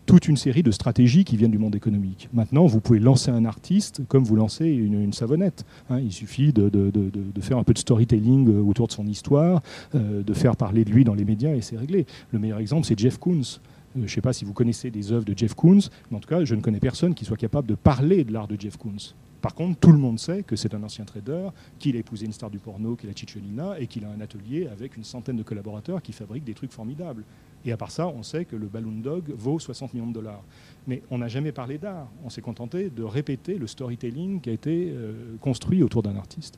toute 0.10 0.28
une 0.28 0.38
série 0.38 0.63
de 0.63 0.72
stratégies 0.72 1.24
qui 1.24 1.38
viennent 1.38 1.52
du 1.52 1.60
monde 1.60 1.76
économique. 1.76 2.30
Maintenant, 2.34 2.65
vous 2.65 2.82
pouvez 2.82 2.98
lancer 2.98 3.30
un 3.30 3.45
artiste 3.45 4.02
comme 4.08 4.24
vous 4.24 4.36
lancez 4.36 4.65
une, 4.65 5.13
savonnette. 5.13 5.65
Hein. 5.88 6.00
il 6.00 6.12
suffit 6.12 6.52
de, 6.52 6.67
de, 6.67 6.89
de, 6.89 7.12
de, 7.12 7.41
faire 7.41 7.60
un 7.60 7.63
peu 7.63 7.74
de 7.74 7.78
storytelling 7.78 8.50
euh, 8.50 8.60
autour 8.62 8.88
de 8.88 8.91
son 8.91 9.06
histoire, 9.06 9.62
euh, 9.93 10.24
de 10.24 10.34
faire 10.34 10.56
parler 10.56 10.84
de 10.84 10.89
lui 10.89 11.04
dans 11.04 11.13
les 11.13 11.26
médias 11.26 11.54
et 11.54 11.62
c'est 11.62 11.78
réglé. 11.78 12.08
Le 12.32 12.39
meilleur 12.39 12.58
exemple, 12.58 12.88
c'est 12.88 12.98
Jeff 12.98 13.19
Koons. 13.19 13.60
Euh, 13.95 13.99
je 13.99 14.02
ne 14.02 14.08
sais 14.08 14.21
pas 14.21 14.34
si 14.34 14.45
vous 14.45 14.54
connaissez 14.54 14.91
des 14.91 15.12
œuvres 15.12 15.25
de 15.25 15.38
Jeff 15.38 15.54
Koons, 15.54 15.89
mais 16.10 16.17
en 16.17 16.19
tout 16.19 16.30
cas, 16.30 16.43
je 16.43 16.56
ne 16.56 16.62
connais 16.62 16.80
personne 16.80 17.13
qui 17.13 17.25
soit 17.25 17.38
capable 17.38 17.67
de 17.67 17.75
parler 17.75 18.23
de 18.23 18.34
l'art 18.34 18.47
de 18.47 18.60
Jeff 18.60 18.78
Koons. 18.78 19.13
Par 19.41 19.56
contre, 19.56 19.80
tout 19.80 19.91
le 19.91 19.97
monde 19.97 20.19
sait 20.19 20.43
que 20.43 20.56
c'est 20.56 20.73
un 20.73 20.84
ancien 20.84 21.06
trader, 21.06 21.49
qu'il 21.80 21.95
a 21.95 21.99
épousé 21.99 22.25
une 22.25 22.34
star 22.34 22.49
du 22.49 22.60
porno, 22.60 22.95
qu'il 22.95 23.10
a 23.10 23.13
Cicciolina, 23.13 23.80
et 23.80 23.88
qu'il 23.88 24.04
a 24.04 24.10
un 24.10 24.19
atelier 24.19 24.67
avec 24.67 24.97
une 24.97 25.06
centaine 25.06 25.38
de 25.38 25.43
collaborateurs 25.43 26.02
qui 26.02 26.12
fabriquent 26.12 26.43
des 26.43 26.54
trucs 26.54 26.73
formidables. 26.73 27.23
Et 27.65 27.71
à 27.71 27.78
part 27.78 27.91
ça, 27.91 28.08
on 28.08 28.23
sait 28.23 28.45
que 28.45 28.56
le 28.56 28.67
Balloon 28.67 29.02
Dog 29.02 29.34
vaut 29.38 29.60
60 29.60 29.93
millions 29.93 30.08
de 30.08 30.13
dollars. 30.13 30.43
Mais 30.88 31.04
on 31.10 31.17
n'a 31.17 31.28
jamais 31.28 31.52
parlé 31.52 31.78
d'art. 31.78 32.08
On 32.23 32.30
s'est 32.30 32.41
contenté 32.41 32.89
de 32.89 33.04
répéter 33.04 33.58
le 33.58 33.67
storytelling 33.67 34.39
qui 34.39 34.49
a 34.49 34.54
été 34.54 34.91
euh, 34.93 35.36
construit 35.41 35.84
autour 35.84 36.02
d'un 36.02 36.15
artiste. 36.15 36.58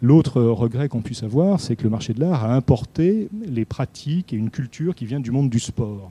L'autre 0.00 0.42
regret 0.42 0.88
qu'on 0.88 1.02
puisse 1.02 1.22
avoir, 1.22 1.60
c'est 1.60 1.76
que 1.76 1.84
le 1.84 1.90
marché 1.90 2.14
de 2.14 2.20
l'art 2.20 2.44
a 2.44 2.54
importé 2.54 3.28
les 3.46 3.64
pratiques 3.64 4.32
et 4.32 4.36
une 4.36 4.50
culture 4.50 4.94
qui 4.94 5.04
vient 5.04 5.20
du 5.20 5.30
monde 5.30 5.50
du 5.50 5.60
sport 5.60 6.10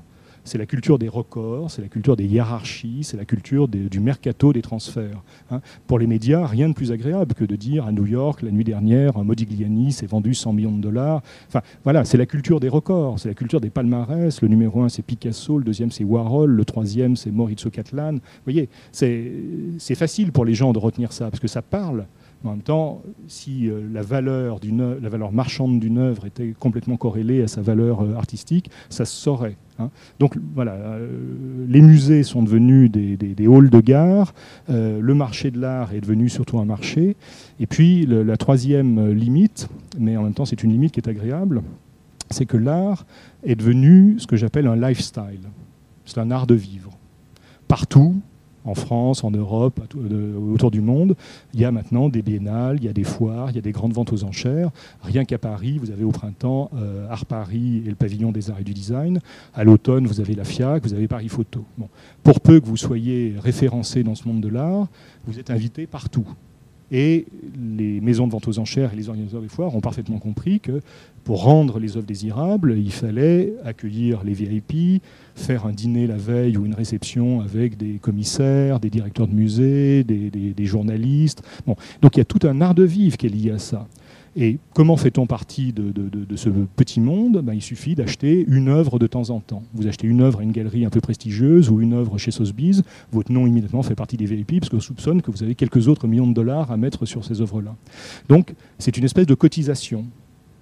c'est 0.50 0.58
la 0.58 0.66
culture 0.66 0.98
des 0.98 1.08
records, 1.08 1.70
c'est 1.70 1.84
la 1.84 1.88
culture 1.88 2.18
des 2.18 2.26
hiérarchies, 2.26 3.04
c'est 3.04 3.18
la 3.18 3.26
culture 3.26 3.68
du 3.68 4.00
mercato 4.00 4.52
des 4.52 4.64
transferts. 4.64 5.22
Hein. 5.52 5.62
Pour 5.86 6.00
les 6.00 6.08
médias, 6.08 6.48
rien 6.48 6.70
de 6.70 6.74
plus 6.74 6.92
agréable 6.92 7.36
que 7.36 7.46
de 7.46 7.56
dire 7.56 7.86
à 7.86 7.92
New 7.92 8.08
York, 8.08 8.42
la 8.42 8.50
nuit 8.50 8.64
dernière, 8.64 9.24
Modigliani 9.24 9.92
s'est 9.92 10.08
vendu 10.08 10.34
100 10.34 10.54
millions 10.54 10.76
de 10.76 10.82
dollars. 10.82 11.22
Enfin, 11.48 11.62
voilà, 11.84 12.04
c'est 12.04 12.18
la 12.18 12.26
culture 12.26 12.60
des 12.60 12.68
records, 12.68 13.20
c'est 13.20 13.30
la 13.30 13.36
culture 13.36 13.62
des 13.62 13.70
palmarès. 13.70 14.42
Le 14.42 14.48
numéro 14.48 14.82
un, 14.82 14.90
c'est 14.90 15.04
Picasso, 15.04 15.60
le 15.60 15.64
deuxième, 15.64 15.92
c'est 15.92 16.04
Warhol, 16.04 16.50
le 16.50 16.66
troisième, 16.66 17.16
c'est 17.16 17.30
Maurizio 17.30 17.70
Catlan. 17.70 18.14
Vous 18.14 18.20
voyez, 18.44 18.70
c'est 18.92 19.96
facile 19.96 20.32
pour 20.32 20.46
les 20.46 20.56
gens 20.56 20.74
de 20.74 20.80
retenir 20.80 21.14
ça, 21.14 21.30
parce 21.30 21.40
que 21.40 21.48
ça 21.48 21.62
parle 21.62 22.08
en 22.46 22.52
même 22.52 22.62
temps, 22.62 23.02
si 23.28 23.70
euh, 23.70 23.82
la, 23.92 24.02
valeur 24.02 25.32
marchande 25.34 25.80
d'une 25.80 25.98
œuvre 25.98 26.26
était 26.26 26.54
complètement 26.58 26.96
corrélée 26.96 27.44
à 27.44 27.48
sa 27.48 27.62
valeur 27.62 28.02
euh, 28.02 28.16
artistique, 28.16 28.72
ça 28.90 29.04
se 29.04 29.14
saurait. 29.14 29.58
Hein. 29.78 29.90
Donc 30.20 30.38
voilà, 30.56 30.72
euh, 30.72 31.66
les 31.68 31.82
musées 31.82 32.24
sont 32.24 32.42
devenus 32.42 32.90
des, 32.92 33.18
halls 33.46 33.70
de 33.70 33.82
gare, 33.82 34.34
le 34.70 35.14
marché 35.14 35.52
de 35.52 35.60
l'art 35.60 35.94
est 35.94 36.02
devenu 36.02 36.30
surtout 36.30 36.60
un 36.60 36.66
marché, 36.66 37.18
et 37.60 37.68
puis 37.68 38.06
la 38.06 38.38
troisième 38.38 39.12
limite, 39.12 39.68
mais 39.98 40.16
en 40.18 40.24
même 40.24 40.34
temps 40.34 40.46
c'est 40.46 40.64
une 40.64 40.72
limite 40.72 40.94
qui 40.94 41.00
est 41.00 41.10
agréable, 41.10 41.62
c'est 42.30 42.46
que 42.46 42.58
l'art 42.58 43.06
est 43.44 43.56
devenu 43.56 44.16
ce 44.20 44.28
que 44.28 44.36
j'appelle 44.36 44.68
un 44.68 44.76
lifestyle. 44.76 45.50
C'est 46.06 46.20
un 46.20 46.32
art 46.32 46.48
de 46.48 46.56
vivre. 46.56 46.92
Partout, 47.68 48.16
en 48.66 48.76
France, 48.76 49.24
en 49.24 49.32
Europe, 49.32 49.80
autour 50.54 50.72
du 50.72 50.82
monde. 50.82 51.16
Il 51.54 51.60
y 51.60 51.66
a 51.66 51.72
maintenant 51.72 52.10
des 52.10 52.22
biennales, 52.22 52.78
il 52.80 52.86
y 52.86 52.90
a 52.90 52.94
des 52.94 53.04
foires, 53.04 53.50
il 53.50 53.56
y 53.56 53.60
a 53.60 53.62
des 53.62 53.72
grandes 53.72 53.94
ventes 53.94 54.14
aux 54.14 54.24
enchères. 54.24 54.70
Rien 55.02 55.26
qu'à 55.26 55.38
Paris, 55.38 55.78
vous 55.78 55.92
avez 55.92 56.04
au 56.04 56.12
printemps 56.12 56.70
euh, 56.76 57.10
Art 57.10 57.26
Paris 57.26 57.84
et 57.86 57.90
le 57.90 57.96
pavillon 57.96 58.32
des 58.32 58.50
arts 58.50 58.60
et 58.60 58.64
du 58.64 58.74
design. 58.74 59.20
À 59.54 59.64
l'automne, 59.64 60.08
vous 60.08 60.20
avez 60.20 60.36
la 60.36 60.44
FIAC, 60.44 60.84
vous 60.84 60.94
avez 60.94 61.08
Paris 61.08 61.30
Photo. 61.30 61.64
Pour 62.24 62.40
peu 62.42 62.60
que 62.60 62.66
vous 62.66 62.78
soyez 62.78 63.36
référencé 63.40 64.04
dans 64.04 64.16
ce 64.16 64.28
monde 64.28 64.42
de 64.42 64.50
l'art, 64.50 64.88
vous 65.26 65.40
êtes 65.40 65.52
invité 65.52 65.88
partout. 65.88 66.28
Et 66.92 67.26
les 67.78 68.02
maisons 68.02 68.28
de 68.28 68.32
vente 68.32 68.48
aux 68.48 68.60
enchères 68.60 68.94
et 68.94 68.96
les 68.96 69.10
organisateurs 69.10 69.42
des 69.42 69.48
foires 69.48 69.76
ont 69.76 69.82
parfaitement 69.82 70.18
compris 70.18 70.60
que 70.60 70.82
pour 71.24 71.44
rendre 71.44 71.80
les 71.80 71.96
œuvres 71.96 72.08
désirables, 72.08 72.76
il 72.78 72.92
fallait 72.92 73.54
accueillir 73.64 74.24
les 74.24 74.34
VIP, 74.34 75.04
faire 75.36 75.68
un 75.68 75.72
dîner 75.72 76.08
la 76.08 76.18
veille 76.18 76.58
ou 76.58 76.66
une 76.66 76.74
réception 76.74 77.42
avec 77.42 77.78
des 77.78 78.00
commissaires, 78.00 78.80
des 78.80 78.90
directeurs 78.90 79.28
de 79.28 79.36
musées, 79.36 80.04
des, 80.04 80.66
journalistes. 80.66 81.44
Donc 82.02 82.16
il 82.16 82.20
y 82.20 82.22
a 82.22 82.26
tout 82.26 82.48
un 82.48 82.62
art 82.62 82.74
de 82.74 82.84
vivre 82.84 83.18
qui 83.18 83.28
est 83.28 83.30
lié 83.30 83.52
à 83.52 83.60
ça. 83.60 83.88
Et 84.42 84.58
comment 84.74 84.96
fait-on 84.96 85.28
partie 85.28 85.74
de, 85.74 85.92
ce 86.38 86.48
petit 86.50 87.02
monde? 87.02 87.42
Ben, 87.44 87.54
Il 87.54 87.62
suffit 87.62 87.94
d'acheter 87.94 88.46
une 88.48 88.70
œuvre 88.70 88.98
de 88.98 89.06
temps 89.06 89.32
en 89.32 89.42
temps. 89.42 89.64
Vous 89.74 89.86
achetez 89.86 90.08
une 90.08 90.22
œuvre 90.22 90.40
à 90.40 90.44
une 90.44 90.54
galerie 90.54 90.86
un 90.86 90.90
peu 90.90 91.02
prestigieuse 91.02 91.70
ou 91.70 91.82
une 91.82 91.92
œuvre 91.92 92.18
chez 92.18 92.32
Sotheby's, 92.32 92.84
votre 93.12 93.34
nom 93.34 93.46
immédiatement 93.46 93.84
fait 93.84 93.96
partie 93.96 94.16
des 94.16 94.26
VIP 94.26 94.62
parce 94.62 94.70
qu'on 94.70 94.80
soupçonne 94.80 95.22
que 95.22 95.30
vous 95.30 95.44
avez 95.44 95.56
quelques 95.56 95.90
autres 95.90 96.08
millions 96.08 96.28
de 96.28 96.34
dollars 96.34 96.72
à 96.72 96.78
mettre 96.78 97.06
sur 97.06 97.26
ces 97.26 97.42
œuvres-là. 97.42 97.76
Donc 98.30 98.54
c'est 98.78 98.96
une 98.96 99.04
espèce 99.04 99.26
de 99.26 99.34
cotisation. 99.34 100.06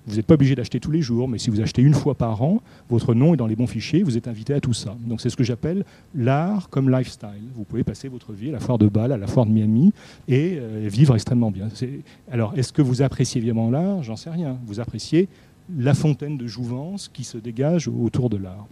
Vous 0.08 0.16
n'êtes 0.16 0.26
pas 0.26 0.36
obligé 0.36 0.56
d'acheter 0.56 0.80
tous 0.80 0.92
les 0.92 1.02
jours, 1.02 1.28
mais 1.28 1.38
si 1.38 1.50
vous 1.50 1.60
achetez 1.62 1.82
une 1.82 1.94
fois 1.94 2.16
par 2.16 2.42
an, 2.42 2.62
votre 2.90 3.14
nom 3.14 3.34
est 3.34 3.38
dans 3.38 3.46
les 3.46 3.58
bons 3.58 3.68
fichiers, 3.68 4.04
vous 4.04 4.18
êtes 4.18 4.28
invité 4.28 4.54
à 4.54 4.62
tout 4.62 4.74
ça. 4.74 4.96
Donc 5.06 5.20
c'est 5.20 5.30
ce 5.30 5.36
que 5.36 5.44
j'appelle 5.44 5.84
l'art 6.16 6.70
comme 6.70 6.90
lifestyle. 6.90 7.44
Vous 7.56 7.66
pouvez 7.66 7.84
passer 7.84 8.08
votre 8.08 8.32
vie 8.32 8.50
à 8.50 8.54
la 8.54 8.60
foire 8.60 8.78
de 8.78 8.88
Bâle, 8.88 9.12
à 9.12 9.18
la 9.18 9.28
foire 9.28 9.46
de 9.46 9.52
Miami, 9.52 9.92
et 10.28 10.58
euh, 10.60 10.88
vivre 10.90 11.14
extrêmement 11.14 11.52
bien. 11.52 11.68
Alors 12.32 12.54
est-ce 12.58 12.72
que 12.72 12.82
vous 12.82 13.02
appréciez 13.02 13.42
vraiment 13.42 13.70
l'art? 13.70 14.02
J'en 14.04 14.16
sais 14.16 14.30
rien. 14.30 14.58
Vous 14.66 14.80
appréciez 14.80 15.28
la 15.78 15.94
fontaine 15.94 16.38
de 16.38 16.48
jouvence 16.48 17.10
qui 17.10 17.24
se 17.24 17.38
dégage 17.38 17.90
autour 17.90 18.30
de 18.30 18.38
l'art. 18.38 18.66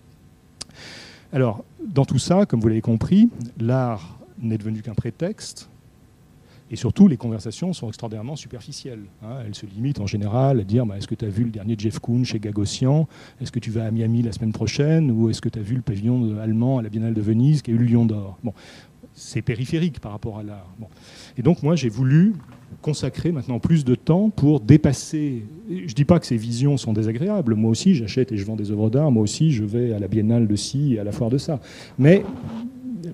Alors, 1.33 1.65
dans 1.85 2.05
tout 2.05 2.19
ça, 2.19 2.45
comme 2.45 2.61
vous 2.61 2.69
l'avez 2.69 2.81
compris, 2.81 3.29
l'art 3.59 4.17
n'est 4.39 4.57
devenu 4.57 4.81
qu'un 4.81 4.93
prétexte, 4.93 5.69
et 6.71 6.75
surtout, 6.75 7.07
les 7.07 7.17
conversations 7.17 7.73
sont 7.73 7.87
extraordinairement 7.89 8.35
superficielles. 8.35 9.03
Hein. 9.21 9.37
Elles 9.45 9.53
se 9.53 9.67
limitent 9.67 9.99
en 9.99 10.07
général 10.07 10.59
à 10.59 10.63
dire 10.63 10.85
bah, 10.85 10.97
est-ce 10.97 11.07
que 11.07 11.13
tu 11.13 11.25
as 11.25 11.29
vu 11.29 11.43
le 11.43 11.51
dernier 11.51 11.75
Jeff 11.77 11.99
Koons 11.99 12.23
chez 12.23 12.39
Gagosian 12.39 13.07
Est-ce 13.39 13.51
que 13.51 13.59
tu 13.59 13.69
vas 13.69 13.85
à 13.85 13.91
Miami 13.91 14.23
la 14.23 14.31
semaine 14.31 14.51
prochaine? 14.51 15.11
Ou 15.11 15.29
est-ce 15.29 15.41
que 15.41 15.49
tu 15.49 15.59
as 15.59 15.61
vu 15.61 15.75
le 15.75 15.81
pavillon 15.81 16.39
allemand 16.39 16.79
à 16.79 16.81
la 16.81 16.89
Biennale 16.89 17.13
de 17.13 17.21
Venise 17.21 17.61
qui 17.61 17.71
a 17.71 17.73
eu 17.75 17.77
le 17.77 17.85
Lion 17.85 18.05
d'Or? 18.05 18.39
Bon. 18.43 18.53
c'est 19.13 19.43
périphérique 19.43 19.99
par 19.99 20.11
rapport 20.11 20.39
à 20.39 20.43
l'art. 20.43 20.67
Et 21.37 21.43
donc 21.43 21.61
moi 21.61 21.75
j'ai 21.75 21.89
voulu 21.89 22.33
consacrer 22.81 23.31
maintenant 23.31 23.59
plus 23.59 23.85
de 23.85 23.93
temps 23.93 24.31
pour 24.31 24.59
dépasser. 24.59 25.45
Je 25.69 25.83
ne 25.83 25.87
dis 25.87 26.05
pas 26.05 26.19
que 26.19 26.25
ces 26.25 26.37
visions 26.37 26.77
sont 26.77 26.93
désagréables. 26.93 27.53
Moi 27.53 27.69
aussi, 27.69 27.93
j'achète 27.93 28.31
et 28.31 28.37
je 28.37 28.45
vends 28.45 28.55
des 28.55 28.71
œuvres 28.71 28.89
d'art. 28.89 29.11
Moi 29.11 29.23
aussi, 29.23 29.51
je 29.51 29.63
vais 29.63 29.93
à 29.93 29.99
la 29.99 30.07
biennale 30.07 30.47
de 30.47 30.55
ci 30.55 30.95
et 30.95 30.99
à 30.99 31.03
la 31.03 31.11
foire 31.11 31.29
de 31.29 31.37
ça. 31.37 31.59
Mais 31.97 32.23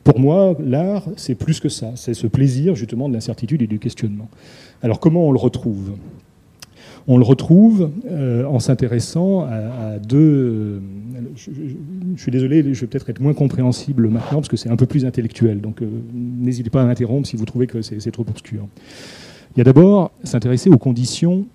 pour 0.04 0.20
moi, 0.20 0.56
l'art, 0.60 1.08
c'est 1.18 1.36
plus 1.36 1.60
que 1.60 1.70
ça. 1.70 1.92
C'est 1.96 2.14
ce 2.14 2.28
plaisir 2.28 2.76
justement 2.76 3.10
de 3.10 3.14
l'incertitude 3.14 3.62
et 3.62 3.68
du 3.68 3.80
questionnement. 3.80 4.30
Alors 4.82 5.00
comment 5.00 5.28
on 5.28 5.32
le 5.32 5.40
retrouve? 5.40 5.92
On 7.08 7.18
le 7.18 7.24
retrouve 7.24 7.90
euh, 8.10 8.46
en 8.46 8.60
s'intéressant 8.60 9.42
à, 9.42 9.98
deux. 9.98 10.82
je, 11.36 11.52
suis 12.22 12.32
désolé, 12.32 12.74
je 12.74 12.82
vais 12.82 12.88
peut-être 12.88 13.10
être 13.10 13.20
moins 13.20 13.34
compréhensible 13.34 14.08
maintenant 14.08 14.38
parce 14.38 14.50
que 14.50 14.58
c'est 14.58 14.70
un 14.70 14.76
peu 14.76 14.86
plus 14.86 15.06
intellectuel. 15.06 15.62
Donc 15.62 15.82
euh, 15.82 15.88
n'hésitez 16.14 16.70
pas 16.70 16.84
à 16.84 16.86
m'interrompre 16.86 17.28
si 17.28 17.36
vous 17.36 17.46
trouvez 17.46 17.68
que 17.68 17.82
c'est 17.82 18.12
trop 18.12 18.26
obscur. 18.30 18.68
Il 19.56 19.60
y 19.60 19.62
a 19.62 19.64
d'abord 19.64 20.12
s'intéresser 20.24 20.70
aux 20.70 20.78
conditions 20.78 21.46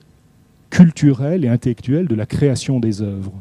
culturelles 0.70 1.44
et 1.44 1.48
intellectuelles 1.48 2.08
de 2.08 2.14
la 2.14 2.26
création 2.26 2.80
des 2.80 3.00
œuvres. 3.00 3.32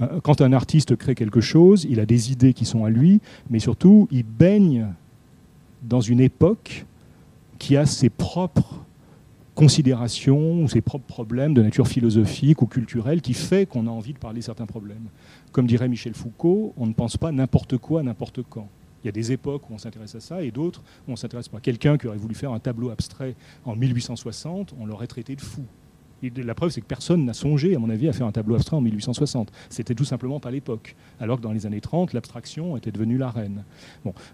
Euh, 0.00 0.20
quand 0.22 0.40
un 0.40 0.52
artiste 0.52 0.96
crée 0.96 1.14
quelque 1.14 1.40
chose, 1.40 1.86
il 1.88 2.00
a 2.00 2.06
des 2.06 2.32
idées 2.32 2.52
qui 2.52 2.64
sont 2.64 2.84
à 2.84 2.90
lui, 2.90 3.20
mais 3.50 3.58
surtout, 3.58 4.08
il 4.10 4.24
baigne 4.24 4.86
dans 5.82 6.00
une 6.00 6.20
époque 6.20 6.84
qui 7.58 7.76
a 7.76 7.86
ses 7.86 8.10
propres 8.10 8.86
considérations 9.56 10.68
ses 10.68 10.82
propres 10.82 11.06
problèmes 11.06 11.54
de 11.54 11.62
nature 11.62 11.88
philosophique 11.88 12.60
ou 12.60 12.66
culturelle 12.66 13.22
qui 13.22 13.32
fait 13.32 13.66
qu'on 13.66 13.86
a 13.86 13.90
envie 13.90 14.12
de 14.12 14.18
parler 14.18 14.42
certains 14.42 14.66
problèmes. 14.66 15.08
Comme 15.50 15.66
dirait 15.66 15.88
Michel 15.88 16.12
Foucault, 16.12 16.74
on 16.76 16.86
ne 16.86 16.92
pense 16.92 17.16
pas 17.16 17.32
n'importe 17.32 17.78
quoi 17.78 18.02
n'importe 18.02 18.42
quand. 18.48 18.68
Il 19.02 19.06
y 19.06 19.08
a 19.08 19.12
des 19.12 19.32
époques 19.32 19.68
où 19.70 19.72
on 19.72 19.78
s'intéresse 19.78 20.14
à 20.14 20.20
ça 20.20 20.42
et 20.42 20.50
d'autres 20.50 20.82
où 21.08 21.12
on 21.12 21.16
s'intéresse 21.16 21.48
pas. 21.48 21.60
Quelqu'un 21.60 21.96
qui 21.96 22.06
aurait 22.06 22.18
voulu 22.18 22.34
faire 22.34 22.52
un 22.52 22.58
tableau 22.58 22.90
abstrait 22.90 23.34
en 23.64 23.74
1860, 23.74 24.74
on 24.78 24.84
l'aurait 24.84 25.06
traité 25.06 25.34
de 25.34 25.40
fou. 25.40 25.62
La 26.22 26.54
preuve, 26.54 26.70
c'est 26.70 26.80
que 26.80 26.86
personne 26.86 27.24
n'a 27.24 27.34
songé, 27.34 27.76
à 27.76 27.78
mon 27.78 27.90
avis, 27.90 28.08
à 28.08 28.12
faire 28.12 28.26
un 28.26 28.32
tableau 28.32 28.54
abstrait 28.54 28.76
en 28.76 28.80
1860. 28.80 29.52
C'était 29.68 29.94
tout 29.94 30.04
simplement 30.04 30.40
pas 30.40 30.50
l'époque. 30.50 30.96
Alors 31.20 31.36
que 31.36 31.42
dans 31.42 31.52
les 31.52 31.66
années 31.66 31.80
30, 31.80 32.12
l'abstraction 32.14 32.76
était 32.76 32.90
devenue 32.90 33.18
la 33.18 33.30
reine. 33.30 33.64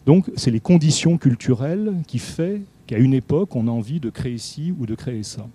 Donc, 0.06 0.30
c'est 0.36 0.50
les 0.50 0.60
conditions 0.60 1.18
culturelles 1.18 1.94
qui 2.06 2.18
font 2.18 2.60
qu'à 2.86 2.98
une 2.98 3.14
époque, 3.14 3.56
on 3.56 3.68
a 3.68 3.70
envie 3.70 4.00
de 4.00 4.10
créer 4.10 4.38
ci 4.38 4.72
ou 4.78 4.86
de 4.86 4.94
créer 4.94 5.22
ça. 5.22 5.46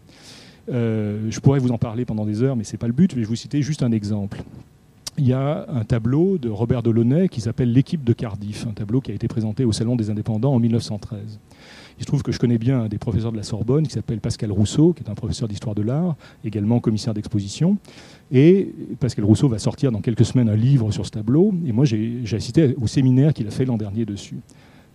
Euh, 0.70 1.28
je 1.30 1.40
pourrais 1.40 1.60
vous 1.60 1.72
en 1.72 1.78
parler 1.78 2.04
pendant 2.04 2.26
des 2.26 2.44
heures, 2.44 2.56
mais 2.56 2.66
ce 2.66 2.74
n'est 2.74 2.78
pas 2.78 2.88
le 2.88 2.94
but. 2.94 3.16
Mais 3.16 3.22
je 3.22 3.28
vais 3.28 3.30
vous 3.30 3.36
citer 3.36 3.62
juste 3.62 3.84
un 3.84 3.92
exemple 3.92 4.44
il 5.18 5.28
y 5.28 5.34
a 5.34 5.66
un 5.70 5.84
tableau 5.84 6.38
de 6.38 6.50
Robert 6.50 6.84
Delaunay 6.84 7.28
qui 7.28 7.42
s'appelle 7.42 7.72
L'équipe 7.74 8.04
de 8.04 8.14
Cardiff, 8.14 8.68
un 8.68 8.74
tableau 8.74 9.02
qui 9.02 9.12
a 9.12 9.16
été 9.16 9.28
présenté 9.28 9.66
au 9.66 9.72
Salon 9.72 9.96
des 9.96 10.10
Indépendants 10.10 10.54
en 10.54 10.60
1913. 10.60 11.40
Il 11.98 12.04
se 12.04 12.06
trouve 12.06 12.22
que 12.22 12.32
je 12.32 12.38
connais 12.38 12.60
bien 12.60 12.82
un 12.82 12.88
des 12.88 13.00
professeurs 13.00 13.32
de 13.32 13.38
la 13.38 13.44
Sorbonne 13.44 13.88
qui 13.88 13.94
s'appelle 13.94 14.20
Pascal 14.20 14.52
Rousseau, 14.52 14.94
qui 14.94 15.04
est 15.04 15.10
un 15.10 15.16
professeur 15.16 15.48
d'histoire 15.48 15.74
de 15.74 15.82
l'art, 15.82 16.16
également 16.44 16.80
commissaire 16.80 17.14
d'exposition. 17.14 17.78
Et 18.32 18.72
Pascal 19.00 19.26
Rousseau 19.26 19.50
va 19.50 19.58
sortir 19.58 19.92
dans 19.92 20.02
quelques 20.02 20.26
semaines 20.26 20.50
un 20.50 20.56
livre 20.56 20.92
sur 20.92 21.06
ce 21.06 21.12
tableau. 21.12 21.54
Et 21.66 21.72
moi, 21.72 21.86
j'ai 21.86 22.24
assisté 22.34 22.76
au 22.80 22.88
séminaire 22.88 23.34
qu'il 23.34 23.48
a 23.48 23.52
fait 23.52 23.66
l'an 23.66 23.78
dernier 23.78 24.06
dessus. 24.06 24.38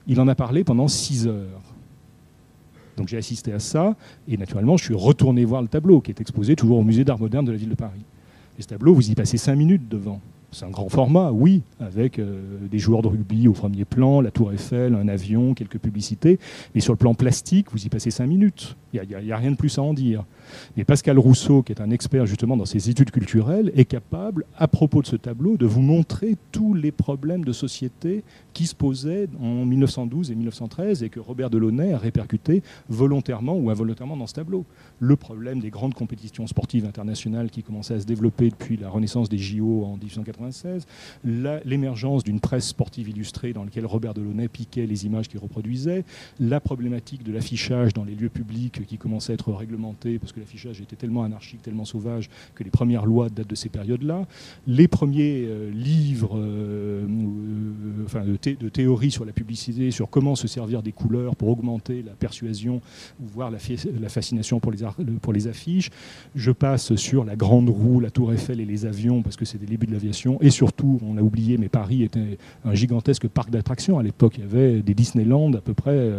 Il 0.06 0.20
en 0.20 0.28
a 0.28 0.34
parlé 0.34 0.62
pendant 0.62 0.86
six 0.86 1.26
heures. 1.26 1.62
Donc 2.96 3.08
j'ai 3.08 3.16
assisté 3.16 3.52
à 3.52 3.58
ça. 3.58 3.96
Et 4.28 4.36
naturellement, 4.36 4.76
je 4.76 4.84
suis 4.84 4.94
retourné 4.94 5.44
voir 5.44 5.62
le 5.62 5.68
tableau 5.68 6.00
qui 6.00 6.12
est 6.12 6.20
exposé 6.20 6.54
toujours 6.54 6.78
au 6.78 6.84
musée 6.84 7.04
d'art 7.04 7.18
moderne 7.18 7.44
de 7.44 7.52
la 7.52 7.58
ville 7.58 7.70
de 7.70 7.74
Paris. 7.74 8.04
Et 8.58 8.62
ce 8.62 8.68
tableau, 8.68 8.94
vous 8.94 9.10
y 9.10 9.14
passez 9.14 9.38
cinq 9.38 9.56
minutes 9.56 9.88
devant. 9.88 10.20
C'est 10.52 10.66
un 10.66 10.70
grand 10.70 10.90
format, 10.90 11.32
oui, 11.32 11.62
avec 11.80 12.18
euh, 12.18 12.58
des 12.70 12.78
joueurs 12.78 13.00
de 13.00 13.08
rugby 13.08 13.48
au 13.48 13.54
premier 13.54 13.86
plan, 13.86 14.20
la 14.20 14.30
tour 14.30 14.52
Eiffel, 14.52 14.94
un 14.94 15.08
avion, 15.08 15.54
quelques 15.54 15.78
publicités. 15.78 16.38
Mais 16.74 16.82
sur 16.82 16.92
le 16.92 16.98
plan 16.98 17.14
plastique, 17.14 17.68
vous 17.72 17.86
y 17.86 17.88
passez 17.88 18.10
cinq 18.10 18.26
minutes. 18.26 18.76
Il 18.92 19.00
n'y 19.08 19.32
a, 19.32 19.36
rien 19.38 19.52
de 19.52 19.56
plus 19.56 19.78
à 19.78 19.82
en 19.82 19.94
dire. 19.94 20.24
Mais 20.76 20.84
Pascal 20.84 21.18
Rousseau, 21.18 21.62
qui 21.62 21.72
est 21.72 21.80
un 21.80 21.90
expert 21.90 22.26
justement 22.26 22.58
dans 22.58 22.66
ses 22.66 22.90
études 22.90 23.10
culturelles, 23.10 23.72
est 23.74 23.86
capable, 23.86 24.44
à 24.58 24.68
propos 24.68 25.00
de 25.00 25.06
ce 25.06 25.16
tableau, 25.16 25.56
de 25.56 25.64
vous 25.64 25.80
montrer 25.80 26.36
tous 26.50 26.74
les 26.74 26.92
problèmes 26.92 27.46
de 27.46 27.52
société 27.52 28.22
qui 28.52 28.66
se 28.66 28.74
posaient 28.74 29.28
en 29.40 29.64
1912 29.64 30.30
et 30.30 30.34
1913 30.34 31.02
et 31.02 31.08
que 31.08 31.20
Robert 31.20 31.48
Delaunay 31.48 31.94
a 31.94 31.98
répercuté 31.98 32.62
volontairement 32.90 33.56
ou 33.56 33.70
involontairement 33.70 34.18
dans 34.18 34.26
ce 34.26 34.34
tableau. 34.34 34.66
Le 35.00 35.16
problème 35.16 35.60
des 35.60 35.70
grandes 35.70 35.94
compétitions 35.94 36.46
sportives 36.46 36.84
internationales 36.84 37.48
qui 37.48 37.62
commençaient 37.62 37.94
à 37.94 38.00
se 38.00 38.06
développer 38.06 38.50
depuis 38.50 38.76
la 38.76 38.90
renaissance 38.90 39.30
des 39.30 39.38
JO 39.38 39.84
en 39.86 39.96
1896, 40.42 40.86
l'émergence 41.64 42.24
d'une 42.24 42.40
presse 42.40 42.68
sportive 42.68 43.08
illustrée 43.08 43.52
dans 43.52 43.64
laquelle 43.64 43.86
Robert 43.86 44.14
Delaunay 44.14 44.48
piquait 44.48 44.86
les 44.86 45.06
images 45.06 45.28
qu'il 45.28 45.40
reproduisait, 45.40 46.04
la 46.40 46.60
problématique 46.60 47.22
de 47.22 47.32
l'affichage 47.32 47.92
dans 47.92 48.04
les 48.04 48.14
lieux 48.14 48.28
publics 48.28 48.84
qui 48.86 48.98
commençait 48.98 49.32
à 49.32 49.34
être 49.34 49.52
réglementé 49.52 50.18
parce 50.18 50.32
que 50.32 50.40
l'affichage 50.40 50.80
était 50.80 50.96
tellement 50.96 51.24
anarchique, 51.24 51.62
tellement 51.62 51.84
sauvage 51.84 52.30
que 52.54 52.64
les 52.64 52.70
premières 52.70 53.06
lois 53.06 53.28
datent 53.28 53.48
de 53.48 53.54
ces 53.54 53.68
périodes-là, 53.68 54.26
les 54.66 54.88
premiers 54.88 55.44
euh, 55.46 55.70
livres 55.70 56.38
euh, 56.38 57.02
euh, 57.02 58.04
enfin, 58.04 58.22
de, 58.24 58.36
de, 58.54 58.68
théorie 58.68 59.10
sur 59.10 59.24
la 59.24 59.32
publicité, 59.32 59.90
sur 59.90 60.08
comment 60.08 60.34
se 60.34 60.46
servir 60.46 60.82
des 60.82 60.92
couleurs 60.92 61.36
pour 61.36 61.48
augmenter 61.48 62.02
la 62.02 62.12
persuasion 62.12 62.80
ou 63.20 63.26
voir 63.26 63.50
la, 63.50 63.58
fascination 64.08 64.60
pour 64.60 65.32
les 65.32 65.46
affiches. 65.48 65.90
Je 66.34 66.50
passe 66.50 66.94
sur 66.96 67.24
la 67.24 67.36
grande 67.36 67.68
roue, 67.68 68.00
la 68.00 68.10
tour 68.10 68.32
Eiffel 68.32 68.60
et 68.60 68.64
les 68.64 68.86
avions 68.86 69.22
parce 69.22 69.36
que 69.36 69.44
c'est 69.44 69.58
des 69.58 69.66
débuts 69.66 69.86
de 69.86 69.92
l'aviation. 69.92 70.31
Et 70.40 70.50
surtout, 70.50 70.98
on 71.06 71.16
a 71.16 71.22
oublié, 71.22 71.58
mais 71.58 71.68
Paris 71.68 72.02
était 72.02 72.38
un 72.64 72.74
gigantesque 72.74 73.28
parc 73.28 73.50
d'attractions. 73.50 73.98
À 73.98 74.02
l'époque, 74.02 74.34
il 74.38 74.44
y 74.44 74.44
avait 74.44 74.82
des 74.82 74.94
Disneyland 74.94 75.52
à 75.54 75.60
peu 75.60 75.74
près, 75.74 76.10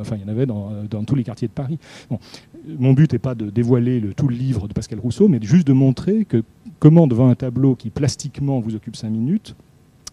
enfin 0.00 0.16
il 0.16 0.22
y 0.22 0.24
en 0.24 0.28
avait 0.28 0.46
dans, 0.46 1.04
tous 1.06 1.14
les 1.14 1.24
quartiers 1.24 1.48
de 1.48 1.52
Paris. 1.52 1.78
Mon 2.78 2.92
but 2.92 3.12
n'est 3.12 3.18
pas 3.18 3.34
de 3.34 3.50
dévoiler 3.50 4.00
le, 4.00 4.12
tout 4.14 4.28
le 4.28 4.36
livre 4.36 4.68
de 4.68 4.72
Pascal 4.72 4.98
Rousseau, 4.98 5.28
mais 5.28 5.38
juste 5.42 5.66
de 5.66 5.72
montrer 5.72 6.24
que 6.24 6.42
comment 6.78 7.06
devant 7.06 7.28
un 7.28 7.34
tableau 7.34 7.74
qui 7.74 7.90
plastiquement 7.90 8.60
vous 8.60 8.74
occupe 8.74 8.96
cinq 8.96 9.10
minutes, 9.10 9.54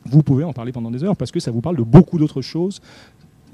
vous 0.06 0.24
pouvez 0.24 0.44
en 0.44 0.54
parler 0.54 0.72
pendant 0.72 0.92
des 0.92 1.04
heures 1.04 1.18
parce 1.18 1.32
que 1.32 1.40
ça 1.40 1.52
vous 1.52 1.62
parle 1.62 1.78
de 1.78 1.84
beaucoup 1.84 2.18
d'autres 2.18 2.42
choses. 2.42 2.82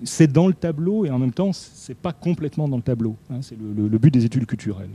C'est 0.04 0.32
dans 0.32 0.48
le 0.48 0.54
tableau 0.54 1.06
et 1.06 1.12
en 1.12 1.20
même 1.20 1.32
temps, 1.32 1.52
c'est 1.54 1.98
pas 1.98 2.12
complètement 2.12 2.68
dans 2.68 2.78
le 2.78 2.82
tableau. 2.82 3.16
Hein. 3.30 3.42
c'est 3.42 3.58
le 3.58 3.98
but 3.98 4.12
des 4.12 4.26
études 4.26 4.46
culturelles. 4.46 4.90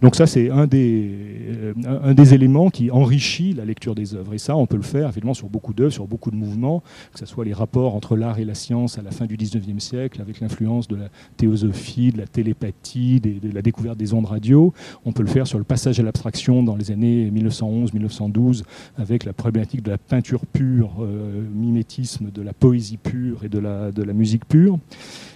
Donc 0.00 0.16
ça, 0.16 0.26
c'est 0.26 0.50
un 0.50 0.66
des, 0.66 1.10
euh, 1.50 1.74
un 2.02 2.14
des 2.14 2.34
éléments 2.34 2.70
qui 2.70 2.90
enrichit 2.90 3.52
la 3.52 3.64
lecture 3.64 3.94
des 3.94 4.14
œuvres. 4.14 4.34
Et 4.34 4.38
ça, 4.38 4.56
on 4.56 4.66
peut 4.66 4.76
le 4.76 4.82
faire 4.82 5.08
évidemment 5.08 5.34
sur 5.34 5.48
beaucoup 5.48 5.74
d'œuvres, 5.74 5.92
sur 5.92 6.06
beaucoup 6.06 6.30
de 6.30 6.36
mouvements, 6.36 6.82
que 7.12 7.18
ce 7.18 7.26
soit 7.26 7.44
les 7.44 7.52
rapports 7.52 7.94
entre 7.94 8.16
l'art 8.16 8.38
et 8.38 8.44
la 8.44 8.54
science 8.54 8.98
à 8.98 9.02
la 9.02 9.10
fin 9.10 9.26
du 9.26 9.36
19e 9.36 9.78
siècle, 9.78 10.20
avec 10.20 10.40
l'influence 10.40 10.88
de 10.88 10.96
la 10.96 11.08
théosophie, 11.36 12.12
de 12.12 12.18
la 12.18 12.26
télépathie, 12.26 13.20
de 13.20 13.52
la 13.52 13.62
découverte 13.62 13.96
des 13.96 14.14
ondes 14.14 14.26
radio. 14.26 14.72
On 15.04 15.12
peut 15.12 15.22
le 15.22 15.28
faire 15.28 15.46
sur 15.46 15.58
le 15.58 15.64
passage 15.64 16.00
à 16.00 16.02
l'abstraction 16.02 16.62
dans 16.62 16.76
les 16.76 16.90
années 16.90 17.30
1911-1912, 17.30 18.62
avec 18.96 19.24
la 19.24 19.32
problématique 19.32 19.82
de 19.82 19.90
la 19.90 19.98
peinture 19.98 20.46
pure, 20.46 20.96
euh, 21.00 21.42
mimétisme 21.54 22.30
de 22.30 22.42
la 22.42 22.52
poésie 22.52 22.96
pure 22.96 23.44
et 23.44 23.48
de 23.48 23.58
la, 23.58 23.92
de 23.92 24.02
la 24.02 24.12
musique 24.12 24.46
pure. 24.46 24.78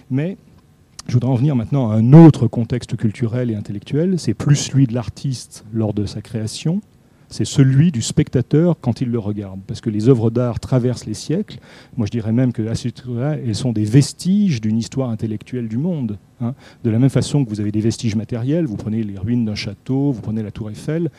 Mais 0.09 0.37
je 1.07 1.13
voudrais 1.13 1.31
en 1.31 1.35
venir 1.35 1.55
maintenant 1.55 1.89
à 1.89 1.95
un 1.95 2.13
autre 2.13 2.47
contexte 2.47 2.97
culturel 2.97 3.49
et 3.49 3.55
intellectuel. 3.55 4.19
C'est 4.19 4.33
plus 4.33 4.55
celui 4.55 4.87
de 4.87 4.93
l'artiste 4.93 5.65
lors 5.71 5.93
de 5.93 6.05
sa 6.05 6.21
création, 6.21 6.81
c'est 7.29 7.45
celui 7.45 7.91
du 7.91 8.01
spectateur 8.01 8.77
quand 8.79 9.01
il 9.01 9.09
le 9.09 9.19
regarde. 9.19 9.59
Parce 9.67 9.81
que 9.81 9.89
les 9.89 10.07
œuvres 10.09 10.29
d'art 10.29 10.59
traversent 10.59 11.05
les 11.05 11.13
siècles. 11.13 11.59
Moi, 11.97 12.07
je 12.07 12.11
dirais 12.11 12.31
même 12.31 12.53
que, 12.53 12.61
elles 12.61 13.55
sont 13.55 13.73
des 13.73 13.83
vestiges 13.83 14.61
d'une 14.61 14.77
histoire 14.77 15.09
intellectuelle 15.09 15.67
du 15.67 15.77
monde. 15.77 16.17
Hein. 16.41 16.53
De 16.83 16.89
la 16.89 16.99
même 16.99 17.09
façon 17.09 17.43
que 17.43 17.49
vous 17.49 17.59
avez 17.59 17.71
des 17.71 17.81
vestiges 17.81 18.15
matériels, 18.15 18.65
vous 18.65 18.77
prenez 18.77 19.03
les 19.03 19.17
ruines 19.17 19.45
d'un 19.45 19.55
château, 19.55 20.11
vous 20.11 20.21
prenez 20.21 20.41
la 20.41 20.51
tour 20.51 20.69
Eiffel, 20.69 21.09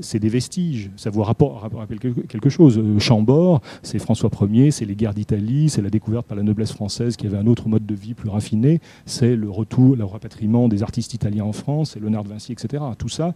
c'est 0.00 0.18
des 0.18 0.28
vestiges. 0.28 0.90
Ça 0.96 1.10
vous 1.10 1.22
rappelle 1.22 1.98
quelque 1.98 2.48
chose. 2.48 2.78
Euh, 2.78 2.98
Chambord, 2.98 3.60
c'est 3.82 3.98
François 3.98 4.30
Ier, 4.50 4.70
c'est 4.70 4.84
les 4.84 4.94
guerres 4.94 5.14
d'Italie, 5.14 5.68
c'est 5.68 5.82
la 5.82 5.90
découverte 5.90 6.26
par 6.26 6.36
la 6.36 6.42
noblesse 6.42 6.72
française 6.72 7.16
qui 7.16 7.26
avait 7.26 7.38
un 7.38 7.46
autre 7.46 7.68
mode 7.68 7.86
de 7.86 7.94
vie 7.94 8.14
plus 8.14 8.28
raffiné, 8.28 8.80
c'est 9.04 9.36
le 9.36 9.50
retour, 9.50 9.96
le 9.96 10.04
rapatriement 10.04 10.68
des 10.68 10.82
artistes 10.82 11.14
italiens 11.14 11.44
en 11.44 11.52
France, 11.52 11.92
c'est 11.92 12.00
Léonard 12.00 12.24
de 12.24 12.28
Vinci, 12.30 12.52
etc. 12.52 12.82
Tout 12.98 13.08
ça, 13.08 13.34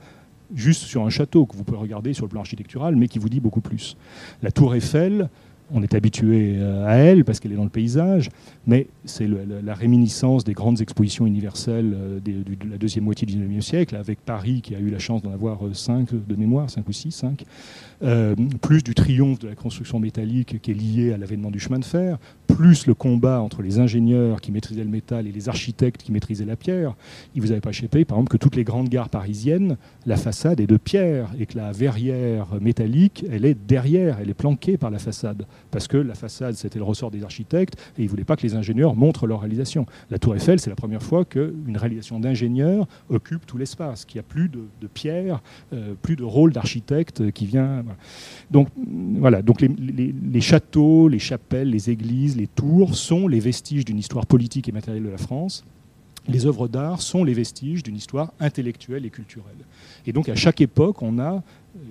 juste 0.54 0.82
sur 0.82 1.04
un 1.04 1.10
château 1.10 1.46
que 1.46 1.56
vous 1.56 1.64
pouvez 1.64 1.78
regarder 1.78 2.12
sur 2.12 2.24
le 2.24 2.30
plan 2.30 2.40
architectural, 2.40 2.96
mais 2.96 3.08
qui 3.08 3.18
vous 3.18 3.28
dit 3.28 3.40
beaucoup 3.40 3.60
plus. 3.60 3.96
La 4.42 4.50
tour 4.50 4.74
Eiffel, 4.74 5.28
on 5.72 5.82
est 5.82 5.94
habitué 5.94 6.56
euh, 6.56 6.86
à 6.86 6.94
elle 6.94 7.24
parce 7.24 7.40
qu'elle 7.40 7.52
est 7.52 7.56
dans 7.56 7.64
le 7.64 7.70
paysage, 7.70 8.28
mais 8.66 8.86
c'est 9.04 9.28
la 9.28 9.74
réminiscence 9.74 10.44
des 10.44 10.52
grandes 10.52 10.80
expositions 10.80 11.26
universelles 11.26 11.94
euh, 11.94 12.20
de 12.20 12.70
la 12.70 12.78
deuxième 12.78 13.04
moitié 13.04 13.26
du 13.26 13.36
XIXe 13.36 13.64
siècle, 13.64 13.96
avec 13.96 14.20
Paris 14.20 14.60
qui 14.62 14.74
a 14.74 14.78
eu 14.78 14.90
la 14.90 14.98
chance 14.98 15.22
d'en 15.22 15.32
avoir 15.32 15.64
euh, 15.64 15.74
cinq 15.74 16.08
de 16.12 16.36
mémoire, 16.36 16.70
cinq 16.70 16.88
ou 16.88 16.92
six, 16.92 17.10
cinq, 17.10 17.44
plus 18.60 18.82
du 18.82 18.94
triomphe 18.94 19.38
de 19.38 19.48
la 19.48 19.54
construction 19.54 19.98
métallique 19.98 20.60
qui 20.60 20.70
est 20.70 20.74
lié 20.74 21.12
à 21.12 21.18
l'avènement 21.18 21.50
du 21.50 21.60
chemin 21.60 21.78
de 21.78 21.84
fer, 21.84 22.18
plus 22.46 22.86
le 22.86 22.94
combat 22.94 23.40
entre 23.40 23.62
les 23.62 23.78
ingénieurs 23.78 24.40
qui 24.40 24.52
maîtrisaient 24.52 24.84
le 24.84 24.90
métal 24.90 25.26
et 25.26 25.32
les 25.32 25.48
architectes 25.48 26.02
qui 26.02 26.12
maîtrisaient 26.12 26.44
la 26.44 26.56
pierre, 26.56 26.94
il 27.34 27.42
vous 27.42 27.52
avait 27.52 27.60
pas 27.60 27.70
échappé, 27.70 28.04
par 28.04 28.18
exemple, 28.18 28.32
que 28.32 28.36
toutes 28.36 28.56
les 28.56 28.64
grandes 28.64 28.88
gares 28.88 29.08
parisiennes, 29.08 29.76
la 30.06 30.16
façade 30.16 30.60
est 30.60 30.66
de 30.66 30.76
pierre 30.76 31.30
et 31.38 31.46
que 31.46 31.56
la 31.56 31.72
verrière 31.72 32.46
métallique, 32.60 33.24
elle 33.30 33.44
est 33.44 33.54
derrière, 33.54 34.18
elle 34.20 34.30
est 34.30 34.34
planquée 34.34 34.76
par 34.76 34.90
la 34.90 34.98
façade. 34.98 35.46
Parce 35.70 35.88
que 35.88 35.96
la 35.96 36.14
façade, 36.14 36.54
c'était 36.54 36.78
le 36.78 36.84
ressort 36.84 37.10
des 37.10 37.22
architectes 37.22 37.74
et 37.98 38.02
ils 38.02 38.04
ne 38.04 38.10
voulaient 38.10 38.24
pas 38.24 38.36
que 38.36 38.42
les 38.42 38.54
ingénieurs 38.54 38.94
montrent 38.94 39.26
leur 39.26 39.40
réalisation. 39.40 39.86
La 40.10 40.18
Tour 40.18 40.34
Eiffel, 40.34 40.60
c'est 40.60 40.70
la 40.70 40.76
première 40.76 41.02
fois 41.02 41.24
qu'une 41.24 41.76
réalisation 41.76 42.20
d'ingénieur 42.20 42.86
occupe 43.08 43.46
tout 43.46 43.58
l'espace, 43.58 44.04
qu'il 44.04 44.18
n'y 44.18 44.20
a 44.20 44.28
plus 44.28 44.48
de, 44.48 44.86
pierre, 44.92 45.42
euh, 45.72 45.94
plus 46.00 46.16
de 46.16 46.24
rôle 46.24 46.52
d'architecte 46.52 47.30
qui 47.32 47.46
vient. 47.46 47.84
Donc, 48.50 48.68
voilà. 48.76 49.42
Donc, 49.42 49.60
les 49.60 50.40
châteaux, 50.40 51.08
les 51.08 51.18
chapelles, 51.18 51.70
les 51.70 51.90
églises, 51.90 52.36
les 52.36 52.46
tours 52.46 52.94
sont 52.94 53.28
les 53.28 53.40
vestiges 53.40 53.84
d'une 53.84 53.98
histoire 53.98 54.26
politique 54.26 54.68
et 54.68 54.72
matérielle 54.72 55.04
de 55.04 55.10
la 55.10 55.18
France 55.18 55.64
les 56.28 56.46
œuvres 56.46 56.68
d'art 56.68 57.00
sont 57.02 57.24
les 57.24 57.34
vestiges 57.34 57.82
d'une 57.82 57.96
histoire 57.96 58.32
intellectuelle 58.40 59.04
et 59.04 59.10
culturelle. 59.10 59.56
Et 60.06 60.12
donc 60.12 60.28
à 60.28 60.34
chaque 60.34 60.60
époque, 60.60 61.02
on 61.02 61.18
a, 61.18 61.42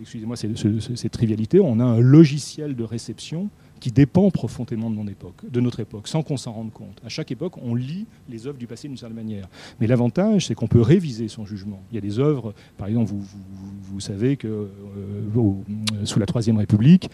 excusez-moi 0.02 0.36
cette 0.36 1.12
trivialité, 1.12 1.60
on 1.60 1.80
a 1.80 1.84
un 1.84 2.00
logiciel 2.00 2.76
de 2.76 2.84
réception 2.84 3.50
qui 3.80 3.92
dépend 3.92 4.30
profondément 4.32 4.90
de, 4.90 5.62
notre 5.62 5.80
époque, 5.80 6.08
sans 6.08 6.22
qu'on 6.22 6.38
s'en 6.38 6.52
rende 6.52 6.72
compte. 6.72 7.02
À 7.06 7.10
chaque 7.10 7.32
époque, 7.32 7.54
on 7.62 7.76
lit 7.76 8.06
les 8.30 8.48
œuvres 8.48 8.58
du 8.58 8.68
passé 8.68 8.88
d'une 8.88 8.98
certaine 8.98 9.16
manière. 9.16 9.48
Mais 9.80 9.88
l'avantage, 9.88 10.48
c'est 10.48 10.56
qu'on 10.56 10.68
peut 10.68 10.82
réviser 10.82 11.28
son 11.28 11.46
jugement. 11.46 11.82
Il 11.92 11.96
y 11.96 11.98
a 11.98 12.02
des 12.02 12.20
œuvres, 12.20 12.54
par 12.78 12.88
exemple, 12.88 13.12
vous, 13.12 14.00
savez 14.00 14.38
que 14.38 14.48
euh, 14.48 16.06
sous 16.06 16.20
la 16.20 16.26
Troisième 16.26 16.58
République, 16.58 17.10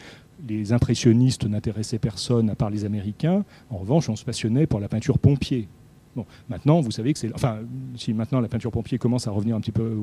les 0.48 0.74
impressionnistes 0.74 1.46
n'intéressaient 1.46 2.00
personne 2.00 2.50
à 2.50 2.56
part 2.56 2.70
les 2.70 2.86
Américains. 2.86 3.44
En 3.70 3.78
revanche, 3.78 4.10
on 4.10 4.16
se 4.16 4.26
passionnait 4.26 4.68
pour 4.68 4.80
la 4.80 4.88
peinture 4.88 5.20
pompier. 5.20 5.68
Bon, 6.16 6.26
maintenant, 6.50 6.80
vous 6.80 6.92
savez 6.92 7.14
que 7.14 7.20
c'est. 7.20 7.34
Enfin, 7.34 7.60
si 7.96 8.14
maintenant 8.14 8.40
la 8.40 8.48
peinture 8.48 8.72
pompier 8.72 8.98
commence 8.98 9.28
à 9.28 9.32
revenir 9.32 9.56
un 9.56 9.60
petit 9.60 9.72
peu 9.72 9.98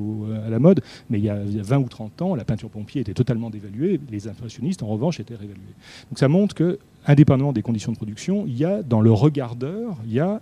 à 0.45 0.49
la 0.49 0.59
mode, 0.59 0.81
mais 1.09 1.19
il 1.19 1.25
y, 1.25 1.29
a, 1.29 1.37
20 1.37 1.77
ou 1.79 1.89
30 1.89 2.21
ans, 2.21 2.35
la 2.35 2.45
peinture 2.45 2.69
pompier 2.69 3.01
était 3.01 3.13
totalement 3.13 3.49
dévaluée. 3.49 3.99
Les 4.09 4.27
impressionnistes, 4.27 4.83
en 4.83 4.87
revanche, 4.87 5.19
étaient 5.19 5.35
réévalués. 5.35 5.61
Donc 6.09 6.19
ça 6.19 6.27
montre 6.27 6.53
que, 6.53 6.79
indépendamment 7.05 7.53
des 7.53 7.63
conditions 7.63 7.91
de 7.91 7.97
production, 7.97 8.45
il 8.45 8.57
y 8.57 8.65
a 8.65 8.83
dans 8.83 9.01
le 9.01 9.11
regardeur, 9.11 9.97
il 10.05 10.13
y 10.13 10.19
a 10.19 10.41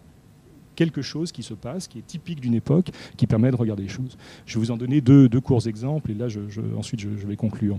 quelque 0.76 1.02
chose 1.02 1.32
qui 1.32 1.44
se 1.44 1.54
passe, 1.54 1.88
qui 1.88 2.00
est 2.00 2.08
typique 2.08 2.42
d'une 2.42 2.54
époque, 2.54 2.92
qui 3.16 3.28
permet 3.28 3.52
de 3.52 3.56
regarder 3.56 3.84
les 3.84 3.90
choses. 3.90 4.18
Je 4.46 4.56
vais 4.56 4.66
vous 4.66 4.72
en 4.72 4.78
donner 4.78 5.00
deux, 5.00 5.30
courts 5.42 5.68
exemples, 5.68 6.12
et 6.12 6.16
là, 6.16 6.28
ensuite, 6.78 7.00
je 7.00 7.28
vais 7.28 7.36
conclure. 7.36 7.78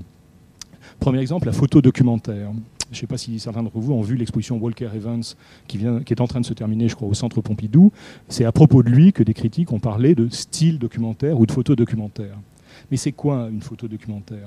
Premier 1.01 1.21
exemple, 1.21 1.47
la 1.47 1.53
photo 1.53 1.81
documentaire. 1.81 2.51
Je 2.93 2.99
ne 2.99 3.01
sais 3.01 3.07
pas 3.07 3.17
si 3.17 3.41
certains 3.41 3.63
d'entre 3.63 3.79
vous 3.79 3.95
ont 3.95 4.03
vu 4.03 4.17
l'exposition 4.17 4.59
Walker 4.59 4.91
Evans 4.95 5.23
qui, 5.67 5.79
est 5.79 6.21
en 6.21 6.27
train 6.27 6.43
de 6.43 6.47
se 6.47 6.53
terminer, 6.53 6.91
je 6.91 6.95
crois, 6.95 7.09
au 7.09 7.15
Centre 7.15 7.41
Pompidou. 7.41 7.91
C'est 8.29 8.45
à 8.45 8.53
propos 8.53 8.83
de 8.83 8.91
lui 8.91 9.15
que 9.15 9.23
des 9.23 9.33
critiques 9.33 9.73
ont 9.73 9.81
parlé 9.81 10.15
de 10.15 10.29
style 10.29 10.79
documentaire 10.79 11.41
ou 11.41 11.47
de 11.47 11.53
photo 11.53 11.75
documentaire. 11.75 12.37
Mais 12.91 12.99
c'est 12.99 13.13
quoi 13.13 13.49
une 13.51 13.63
photo 13.63 13.89
documentaire? 13.89 14.47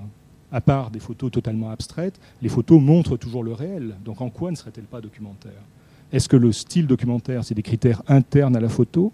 À 0.51 0.61
part 0.61 0.91
des 0.91 0.99
photos 0.99 1.31
totalement 1.31 1.71
abstraites, 1.71 2.19
les 2.43 2.49
photos 2.49 2.79
montrent 2.79 3.17
toujours 3.17 3.43
le 3.43 3.51
réel. 3.51 3.95
Donc 4.05 4.21
en 4.21 4.29
quoi 4.29 4.51
ne 4.51 4.55
serait-elle 4.55 4.83
pas 4.83 5.01
documentaire? 5.01 5.63
Est-ce 6.11 6.29
que 6.29 6.37
le 6.37 6.51
style 6.51 6.85
documentaire, 6.85 7.43
c'est 7.43 7.55
des 7.55 7.63
critères 7.63 8.03
internes 8.07 8.55
à 8.55 8.59
la 8.59 8.69
photo? 8.69 9.11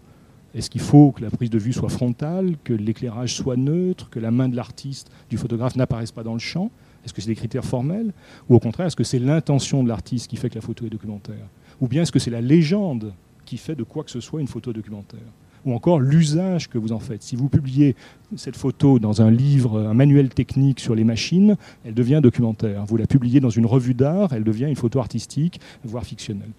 Est-ce 0.53 0.69
qu'il 0.69 0.81
faut 0.81 1.13
que 1.13 1.21
la 1.21 1.29
prise 1.29 1.49
de 1.49 1.57
vue 1.57 1.71
soit 1.71 1.87
frontale, 1.87 2.55
que 2.65 2.73
l'éclairage 2.73 3.33
soit 3.33 3.55
neutre, 3.55 4.09
que 4.09 4.19
la 4.19 4.31
main 4.31 4.49
de 4.49 4.57
l'artiste, 4.57 5.09
du 5.29 5.37
photographe 5.37 5.77
n'apparaisse 5.77 6.11
pas 6.11 6.23
dans 6.23 6.33
le 6.33 6.39
champ? 6.39 6.69
Est-ce 7.03 7.13
que 7.13 7.21
c'est 7.21 7.29
des 7.29 7.35
critères 7.35 7.65
formels 7.65 8.13
Ou 8.49 8.55
au 8.55 8.59
contraire, 8.59 8.87
est-ce 8.87 8.95
que 8.95 9.03
c'est 9.03 9.19
l'intention 9.19 9.83
de 9.83 9.89
l'artiste 9.89 10.29
qui 10.29 10.37
fait 10.37 10.49
que 10.49 10.55
la 10.55 10.61
photo 10.61 10.85
est 10.85 10.89
documentaire 10.89 11.47
Ou 11.79 11.87
bien 11.87 12.03
est-ce 12.03 12.11
que 12.11 12.19
c'est 12.19 12.31
la 12.31 12.41
légende 12.41 13.13
qui 13.45 13.57
fait 13.57 13.75
de 13.75 13.83
quoi 13.83 14.03
que 14.03 14.11
ce 14.11 14.19
soit 14.19 14.41
une 14.41 14.47
photo 14.47 14.71
documentaire 14.73 15.19
ou 15.63 15.73
encore 15.73 15.99
l'usage 15.99 16.69
que 16.69 16.77
vous 16.77 16.91
en 16.91 16.99
faites? 16.99 17.21
Si 17.21 17.35
vous 17.35 17.49
publiez 17.49 17.95
cette 18.35 18.55
photo 18.55 18.99
dans 18.99 19.21
un 19.21 19.29
livre, 19.29 19.79
un 19.79 19.93
manuel 19.93 20.29
technique 20.29 20.79
sur 20.79 20.95
les 20.95 21.03
machines, 21.03 21.55
elle 21.85 21.93
devient 21.93 22.19
documentaire. 22.21 22.85
Vous 22.85 22.97
la 22.97 23.05
publiez 23.05 23.39
dans 23.39 23.49
une 23.49 23.65
revue 23.65 23.93
d'art, 23.93 24.33
elle 24.33 24.43
devient 24.43 24.65
une 24.65 24.75
photo 24.75 24.99
artistique, 24.99 25.59
voire 25.83 26.03
fictionnelle. 26.03 26.51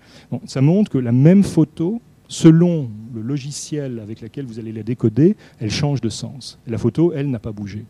ça 0.44 0.60
montre 0.60 0.90
que 0.90 0.98
la 0.98 1.12
même 1.12 1.42
photo, 1.42 2.00
selon 2.28 2.90
le 3.14 3.22
logiciel 3.22 3.98
avec 3.98 4.20
lequel 4.20 4.46
vous 4.46 4.58
allez 4.58 4.72
la 4.72 4.82
décoder, 4.82 5.36
elle 5.58 5.70
change 5.70 6.00
de 6.00 6.08
sens. 6.08 6.58
la 6.66 6.78
photo, 6.78 7.12
elle, 7.12 7.30
n'a 7.30 7.38
pas 7.38 7.52
bougé. 7.52 7.84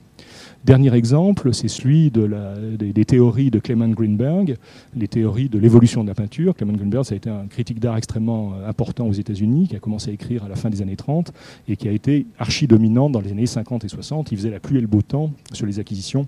Dernier 0.65 0.95
exemple, 0.95 1.53
c'est 1.53 1.67
celui 1.67 2.13
des, 2.13 3.05
théories 3.05 3.51
de 3.51 3.59
Clement 3.59 3.89
Greenberg, 3.89 4.57
les 4.95 5.09
théories 5.09 5.49
de 5.49 5.59
l'évolution 5.59 6.05
de 6.05 6.09
la 6.09 6.15
peinture. 6.15 6.55
Clement 6.55 6.75
Greenberg, 6.75 7.05
ça 7.05 7.15
a 7.15 7.17
été 7.17 7.29
un 7.29 7.49
critique 7.49 7.81
d'art 7.81 7.97
extrêmement 7.97 8.53
euh, 8.55 8.69
important 8.69 9.09
aux 9.09 9.13
États-Unis, 9.13 9.67
qui 9.67 9.75
a 9.75 9.81
commencé 9.81 10.11
à 10.11 10.15
écrire 10.15 10.45
à 10.45 10.49
la 10.49 10.55
fin 10.55 10.71
des 10.71 10.81
années 10.81 10.95
30 10.95 11.33
et 11.67 11.77
qui 11.77 11.89
a 11.89 11.91
été 11.91 12.27
archi-dominant 12.39 13.11
dans 13.11 13.21
les 13.21 13.33
années 13.33 13.47
50 13.47 13.85
et 13.85 13.89
60. 13.89 14.31
Il 14.31 14.39
faisait 14.39 14.51
la 14.51 14.61
pluie 14.61 14.79
et 14.79 14.81
le 14.81 14.87
beau 14.87 15.03
temps 15.03 15.33
sur 15.53 15.67
les 15.67 15.81
acquisitions 15.81 16.27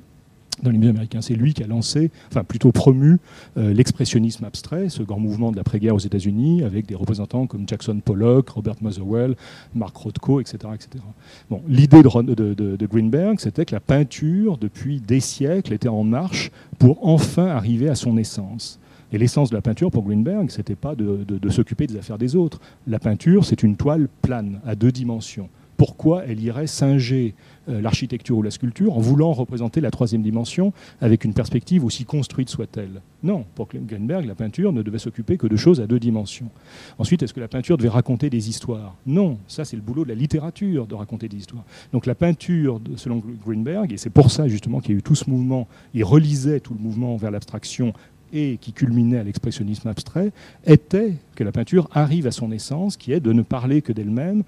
dans 0.63 0.71
les 0.71 0.79
musées 0.79 0.91
américains. 0.91 1.21
C'est 1.21 1.35
lui 1.35 1.53
qui 1.53 1.63
a 1.63 1.67
lancé, 1.67 2.11
enfin 2.31 2.45
plutôt 2.45 2.73
promu, 2.73 3.19
euh, 3.57 3.73
l'expressionnisme 3.73 4.45
abstrait, 4.45 4.89
ce 4.89 5.03
grand 5.03 5.19
mouvement 5.19 5.51
de 5.51 5.57
l'après-guerre 5.57 5.95
aux 5.95 6.01
États-Unis, 6.01 6.63
avec 6.63 6.87
des 6.87 6.95
représentants 6.95 7.47
comme 7.47 7.69
Jackson 7.69 8.01
Pollock, 8.05 8.51
Robert 8.51 8.77
Motherwell, 8.81 9.35
Mark 9.75 9.97
Rothko, 9.97 10.41
etc. 10.41 10.59
etc. 10.75 11.05
Bon, 11.51 11.61
L'idée 11.69 12.03
de, 12.03 12.55
de, 12.55 12.87
Greenberg, 12.87 13.41
c'était 13.41 13.65
que 13.65 13.75
la 13.75 13.81
peinture, 13.81 14.57
depuis 14.59 15.01
des 15.01 15.21
siècles, 15.21 15.73
était 15.73 15.89
en 15.89 16.05
marche 16.05 16.51
pour 16.79 17.07
enfin 17.07 17.47
arriver 17.47 17.89
à 17.89 17.95
son 17.95 18.17
essence. 18.17 18.79
Et 19.13 19.19
l'essence 19.19 19.51
de 19.51 19.55
la 19.55 19.63
peinture 19.63 19.93
pour 19.93 20.03
Greenberg, 20.03 20.51
ce 20.51 20.59
n'était 20.59 20.75
pas 20.75 20.97
de, 20.97 21.49
s'occuper 21.49 21.87
des 21.87 21.97
affaires 21.97 22.19
des 22.19 22.35
autres. 22.35 22.61
La 22.87 22.99
peinture, 22.99 23.45
c'est 23.45 23.63
une 23.63 23.77
toile 23.77 24.09
plane, 24.23 24.61
à 24.67 24.75
deux 24.75 24.91
dimensions. 24.91 25.49
Pourquoi 25.77 26.25
elle 26.27 26.41
irait 26.41 26.67
singer 26.67 27.35
l'architecture 27.67 28.37
ou 28.37 28.43
la 28.43 28.51
sculpture 28.51 28.97
en 28.97 29.01
voulant 29.01 29.33
représenter 29.33 29.81
la 29.81 29.91
troisième 29.91 30.23
dimension 30.23 30.73
avec 31.01 31.25
une 31.25 31.35
perspective 31.35 31.85
aussi 31.85 32.05
construite 32.05 32.49
soit-elle. 32.49 33.01
Non, 33.23 33.45
pour 33.55 33.69
Greenberg, 33.73 34.27
la 34.27 34.35
peinture 34.35 34.73
ne 34.73 34.83
devait 34.83 34.99
s'occuper 34.99 35.39
que 35.39 35.47
de 35.47 35.57
choses 35.57 35.81
à 35.81 35.87
deux 35.87 35.99
dimensions. 35.99 36.51
Ensuite, 36.99 37.23
est-ce 37.23 37.33
que 37.33 37.41
la 37.41 37.49
peinture 37.49 37.79
devait 37.79 37.89
raconter 37.89 38.29
des 38.29 38.49
histoires? 38.49 38.97
Non, 39.07 39.39
ça 39.49 39.65
c'est 39.65 39.77
le 39.77 39.83
boulot 39.83 40.05
de 40.05 40.11
la 40.11 40.15
littérature 40.15 40.87
de 40.87 40.95
raconter 40.95 41.29
des 41.29 41.39
histoires. 41.39 41.65
Donc 41.93 42.07
la 42.07 42.15
peinture, 42.15 42.81
selon 42.97 43.23
Greenberg, 43.45 43.93
et 43.93 43.97
c'est 43.97 44.11
pour 44.11 44.31
ça 44.31 44.47
justement 44.49 44.81
qu'il 44.81 44.93
y 44.93 44.95
a 44.95 44.99
eu 44.99 45.03
tout 45.03 45.15
ce 45.15 45.31
mouvement, 45.31 45.67
il 45.95 46.05
relisait 46.05 46.61
tout 46.61 46.75
le 46.75 46.81
mouvement 46.81 47.17
vers 47.17 47.31
l'abstraction 47.31 47.93
et 48.33 48.59
qui 48.61 48.73
culminait 48.73 49.19
à 49.19 49.23
l'expressionnisme 49.23 49.89
abstrait, 49.89 50.33
était 50.67 51.15
que 51.37 51.45
la 51.45 51.53
peinture 51.53 51.89
arrive 51.93 52.27
à 52.27 52.33
son 52.33 52.51
essence, 52.51 52.97
qui 52.97 53.13
est 53.13 53.21
de 53.21 53.33
ne 53.33 53.43
parler 53.43 53.81
que 53.81 53.93
d'elle-même, 53.93 54.43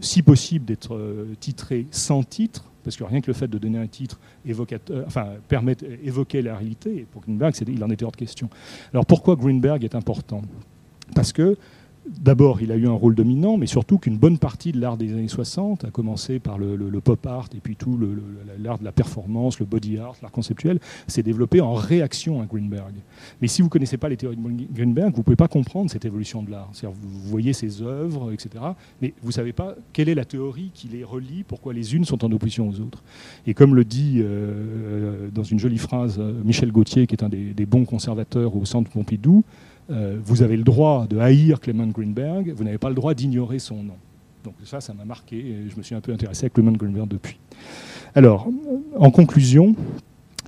si 0.00 0.22
possible 0.22 0.64
d'être 0.64 0.94
euh, 0.94 1.34
titré 1.40 1.86
sans 1.90 2.22
titre, 2.22 2.64
parce 2.84 2.96
que 2.96 3.04
rien 3.04 3.20
que 3.20 3.26
le 3.26 3.32
fait 3.32 3.48
de 3.48 3.58
donner 3.58 3.78
un 3.78 3.86
titre 3.86 4.18
évocateur, 4.46 5.04
enfin, 5.06 5.26
permet 5.48 5.76
évoquer 6.02 6.42
la 6.42 6.56
réalité, 6.56 7.06
pour 7.12 7.22
Greenberg, 7.22 7.54
il 7.66 7.84
en 7.84 7.90
était 7.90 8.04
hors 8.04 8.12
de 8.12 8.16
question. 8.16 8.48
Alors 8.92 9.04
pourquoi 9.04 9.36
Greenberg 9.36 9.84
est 9.84 9.94
important? 9.94 10.42
Parce 11.14 11.32
que 11.32 11.56
d'abord, 12.20 12.62
il 12.62 12.72
a 12.72 12.76
eu 12.76 12.86
un 12.86 12.92
rôle 12.92 13.14
dominant, 13.14 13.56
mais 13.56 13.66
surtout 13.66 13.98
qu'une 13.98 14.18
bonne 14.18 14.38
partie 14.38 14.72
de 14.72 14.80
l'art 14.80 14.96
des 14.96 15.12
années 15.12 15.28
60, 15.28 15.84
à 15.84 15.90
commencer 15.90 16.38
par 16.38 16.58
le, 16.58 17.00
pop 17.00 17.24
art 17.26 17.48
et 17.54 17.60
puis 17.60 17.76
tout 17.76 17.98
l'art 18.58 18.78
de 18.78 18.84
la 18.84 18.92
performance, 18.92 19.60
le 19.60 19.66
body 19.66 19.98
art, 19.98 20.14
l'art 20.22 20.32
conceptuel, 20.32 20.80
s'est 21.06 21.22
développé 21.22 21.60
en 21.60 21.74
réaction 21.74 22.40
à 22.40 22.46
Greenberg. 22.46 22.94
Mais 23.40 23.48
si 23.48 23.62
vous 23.62 23.68
ne 23.68 23.70
connaissez 23.70 23.96
pas 23.96 24.08
les 24.08 24.16
théories 24.16 24.36
de 24.36 24.74
Greenberg, 24.74 25.12
vous 25.12 25.18
ne 25.20 25.24
pouvez 25.24 25.36
pas 25.36 25.48
comprendre 25.48 25.90
cette 25.90 26.04
évolution 26.04 26.42
de 26.42 26.50
l'art. 26.50 26.70
Vous 26.82 27.28
voyez 27.30 27.52
ses 27.52 27.82
œuvres, 27.82 28.32
etc., 28.32 28.64
mais 29.00 29.14
vous 29.22 29.28
ne 29.28 29.32
savez 29.32 29.52
pas 29.52 29.74
quelle 29.92 30.08
est 30.08 30.14
la 30.14 30.24
théorie 30.24 30.70
qui 30.74 30.88
les 30.88 31.04
relie, 31.04 31.44
pourquoi 31.44 31.72
les 31.72 31.94
unes 31.94 32.04
sont 32.04 32.24
en 32.24 32.32
opposition 32.32 32.68
aux 32.68 32.80
autres. 32.80 33.02
Et 33.46 33.54
comme 33.54 33.74
le 33.74 33.84
dit 33.84 34.16
euh, 34.18 35.28
dans 35.32 35.42
une 35.44 35.58
jolie 35.58 35.78
phrase 35.78 36.18
euh, 36.18 36.32
Michel 36.44 36.72
Gauthier, 36.72 37.06
qui 37.06 37.14
est 37.14 37.24
un 37.24 37.28
des, 37.28 37.54
des 37.54 37.66
bons 37.66 37.84
conservateurs 37.84 38.56
au 38.56 38.64
Centre 38.64 38.90
Pompidou, 38.90 39.44
euh, 39.90 40.18
vous 40.22 40.42
avez 40.42 40.56
le 40.56 40.64
droit 40.64 41.06
de 41.08 41.18
haïr 41.18 41.60
Clement 41.60 41.86
Greenberg, 41.86 42.52
vous 42.54 42.64
n'avez 42.64 42.78
pas 42.78 42.88
le 42.88 42.94
droit 42.94 43.14
d'ignorer 43.14 43.58
son 43.58 43.82
nom. 43.82 43.96
Donc 44.44 44.54
ça, 44.64 44.80
ça 44.80 44.94
m'a 44.94 45.04
marqué 45.04 45.36
et 45.36 45.70
je 45.70 45.76
me 45.76 45.82
suis 45.82 45.94
un 45.94 46.00
peu 46.00 46.12
intéressé 46.12 46.46
à 46.46 46.48
Clement 46.50 46.72
Greenberg 46.72 47.08
depuis. 47.08 47.38
Alors, 48.14 48.48
en 48.96 49.10
conclusion, 49.10 49.74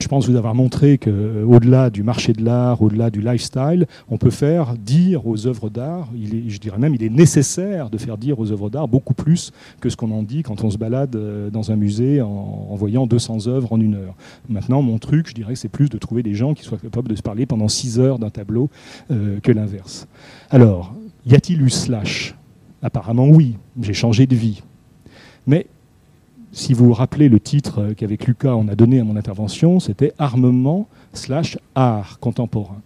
je 0.01 0.09
pense 0.09 0.29
vous 0.29 0.37
avoir 0.37 0.55
montré 0.55 0.99
qu'au-delà 0.99 1.91
du 1.91 2.03
marché 2.03 2.33
de 2.33 2.45
l'art, 2.45 2.81
au-delà 2.83 3.11
du 3.11 3.21
lifestyle, 3.21 3.87
on 4.09 4.17
peut 4.17 4.31
faire 4.31 4.75
dire 4.77 5.27
aux 5.27 5.47
œuvres 5.47 5.69
d'art, 5.69 6.09
je 6.15 6.59
dirais 6.59 6.79
même 6.79 6.95
il 6.95 7.03
est 7.03 7.11
nécessaire 7.11 7.91
de 7.91 7.99
faire 7.99 8.17
dire 8.17 8.39
aux 8.39 8.51
œuvres 8.51 8.71
d'art 8.71 8.89
beaucoup 8.89 9.15
plus 9.15 9.53
que 9.81 9.89
ce 9.89 9.97
qu'on 9.97 10.11
en 10.11 10.23
dit 10.23 10.43
quand 10.43 10.65
on 10.65 10.71
se 10.71 10.79
balade 10.79 11.15
euh, 11.17 11.51
dans 11.51 11.71
un 11.71 11.77
musée 11.77 12.23
en, 12.23 12.75
voyant 12.75 13.07
200 13.07 13.47
œuvres 13.47 13.73
en 13.73 13.81
une 13.81 13.95
heure. 13.95 14.15
Maintenant, 14.49 14.81
mon 14.81 14.99
truc, 14.99 15.29
je 15.29 15.35
dirais 15.35 15.55
c'est 15.55 15.69
plus 15.69 15.91
de 15.91 15.99
trouver 15.99 16.23
des 16.23 16.35
gens 16.35 16.55
qui 16.55 16.65
soient 16.65 16.79
capables 16.79 17.09
de 17.09 17.15
se 17.15 17.23
parler 17.23 17.45
pendant 17.45 17.69
6 17.69 18.01
heures 18.01 18.19
d'un 18.19 18.31
tableau 18.31 18.71
euh, 19.11 19.39
que 19.41 19.53
l'inverse. 19.53 20.07
Alors, 20.51 20.95
y 21.27 21.35
a-t-il 21.35 21.61
eu 21.61 21.71
slash? 21.71 22.35
Apparemment 22.83 23.29
oui, 23.29 23.57
j'ai 23.81 23.93
changé 23.93 24.27
de 24.27 24.35
vie. 24.35 24.63
Mais 25.47 25.67
si 26.53 26.75
vous 26.75 26.87
vous 26.87 26.93
rappelez 26.93 27.29
le 27.29 27.39
titre 27.39 27.93
qu'avec 27.97 28.27
Lucas 28.27 28.55
on 28.55 28.69
a 28.69 28.75
donné 28.75 29.01
à 29.01 29.05
mon 29.05 29.17
intervention, 29.17 29.81
c'était 29.81 30.13
Armement 30.19 30.89
slash 31.13 31.59
art 31.75 32.19
contemporain. 32.19 32.81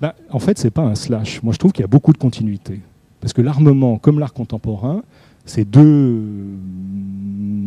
Ben, 0.00 0.12
en 0.30 0.38
fait, 0.38 0.58
c'est 0.58 0.70
pas 0.70 0.82
un 0.82 0.94
slash. 0.94 1.42
Moi, 1.42 1.52
je 1.52 1.58
trouve 1.58 1.72
qu'il 1.72 1.82
y 1.82 1.84
a 1.84 1.88
beaucoup 1.88 2.12
de 2.12 2.18
continuité. 2.18 2.80
Parce 3.20 3.32
que 3.32 3.40
l'armement, 3.40 3.98
comme 3.98 4.18
l'art 4.18 4.32
contemporain, 4.32 5.02
c'est 5.46 5.64
deux 5.64 6.20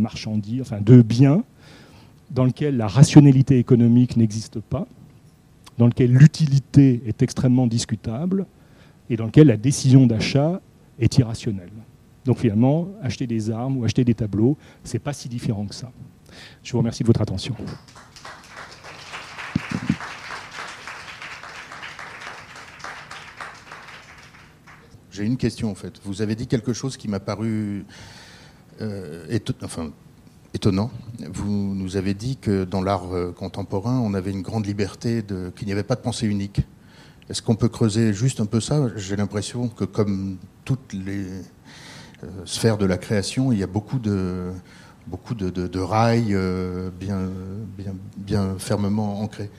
marchandises, 0.06 0.62
enfin 0.62 0.80
deux 0.82 1.02
biens 1.02 1.44
dans 2.32 2.44
lesquels 2.44 2.76
la 2.76 2.88
rationalité 2.88 3.58
économique 3.58 4.18
n'existe 4.18 4.60
pas, 4.60 4.86
dans 5.78 5.88
lequel 5.88 6.12
l'utilité 6.12 7.02
est 7.08 7.22
extrêmement 7.22 7.68
discutable 7.68 8.46
et 9.10 9.16
dans 9.16 9.26
lequel 9.26 9.48
la 9.48 9.58
décision 9.58 10.06
d'achat 10.06 10.60
est 11.00 11.18
irrationnelle. 11.18 11.72
Donc 12.26 12.40
finalement, 12.40 12.90
acheter 13.02 13.28
des 13.28 13.52
armes 13.52 13.78
ou 13.78 13.86
acheter 13.86 14.04
des 14.04 14.16
tableaux, 14.16 14.58
c'est 14.84 15.00
pas 15.00 15.14
si 15.14 15.30
différent 15.30 15.66
que 15.68 15.76
ça. 15.76 15.92
Je 16.64 16.72
vous 16.72 16.80
remercie 16.80 17.04
de 17.04 17.08
votre 17.08 17.22
attention. 17.22 17.56
J'ai 25.12 25.24
une 25.24 25.38
question 25.38 25.72
en 25.72 25.76
fait. 25.76 26.02
Vous 26.04 26.22
avez 26.22 26.36
dit 26.36 26.48
quelque 26.48 26.74
chose 26.74 26.98
qui 26.98 27.08
m'a 27.08 27.22
paru 27.22 27.86
euh, 28.82 29.40
enfin, 29.64 29.92
étonnant. 30.54 30.92
Vous 31.32 31.74
nous 31.76 31.96
avez 31.96 32.14
dit 32.14 32.36
que 32.38 32.66
dans 32.66 32.82
l'art 32.82 33.14
euh, 33.14 33.32
contemporain, 33.32 34.00
on 34.00 34.14
avait 34.14 34.32
une 34.32 34.42
grande 34.42 34.66
liberté, 34.66 35.24
qu'il 35.56 35.68
n'y 35.68 35.72
avait 35.72 35.84
pas 35.84 35.96
de 35.96 36.02
pensée 36.02 36.28
unique. 36.28 36.62
Est-ce 37.30 37.42
qu'on 37.42 37.56
peut 37.56 37.70
creuser 37.70 38.14
juste 38.14 38.42
un 38.42 38.46
peu 38.46 38.60
ça? 38.60 38.90
J'ai 38.98 39.16
l'impression 39.16 39.70
que 39.70 39.86
comme 39.86 40.38
toutes 40.66 40.92
les 40.92 41.28
euh, 42.24 42.28
sphères 42.45 42.78
de 42.78 42.86
la 42.86 42.97
création, 42.97 43.51
il 43.51 43.59
y 43.59 43.63
a 43.63 43.68
beaucoup 43.68 43.99
de, 43.99 44.51
beaucoup 45.07 45.36
de, 45.36 45.80
rails 45.80 46.34
euh, 46.34 46.89
bien, 46.99 47.30
bien, 47.78 47.93
bien 48.18 48.55
fermement 48.57 49.22
ancrés. 49.22 49.49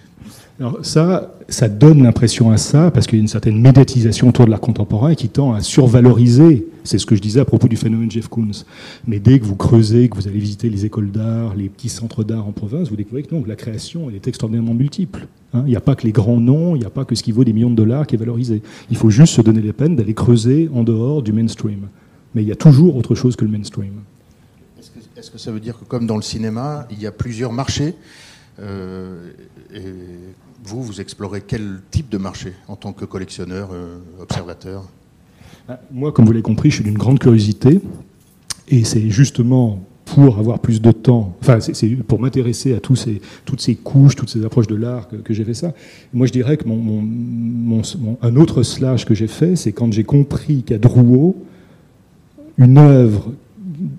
Alors 0.58 0.78
ça, 0.84 1.34
ça 1.48 1.68
donne 1.68 2.02
l'impression 2.02 2.50
à 2.50 2.56
ça, 2.56 2.90
parce 2.90 3.06
qu'il 3.06 3.18
y 3.18 3.20
a 3.20 3.22
une 3.22 3.28
certaine 3.28 3.60
médiatisation 3.60 4.28
autour 4.28 4.46
de 4.46 4.50
l'art 4.50 4.60
contemporain 4.60 5.14
qui 5.14 5.28
tend 5.28 5.52
à 5.52 5.60
survaloriser. 5.60 6.66
C'est 6.82 6.98
ce 6.98 7.06
que 7.06 7.14
je 7.14 7.20
disais 7.20 7.40
à 7.40 7.44
propos 7.44 7.68
du 7.68 7.76
phénomène 7.76 8.10
Jeff 8.10 8.28
Koons. 8.28 8.64
Mais 9.06 9.20
dès 9.20 9.38
que 9.38 9.44
vous 9.44 9.54
creusez, 9.54 10.08
que 10.08 10.16
vous 10.16 10.26
allez 10.26 10.38
visiter 10.38 10.70
les 10.70 10.86
écoles 10.86 11.10
d'art, 11.10 11.54
les 11.54 11.68
petits 11.68 11.90
centres 11.90 12.24
d'art 12.24 12.46
en 12.48 12.52
province, 12.52 12.88
vous 12.88 12.96
découvrez 12.96 13.22
que 13.22 13.34
non, 13.34 13.44
la 13.46 13.56
création 13.56 14.08
est 14.10 14.26
extraordinairement 14.26 14.74
multiple. 14.74 15.28
Hein. 15.52 15.62
Il 15.66 15.70
n'y 15.70 15.76
a 15.76 15.80
pas 15.80 15.94
que 15.94 16.04
les 16.04 16.12
grands 16.12 16.40
noms, 16.40 16.74
il 16.74 16.80
n'y 16.80 16.86
a 16.86 16.90
pas 16.90 17.04
que 17.04 17.14
ce 17.14 17.22
qui 17.22 17.32
vaut 17.32 17.44
des 17.44 17.52
millions 17.52 17.70
de 17.70 17.76
dollars 17.76 18.06
qui 18.06 18.14
est 18.14 18.18
valorisé. 18.18 18.62
Il 18.90 18.96
faut 18.96 19.10
juste 19.10 19.34
se 19.34 19.42
donner 19.42 19.60
les 19.60 19.74
peines 19.74 19.94
d'aller 19.94 20.14
creuser 20.14 20.70
en 20.74 20.82
dehors 20.82 21.22
du 21.22 21.32
mainstream. 21.32 21.88
Mais 22.36 22.42
il 22.42 22.48
y 22.48 22.52
a 22.52 22.56
toujours 22.56 22.94
autre 22.96 23.14
chose 23.14 23.34
que 23.34 23.46
le 23.46 23.50
mainstream. 23.50 23.94
Est-ce 25.16 25.30
que 25.30 25.38
ça 25.38 25.50
veut 25.50 25.58
dire 25.58 25.78
que 25.78 25.86
comme 25.86 26.06
dans 26.06 26.16
le 26.16 26.22
cinéma, 26.22 26.86
il 26.90 27.00
y 27.00 27.06
a 27.06 27.10
plusieurs 27.10 27.50
marchés 27.50 27.94
euh, 28.60 29.30
et 29.72 29.80
vous, 30.62 30.82
vous 30.82 31.00
explorez 31.00 31.40
quel 31.40 31.80
type 31.90 32.10
de 32.10 32.18
marché 32.18 32.52
en 32.68 32.76
tant 32.76 32.92
que 32.92 33.06
collectionneur, 33.06 33.70
euh, 33.72 33.96
observateur? 34.20 34.84
Bah, 35.66 35.80
Moi, 35.90 36.12
comme 36.12 36.26
vous 36.26 36.32
l'avez 36.32 36.42
compris, 36.42 36.68
je 36.68 36.74
suis 36.74 36.84
d'une 36.84 36.98
grande 36.98 37.18
curiosité. 37.18 37.80
Et 38.68 38.84
c'est 38.84 39.08
justement 39.08 39.82
pour 40.04 40.38
avoir 40.38 40.58
plus 40.58 40.82
de 40.82 40.92
temps, 40.92 41.34
enfin, 41.40 41.58
c'est 41.60 41.88
pour 42.06 42.20
m'intéresser 42.20 42.74
à 42.74 42.80
tous 42.80 42.96
ces, 42.96 43.22
toutes 43.46 43.62
ces 43.62 43.76
couches, 43.76 44.14
toutes 44.14 44.28
ces 44.28 44.44
approches 44.44 44.66
de 44.66 44.76
l'art 44.76 45.08
que, 45.08 45.32
j'ai 45.32 45.44
fait 45.44 45.54
ça. 45.54 45.72
Moi, 46.12 46.26
je 46.26 46.32
dirais 46.32 46.58
que 46.58 46.68
mon, 46.68 47.82
un 48.20 48.36
autre 48.36 48.62
slash 48.62 49.06
que 49.06 49.14
j'ai 49.14 49.26
fait, 49.26 49.56
c'est 49.56 49.72
quand 49.72 49.90
j'ai 49.90 50.04
compris 50.04 50.62
qu'à 50.62 50.76
Drouot, 50.76 51.34
une 52.58 52.78
œuvre 52.78 53.32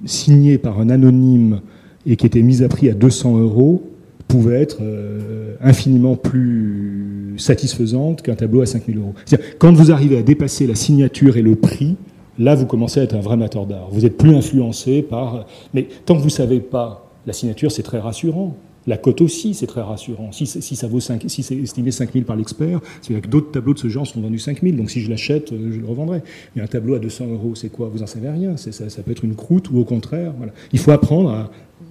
signé 0.06 0.58
par 0.58 0.80
un 0.80 0.90
anonyme 0.90 1.62
et 2.06 2.16
qui 2.16 2.26
était 2.26 2.42
mise 2.42 2.64
à 2.64 2.70
prix 2.70 2.90
à 2.90 2.94
200 2.94 3.38
euros 3.38 3.84
pouvait 4.28 4.62
être 4.62 4.80
euh, 4.82 5.56
infiniment 5.62 6.16
plus 6.16 7.36
satisfaisante 7.38 8.22
qu'un 8.22 8.36
tableau 8.36 8.62
à 8.62 8.66
5000 8.66 8.98
euros. 8.98 9.14
Quand 9.60 9.74
vous 9.74 9.92
arrivez 9.92 10.18
à 10.18 10.24
dépasser 10.24 10.68
la 10.68 10.76
signature 10.76 11.38
et 11.38 11.42
le 11.42 11.56
prix, 11.56 11.96
là 12.40 12.56
vous 12.56 12.66
commencez 12.66 13.00
à 13.00 13.04
être 13.04 13.16
un 13.16 13.22
vrai 13.22 13.34
amateur 13.34 13.66
d'art. 13.66 13.90
Vous 13.92 14.06
êtes 14.06 14.18
plus 14.18 14.36
influencé 14.36 15.02
par... 15.02 15.46
Mais 15.74 15.88
tant 16.06 16.16
que 16.16 16.20
vous 16.20 16.26
ne 16.26 16.32
savez 16.32 16.60
pas, 16.60 17.10
la 17.26 17.34
signature 17.34 17.72
c'est 17.72 17.84
très 17.84 18.00
rassurant. 18.00 18.56
La 18.88 18.98
cote 18.98 19.20
aussi, 19.20 19.54
c'est 19.54 19.68
très 19.68 19.82
rassurant. 19.82 20.32
Si, 20.32 20.48
ça 20.48 20.88
vaut 20.88 21.02
5, 21.02 21.26
c'est 21.28 21.56
estimé 21.56 21.92
5000 21.92 22.24
par 22.24 22.38
l'expert, 22.38 22.80
c'est 23.02 23.14
que 23.20 23.28
d'autres 23.28 23.52
tableaux 23.52 23.74
de 23.74 23.80
ce 23.80 23.90
genre 23.90 24.08
sont 24.08 24.22
vendus 24.22 24.40
5000. 24.40 24.78
Donc 24.78 24.90
si 24.90 25.02
je 25.02 25.10
l'achète, 25.10 25.52
euh, 25.52 25.74
je 25.74 25.80
le 25.80 25.86
revendrai. 25.86 26.24
Mais 26.56 26.62
un 26.62 26.68
tableau 26.68 26.96
à 26.96 27.00
200 27.00 27.28
euros, 27.28 27.54
c'est 27.54 27.68
quoi? 27.68 27.90
Vous 27.90 28.00
n'en 28.00 28.08
savez 28.08 28.30
rien. 28.30 28.56
Ça, 28.56 28.72
peut 29.04 29.12
être 29.12 29.26
une 29.26 29.36
croûte 29.36 29.70
ou 29.72 29.80
au 29.80 29.84
contraire. 29.84 30.34
Voilà. 30.38 30.54
Il 30.72 30.80
faut 30.80 30.92
apprendre 30.92 31.50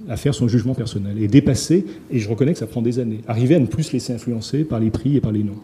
à, 0.09 0.17
faire 0.17 0.35
son 0.35 0.49
jugement 0.49 0.75
personnel 0.75 1.23
et 1.23 1.29
dépasser. 1.29 1.85
Et 2.11 2.19
je 2.19 2.29
reconnais 2.31 2.55
que 2.55 2.59
ça 2.59 2.67
prend 2.67 2.81
des 2.81 2.99
années. 2.99 3.21
Arriver 3.29 3.57
à 3.57 3.61
ne 3.61 3.67
plus 3.67 3.83
se 3.83 3.93
laisser 3.93 4.15
influencer 4.15 4.65
par 4.65 4.81
les 4.81 4.91
prix 4.91 5.17
et 5.17 5.21
par 5.21 5.33
les 5.33 5.43
noms. 5.43 5.61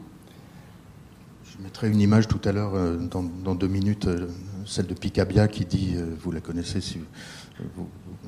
Je 1.45 1.62
mettrai 1.64 1.89
une 1.89 2.01
image 2.01 2.28
tout 2.28 2.41
à 2.45 2.53
l'heure, 2.53 2.74
euh, 2.74 2.99
dans, 3.11 3.55
deux 3.55 3.68
minutes, 3.68 4.07
euh, 4.07 4.26
celle 4.66 4.87
de 4.87 4.95
Picabia 4.95 5.49
qui 5.49 5.64
dit, 5.64 5.95
vous 6.20 6.30
la 6.30 6.41
connaissez, 6.41 6.80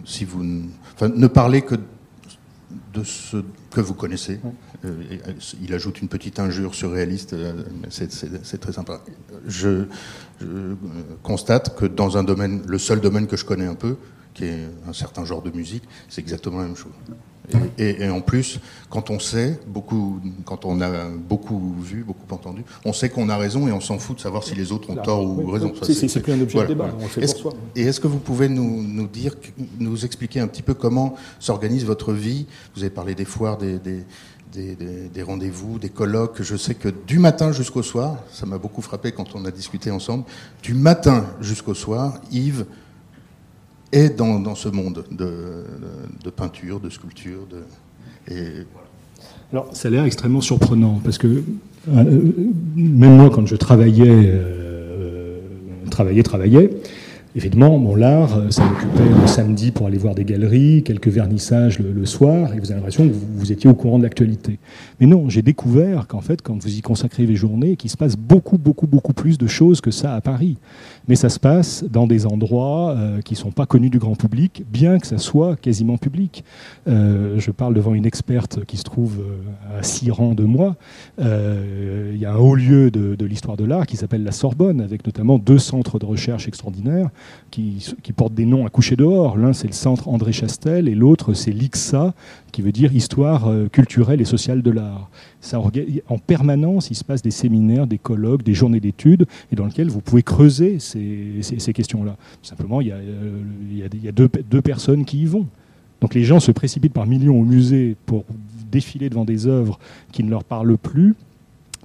si 0.05 0.25
vous, 0.25 0.43
ne 0.43 1.27
parlez 1.27 1.61
que 1.61 1.75
de 2.93 3.05
ce 3.05 3.39
que 3.71 3.81
vous 3.81 3.95
connaissez. 3.95 4.41
Euh, 4.85 4.89
euh, 5.13 5.33
il 5.61 5.75
ajoute 5.75 6.01
une 6.01 6.09
petite 6.09 6.39
injure 6.39 6.75
surréaliste, 6.75 7.33
euh, 7.33 7.63
c'est 7.91 8.61
très 8.61 8.73
sympa. 8.73 9.01
Je, 9.47 9.85
constate 11.23 11.77
que 11.77 11.87
dans 11.87 12.19
un 12.19 12.25
domaine, 12.25 12.63
le 12.67 12.79
seul 12.79 13.01
domaine 13.01 13.27
que 13.27 13.37
je 13.37 13.45
connais 13.45 13.67
un 13.67 13.75
peu, 13.77 13.97
qui 14.35 14.45
est 14.45 14.69
un 14.87 14.93
certain 14.93 15.25
genre 15.25 15.43
de 15.43 15.51
musique, 15.51 15.85
c'est 16.09 16.21
exactement 16.21 16.59
la 16.59 16.65
même 16.65 16.77
chose. 16.77 16.93
Et, 17.79 18.09
en 18.09 18.21
plus, 18.21 18.59
quand 18.89 19.11
on 19.11 19.19
sait, 19.19 19.59
beaucoup, 19.67 20.21
quand 20.45 20.65
on 20.65 20.81
a 20.81 21.09
beaucoup 21.09 21.75
vu, 21.81 22.03
beaucoup 22.03 22.33
entendu, 22.35 22.65
on 22.85 22.93
sait 22.93 23.11
qu'on 23.11 23.29
a 23.29 23.37
raison 23.37 23.69
et 23.69 23.73
on 23.73 23.81
s'en 23.81 23.99
fout 23.99 24.17
de 24.17 24.23
savoir 24.23 24.43
si 24.45 24.55
les 24.55 24.73
autres 24.73 24.91
ont 24.91 24.97
tort 24.97 25.23
ou 25.23 25.51
raison. 25.51 25.73
C'est 25.83 26.23
plus 26.23 26.33
un 26.33 26.41
objet 26.41 26.61
de 26.63 26.67
débat, 26.67 26.95
on 26.99 27.07
fait 27.07 27.21
pour 27.27 27.37
soi. 27.37 27.53
Et 27.77 27.83
est-ce 27.83 28.01
que 28.01 28.07
vous 28.07 28.19
pouvez 28.19 28.49
nous, 28.49 28.83
nous, 28.83 29.07
dire, 29.07 29.35
nous 29.79 30.05
expliquer 30.05 30.41
un 30.41 30.47
petit 30.47 30.63
peu 30.63 30.75
comment 30.75 31.17
s'organise 31.39 31.85
votre 31.85 32.13
vie? 32.13 32.47
Vous 32.75 32.83
avez 32.83 32.91
parlé 32.91 33.15
des 33.15 33.27
foires, 33.27 33.59
des, 33.59 33.79
des, 33.79 34.05
des, 34.55 35.23
rendez-vous, 35.23 35.79
des 35.79 35.89
colloques. 35.89 36.43
Je 36.43 36.57
sais 36.57 36.75
que 36.75 36.89
du 36.89 37.19
matin 37.19 37.53
jusqu'au 37.53 37.83
soir, 37.83 38.19
ça 38.33 38.47
m'a 38.47 38.59
beaucoup 38.59 38.83
frappé 38.83 39.13
quand 39.13 39.35
on 39.35 39.45
a 39.45 39.51
discuté 39.51 39.91
ensemble, 39.91 40.25
du 40.63 40.75
matin 40.75 41.27
jusqu'au 41.41 41.75
soir, 41.75 42.21
Yves 42.31 42.65
est 43.95 44.17
dans, 44.17 44.55
ce 44.55 44.69
monde 44.69 45.05
de, 45.11 46.31
peinture, 46.31 46.81
de 46.81 46.91
sculpture. 46.91 47.47
De, 47.51 48.35
et 48.35 48.67
Alors, 49.53 49.69
ça 49.73 49.89
a 49.89 49.91
l'air 49.91 50.05
extrêmement 50.05 50.41
surprenant 50.41 51.01
parce 51.03 51.19
que 51.19 51.43
euh, 51.89 52.21
même 52.77 53.17
moi, 53.17 53.31
quand 53.31 53.47
je 53.47 53.57
travaillais, 53.57 54.05
euh, 54.09 55.39
travaillais, 55.91 56.23
travaillais, 56.23 56.71
Évidemment, 57.37 57.79
mon 57.81 57.97
l'art, 57.97 58.37
euh, 58.37 58.51
ça 58.51 58.65
m'occupait 58.65 59.09
le 59.09 59.27
samedi 59.27 59.73
pour 59.73 59.89
aller 59.89 59.99
voir 59.99 60.15
des 60.15 60.25
galeries, 60.25 60.85
quelques 60.85 61.09
vernissages 61.09 61.81
le, 61.81 62.07
soir, 62.07 62.55
et 62.55 62.61
vous 62.61 62.71
avez 62.71 62.77
l'impression 62.77 63.09
que 63.09 63.13
vous, 63.13 63.51
étiez 63.51 63.69
au 63.69 63.75
courant 63.75 63.99
de 63.99 64.05
l'actualité. 64.05 64.61
Mais 65.01 65.07
non, 65.07 65.29
j'ai 65.29 65.43
découvert 65.43 66.07
qu'en 66.07 66.21
fait, 66.21 66.43
quand 66.43 66.63
vous 66.63 66.79
y 66.79 66.81
consacrez 66.81 67.27
les 67.27 67.35
journées, 67.35 67.75
qu'il 67.75 67.91
se 67.91 67.97
passe 67.97 68.17
beaucoup, 68.17 68.57
beaucoup, 68.57 68.87
beaucoup 68.87 69.15
plus 69.15 69.37
de 69.37 69.49
choses 69.49 69.81
que 69.81 69.91
ça 69.91 70.15
à 70.15 70.21
Paris. 70.21 70.59
Mais 71.09 71.17
ça 71.17 71.29
se 71.29 71.41
passe 71.41 71.85
dans 71.91 72.07
des 72.07 72.25
endroits 72.25 72.93
euh, 72.93 73.21
qui 73.21 73.35
ne 73.35 73.39
sont 73.39 73.51
pas 73.51 73.67
connus 73.67 73.91
du 73.91 73.99
grand 73.99 74.15
public, 74.15 74.65
bien 74.71 75.01
que 75.01 75.07
ça 75.09 75.19
soit 75.19 75.57
quasiment 75.57 75.99
public. 75.99 76.45
Euh, 76.87 77.41
je 77.41 77.51
parle 77.51 77.75
devant 77.75 77.95
une 77.95 78.07
experte 78.07 78.65
qui 78.65 78.77
se 78.77 78.85
trouve 78.85 79.25
à 79.77 79.83
six 79.83 80.13
rangs 80.13 80.35
de 80.35 80.45
moi. 80.45 80.77
Il 81.19 82.17
y 82.17 82.27
a 82.27 82.33
un 82.33 82.37
haut 82.37 82.55
lieu 82.55 82.93
de, 82.93 83.17
de 83.17 83.27
l'histoire 83.27 83.57
de 83.57 83.65
l'art 83.65 83.87
qui 83.89 83.97
s'appelle 83.97 84.23
la 84.23 84.33
Sorbonne, 84.33 84.81
avec 84.81 85.05
notamment 85.05 85.39
deux 85.39 85.59
centres 85.59 85.99
de 85.99 86.07
recherche 86.07 86.47
extraordinaires 86.47 87.11
qui, 87.51 88.13
portent 88.17 88.35
des 88.35 88.47
noms 88.47 88.67
à 88.67 88.71
coucher 88.71 88.97
dehors. 88.97 89.37
L'un, 89.37 89.53
c'est 89.53 89.67
le 89.67 89.73
centre 89.73 90.09
André 90.09 90.33
Chastel, 90.33 90.89
et 90.89 90.95
l'autre, 90.95 91.35
c'est 91.35 91.53
l'IXA, 91.53 92.15
qui 92.53 92.63
veut 92.63 92.73
dire 92.73 92.93
Histoire 92.93 93.49
euh, 93.49 93.69
culturelle 93.69 94.21
et 94.21 94.25
sociale 94.25 94.63
de 94.63 94.71
l'art. 94.71 95.11
En 96.09 96.19
permanence, 96.19 96.91
il 96.91 96.95
se 96.95 97.05
passe 97.05 97.23
des 97.23 97.31
séminaires, 97.31 97.87
des 97.87 97.99
colloques, 97.99 98.43
des 98.43 98.55
journées 98.55 98.81
d'études, 98.81 99.27
et 99.53 99.57
dans 99.57 99.67
lesquels 99.67 99.89
vous 99.89 100.01
pouvez 100.01 100.23
creuser 100.23 100.79
ces, 100.79 101.73
questions-là. 101.73 102.17
Simplement, 102.43 102.81
il 102.81 102.89
y 102.89 102.93
a, 102.93 102.97
euh, 102.97 104.13
deux, 104.13 104.63
personnes 104.63 105.05
qui 105.05 105.23
y 105.23 105.27
vont. 105.27 105.47
Donc 106.01 106.15
les 106.15 106.25
gens 106.25 106.41
se 106.41 106.51
précipitent 106.51 106.93
par 106.93 107.07
millions 107.07 107.39
au 107.39 107.45
musée 107.45 107.97
pour 108.07 108.25
défiler 108.71 109.09
devant 109.09 109.25
des 109.25 109.47
œuvres 109.47 109.79
qui 110.13 110.25
ne 110.25 110.31
leur 110.31 110.45
parlent 110.45 110.77
plus, 110.77 111.15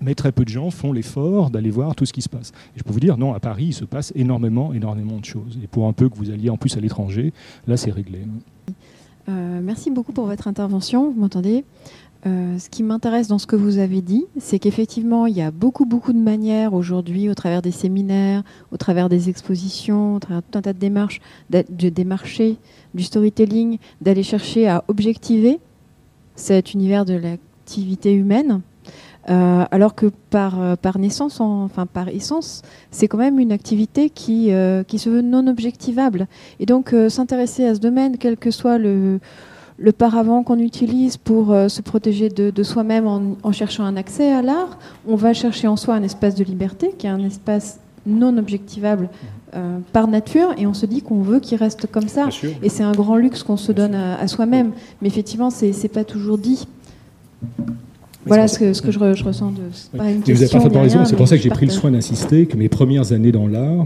mais 0.01 0.15
très 0.15 0.31
peu 0.31 0.43
de 0.43 0.49
gens 0.49 0.69
font 0.71 0.91
l'effort 0.91 1.49
d'aller 1.49 1.69
voir 1.69 1.95
tout 1.95 2.05
ce 2.05 2.13
qui 2.13 2.21
se 2.21 2.29
passe. 2.29 2.51
Je 2.75 2.83
peux 2.83 2.93
vous 2.93 2.99
dire, 2.99 3.17
non, 3.17 3.33
à 3.33 3.39
Paris, 3.39 3.65
il 3.67 3.73
se 3.73 3.85
passe 3.85 4.11
énormément, 4.15 4.73
énormément 4.73 5.17
de 5.17 5.25
choses. 5.25 5.59
Et 5.63 5.67
pour 5.67 5.87
un 5.87 5.93
peu 5.93 6.09
que 6.09 6.15
vous 6.15 6.31
alliez 6.31 6.49
en 6.49 6.57
plus 6.57 6.77
à 6.77 6.79
l'étranger, 6.79 7.33
là, 7.67 7.77
c'est 7.77 7.91
réglé. 7.91 8.19
Euh, 9.27 9.59
merci 9.63 9.91
beaucoup 9.91 10.11
pour 10.11 10.25
votre 10.25 10.47
intervention. 10.47 11.11
Vous 11.11 11.19
m'entendez? 11.19 11.63
Euh, 12.25 12.59
ce 12.59 12.69
qui 12.69 12.83
m'intéresse 12.83 13.29
dans 13.29 13.39
ce 13.39 13.47
que 13.47 13.55
vous 13.55 13.77
avez 13.77 14.01
dit, 14.01 14.25
c'est 14.37 14.59
qu'effectivement, 14.59 15.25
il 15.25 15.37
y 15.37 15.41
a 15.41 15.51
beaucoup, 15.51 15.85
beaucoup 15.85 16.11
de 16.11 16.17
manières 16.17 16.73
aujourd'hui, 16.73 17.29
au 17.29 17.33
travers 17.33 17.61
des 17.61 17.71
séminaires, 17.71 18.43
au 18.71 18.77
travers 18.77 19.07
des 19.07 19.29
expositions, 19.29 20.15
au 20.15 20.19
travers 20.19 20.41
de 20.41 20.47
tout 20.51 20.57
un 20.57 20.61
tas 20.61 20.73
de 20.73 20.79
démarches, 20.79 21.21
de 21.49 21.89
démarcher, 21.89 22.57
du 22.93 23.03
storytelling, 23.03 23.77
d'aller 24.01 24.23
chercher 24.23 24.67
à 24.67 24.83
objectiver 24.89 25.59
cet 26.35 26.73
univers 26.73 27.05
de 27.05 27.13
l'activité 27.13 28.13
humaine 28.13 28.61
Euh, 29.29 29.65
alors 29.69 29.93
que 29.93 30.07
par, 30.31 30.59
euh, 30.59 30.75
par 30.75 30.97
naissance, 30.97 31.39
enfin 31.39 31.85
par 31.85 32.09
essence, 32.09 32.63
c'est 32.89 33.07
quand 33.07 33.19
même 33.19 33.37
une 33.37 33.51
activité 33.51 34.09
qui, 34.09 34.51
euh, 34.51 34.83
qui 34.83 34.97
se 34.97 35.09
veut 35.09 35.21
non 35.21 35.45
objectivable. 35.45 36.27
Et 36.59 36.65
donc 36.65 36.95
s'intéresser 37.09 37.65
à 37.65 37.75
ce 37.75 37.79
domaine, 37.79 38.17
quel 38.17 38.37
que 38.37 38.49
soit 38.49 38.79
le, 38.79 39.19
le 39.77 39.91
paravent 39.91 40.41
qu'on 40.43 40.57
utilise 40.57 41.17
pour 41.17 41.47
se 41.47 41.81
protéger 41.81 42.29
de, 42.29 42.63
soi-même 42.63 43.05
en, 43.07 43.21
en, 43.43 43.51
cherchant 43.51 43.83
un 43.83 43.97
accès 43.97 44.31
à 44.31 44.41
l'art, 44.41 44.79
on 45.07 45.15
va 45.15 45.33
chercher 45.33 45.67
en 45.67 45.75
soi 45.75 45.93
un 45.95 46.03
espace 46.03 46.35
de 46.35 46.43
liberté, 46.43 46.93
qui 46.97 47.07
est 47.07 47.11
un 47.11 47.23
espace 47.23 47.79
non 48.05 48.37
objectivable 48.37 49.09
par 49.93 50.07
nature, 50.07 50.53
et 50.57 50.67
on 50.67 50.73
se 50.73 50.85
dit 50.85 51.01
qu'on 51.01 51.21
veut 51.21 51.39
qu'il 51.39 51.57
reste 51.57 51.87
comme 51.87 52.07
ça. 52.07 52.29
Et 52.61 52.69
c'est 52.69 52.83
un 52.83 52.91
grand 52.91 53.15
luxe 53.15 53.43
qu'on 53.43 53.57
se 53.57 53.71
donne 53.71 53.95
à, 53.95 54.19
à 54.19 54.27
soi-même. 54.27 54.71
Mais 55.01 55.07
effectivement, 55.07 55.49
c'est 55.49 55.91
pas 55.91 56.03
toujours 56.03 56.37
dit. 56.37 56.67
Voilà 58.29 58.47
ce 58.47 58.59
que, 58.59 58.73
ce 58.73 58.81
que 58.81 58.91
je, 58.91 58.99
ressens 58.99 59.51
de. 59.51 59.97
Pas 59.97 60.09
une 60.09 60.21
vous 60.21 60.31
n'avez 60.31 60.69
pas 60.69 60.81
raison, 60.81 61.03
c'est 61.05 61.15
pour 61.15 61.27
ça 61.27 61.35
que 61.35 61.43
j'ai 61.43 61.49
pris 61.49 61.65
le 61.65 61.71
soin 61.71 61.91
d'insister 61.91 62.45
que 62.45 62.55
mes 62.55 62.69
premières 62.69 63.11
années 63.11 63.31
dans 63.31 63.47
l'art 63.47 63.85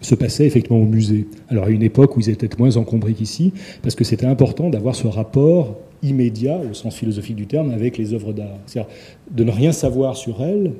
se 0.00 0.14
passaient 0.14 0.46
effectivement 0.46 0.78
au 0.78 0.86
musée. 0.86 1.26
Alors 1.48 1.64
à 1.64 1.70
une 1.70 1.82
époque 1.82 2.16
où 2.16 2.20
ils 2.20 2.30
étaient 2.30 2.46
peut-être 2.46 2.58
moins 2.58 2.76
encombrés 2.76 3.12
qu'ici, 3.12 3.52
parce 3.82 3.94
que 3.94 4.04
c'était 4.04 4.26
important 4.26 4.70
d'avoir 4.70 4.94
ce 4.94 5.06
rapport 5.06 5.76
immédiat, 6.02 6.58
au 6.70 6.74
sens 6.74 6.94
philosophique 6.94 7.36
du 7.36 7.46
terme, 7.46 7.70
avec 7.70 7.98
les 7.98 8.14
œuvres 8.14 8.32
d'art. 8.32 8.58
C'est-à-dire 8.66 8.90
de 9.30 9.44
ne 9.44 9.50
rien 9.50 9.72
savoir 9.72 10.16
sur 10.16 10.42
elles, 10.42 10.72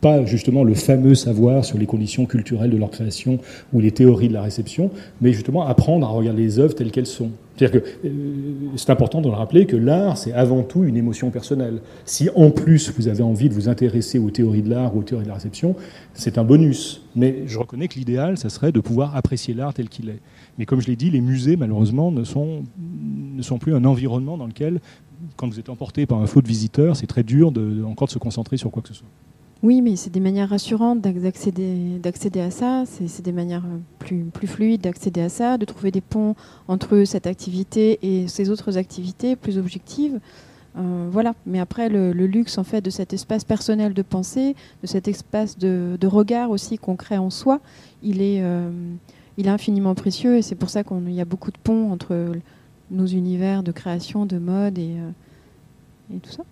pas 0.00 0.24
justement 0.24 0.64
le 0.64 0.74
fameux 0.74 1.14
savoir 1.14 1.64
sur 1.64 1.78
les 1.78 1.86
conditions 1.86 2.26
culturelles 2.26 2.70
de 2.70 2.76
leur 2.76 2.90
création 2.90 3.38
ou 3.72 3.80
les 3.80 3.90
théories 3.90 4.28
de 4.28 4.34
la 4.34 4.42
réception, 4.42 4.90
mais 5.20 5.32
justement 5.32 5.66
apprendre 5.66 6.06
à 6.06 6.10
regarder 6.10 6.42
les 6.42 6.58
œuvres 6.58 6.74
telles 6.74 6.90
qu'elles 6.90 7.06
sont. 7.06 7.30
C'est-à-dire 7.56 7.82
que 7.82 7.88
euh, 8.06 8.10
c'est 8.76 8.90
important 8.90 9.20
de 9.20 9.28
le 9.28 9.34
rappeler 9.34 9.66
que 9.66 9.76
l'art, 9.76 10.18
c'est 10.18 10.32
avant 10.32 10.62
tout 10.62 10.84
une 10.84 10.96
émotion 10.96 11.30
personnelle. 11.30 11.80
Si 12.04 12.28
en 12.34 12.50
plus 12.50 12.92
vous 12.96 13.06
avez 13.06 13.22
envie 13.22 13.48
de 13.48 13.54
vous 13.54 13.68
intéresser 13.68 14.18
aux 14.18 14.30
théories 14.30 14.62
de 14.62 14.70
l'art 14.70 14.94
ou 14.96 15.00
aux 15.00 15.02
théories 15.04 15.24
de 15.24 15.28
la 15.28 15.34
réception, 15.34 15.76
c'est 16.14 16.36
un 16.36 16.44
bonus. 16.44 17.02
Mais 17.14 17.44
je 17.46 17.58
reconnais 17.58 17.86
que 17.86 17.94
l'idéal, 17.94 18.38
ça 18.38 18.48
serait 18.48 18.72
de 18.72 18.80
pouvoir 18.80 19.14
apprécier 19.16 19.54
l'art 19.54 19.72
tel 19.72 19.88
qu'il 19.88 20.08
est. 20.08 20.20
Mais 20.58 20.66
comme 20.66 20.80
je 20.80 20.86
l'ai 20.86 20.96
dit, 20.96 21.10
les 21.10 21.20
musées, 21.20 21.56
malheureusement, 21.56 22.10
ne 22.12 22.24
sont, 22.24 22.62
plus 23.60 23.74
un 23.74 23.84
environnement 23.84 24.36
dans 24.36 24.46
lequel, 24.46 24.80
quand 25.36 25.48
vous 25.48 25.58
êtes 25.58 25.68
emporté 25.68 26.06
par 26.06 26.20
un 26.20 26.26
flot 26.26 26.42
de 26.42 26.48
visiteurs, 26.48 26.96
c'est 26.96 27.06
très 27.06 27.22
dur 27.22 27.52
encore 27.86 28.08
de 28.08 28.12
se 28.12 28.18
concentrer 28.18 28.56
sur 28.56 28.70
quoi 28.70 28.82
que 28.82 28.88
ce 28.88 28.94
soit. 28.94 29.08
Oui, 29.62 29.80
mais 29.80 29.96
c'est 29.96 30.10
des 30.10 30.20
manières 30.20 30.50
rassurantes 30.50 31.00
d'accéder, 31.00 32.40
à 32.40 32.50
ça. 32.50 32.84
C'est, 32.86 33.22
des 33.22 33.32
manières 33.32 33.64
plus, 33.98 34.24
plus 34.24 34.46
fluides 34.46 34.82
d'accéder 34.82 35.22
à 35.22 35.30
ça, 35.30 35.56
de 35.56 35.64
trouver 35.64 35.90
des 35.90 36.02
ponts 36.02 36.34
entre 36.68 37.04
cette 37.04 37.26
activité 37.26 37.98
et 38.02 38.28
ces 38.28 38.50
autres 38.50 38.76
activités 38.76 39.36
plus 39.36 39.56
objectives. 39.56 40.20
Euh, 40.76 41.08
voilà. 41.10 41.34
Mais 41.46 41.60
après, 41.60 41.88
le, 41.88 42.12
luxe 42.12 42.58
en 42.58 42.64
fait 42.64 42.80
de 42.80 42.90
cet 42.90 43.12
espace 43.12 43.44
personnel 43.44 43.94
de 43.94 44.02
pensée, 44.02 44.54
de 44.82 44.86
cet 44.86 45.08
espace 45.08 45.56
de, 45.56 46.06
regard 46.06 46.50
aussi 46.50 46.78
qu'on 46.78 46.96
crée 46.96 47.18
en 47.18 47.30
soi, 47.30 47.60
il 48.02 48.20
est, 48.20 48.42
euh, 48.42 48.70
il 49.36 49.46
est 49.46 49.50
infiniment 49.50 49.94
précieux 49.94 50.36
et 50.36 50.42
c'est 50.42 50.54
pour 50.54 50.70
ça 50.70 50.84
qu'il 50.84 51.12
y 51.12 51.20
a 51.20 51.24
beaucoup 51.24 51.50
de 51.50 51.58
ponts 51.58 51.90
entre 51.90 52.32
nos 52.90 53.06
univers 53.06 53.62
de 53.62 53.72
création, 53.72 54.26
de 54.26 54.38
mode 54.38 54.78
et, 54.78 54.96
euh, 54.98 55.10
et 56.14 56.18
tout 56.18 56.30
ça. 56.30 56.44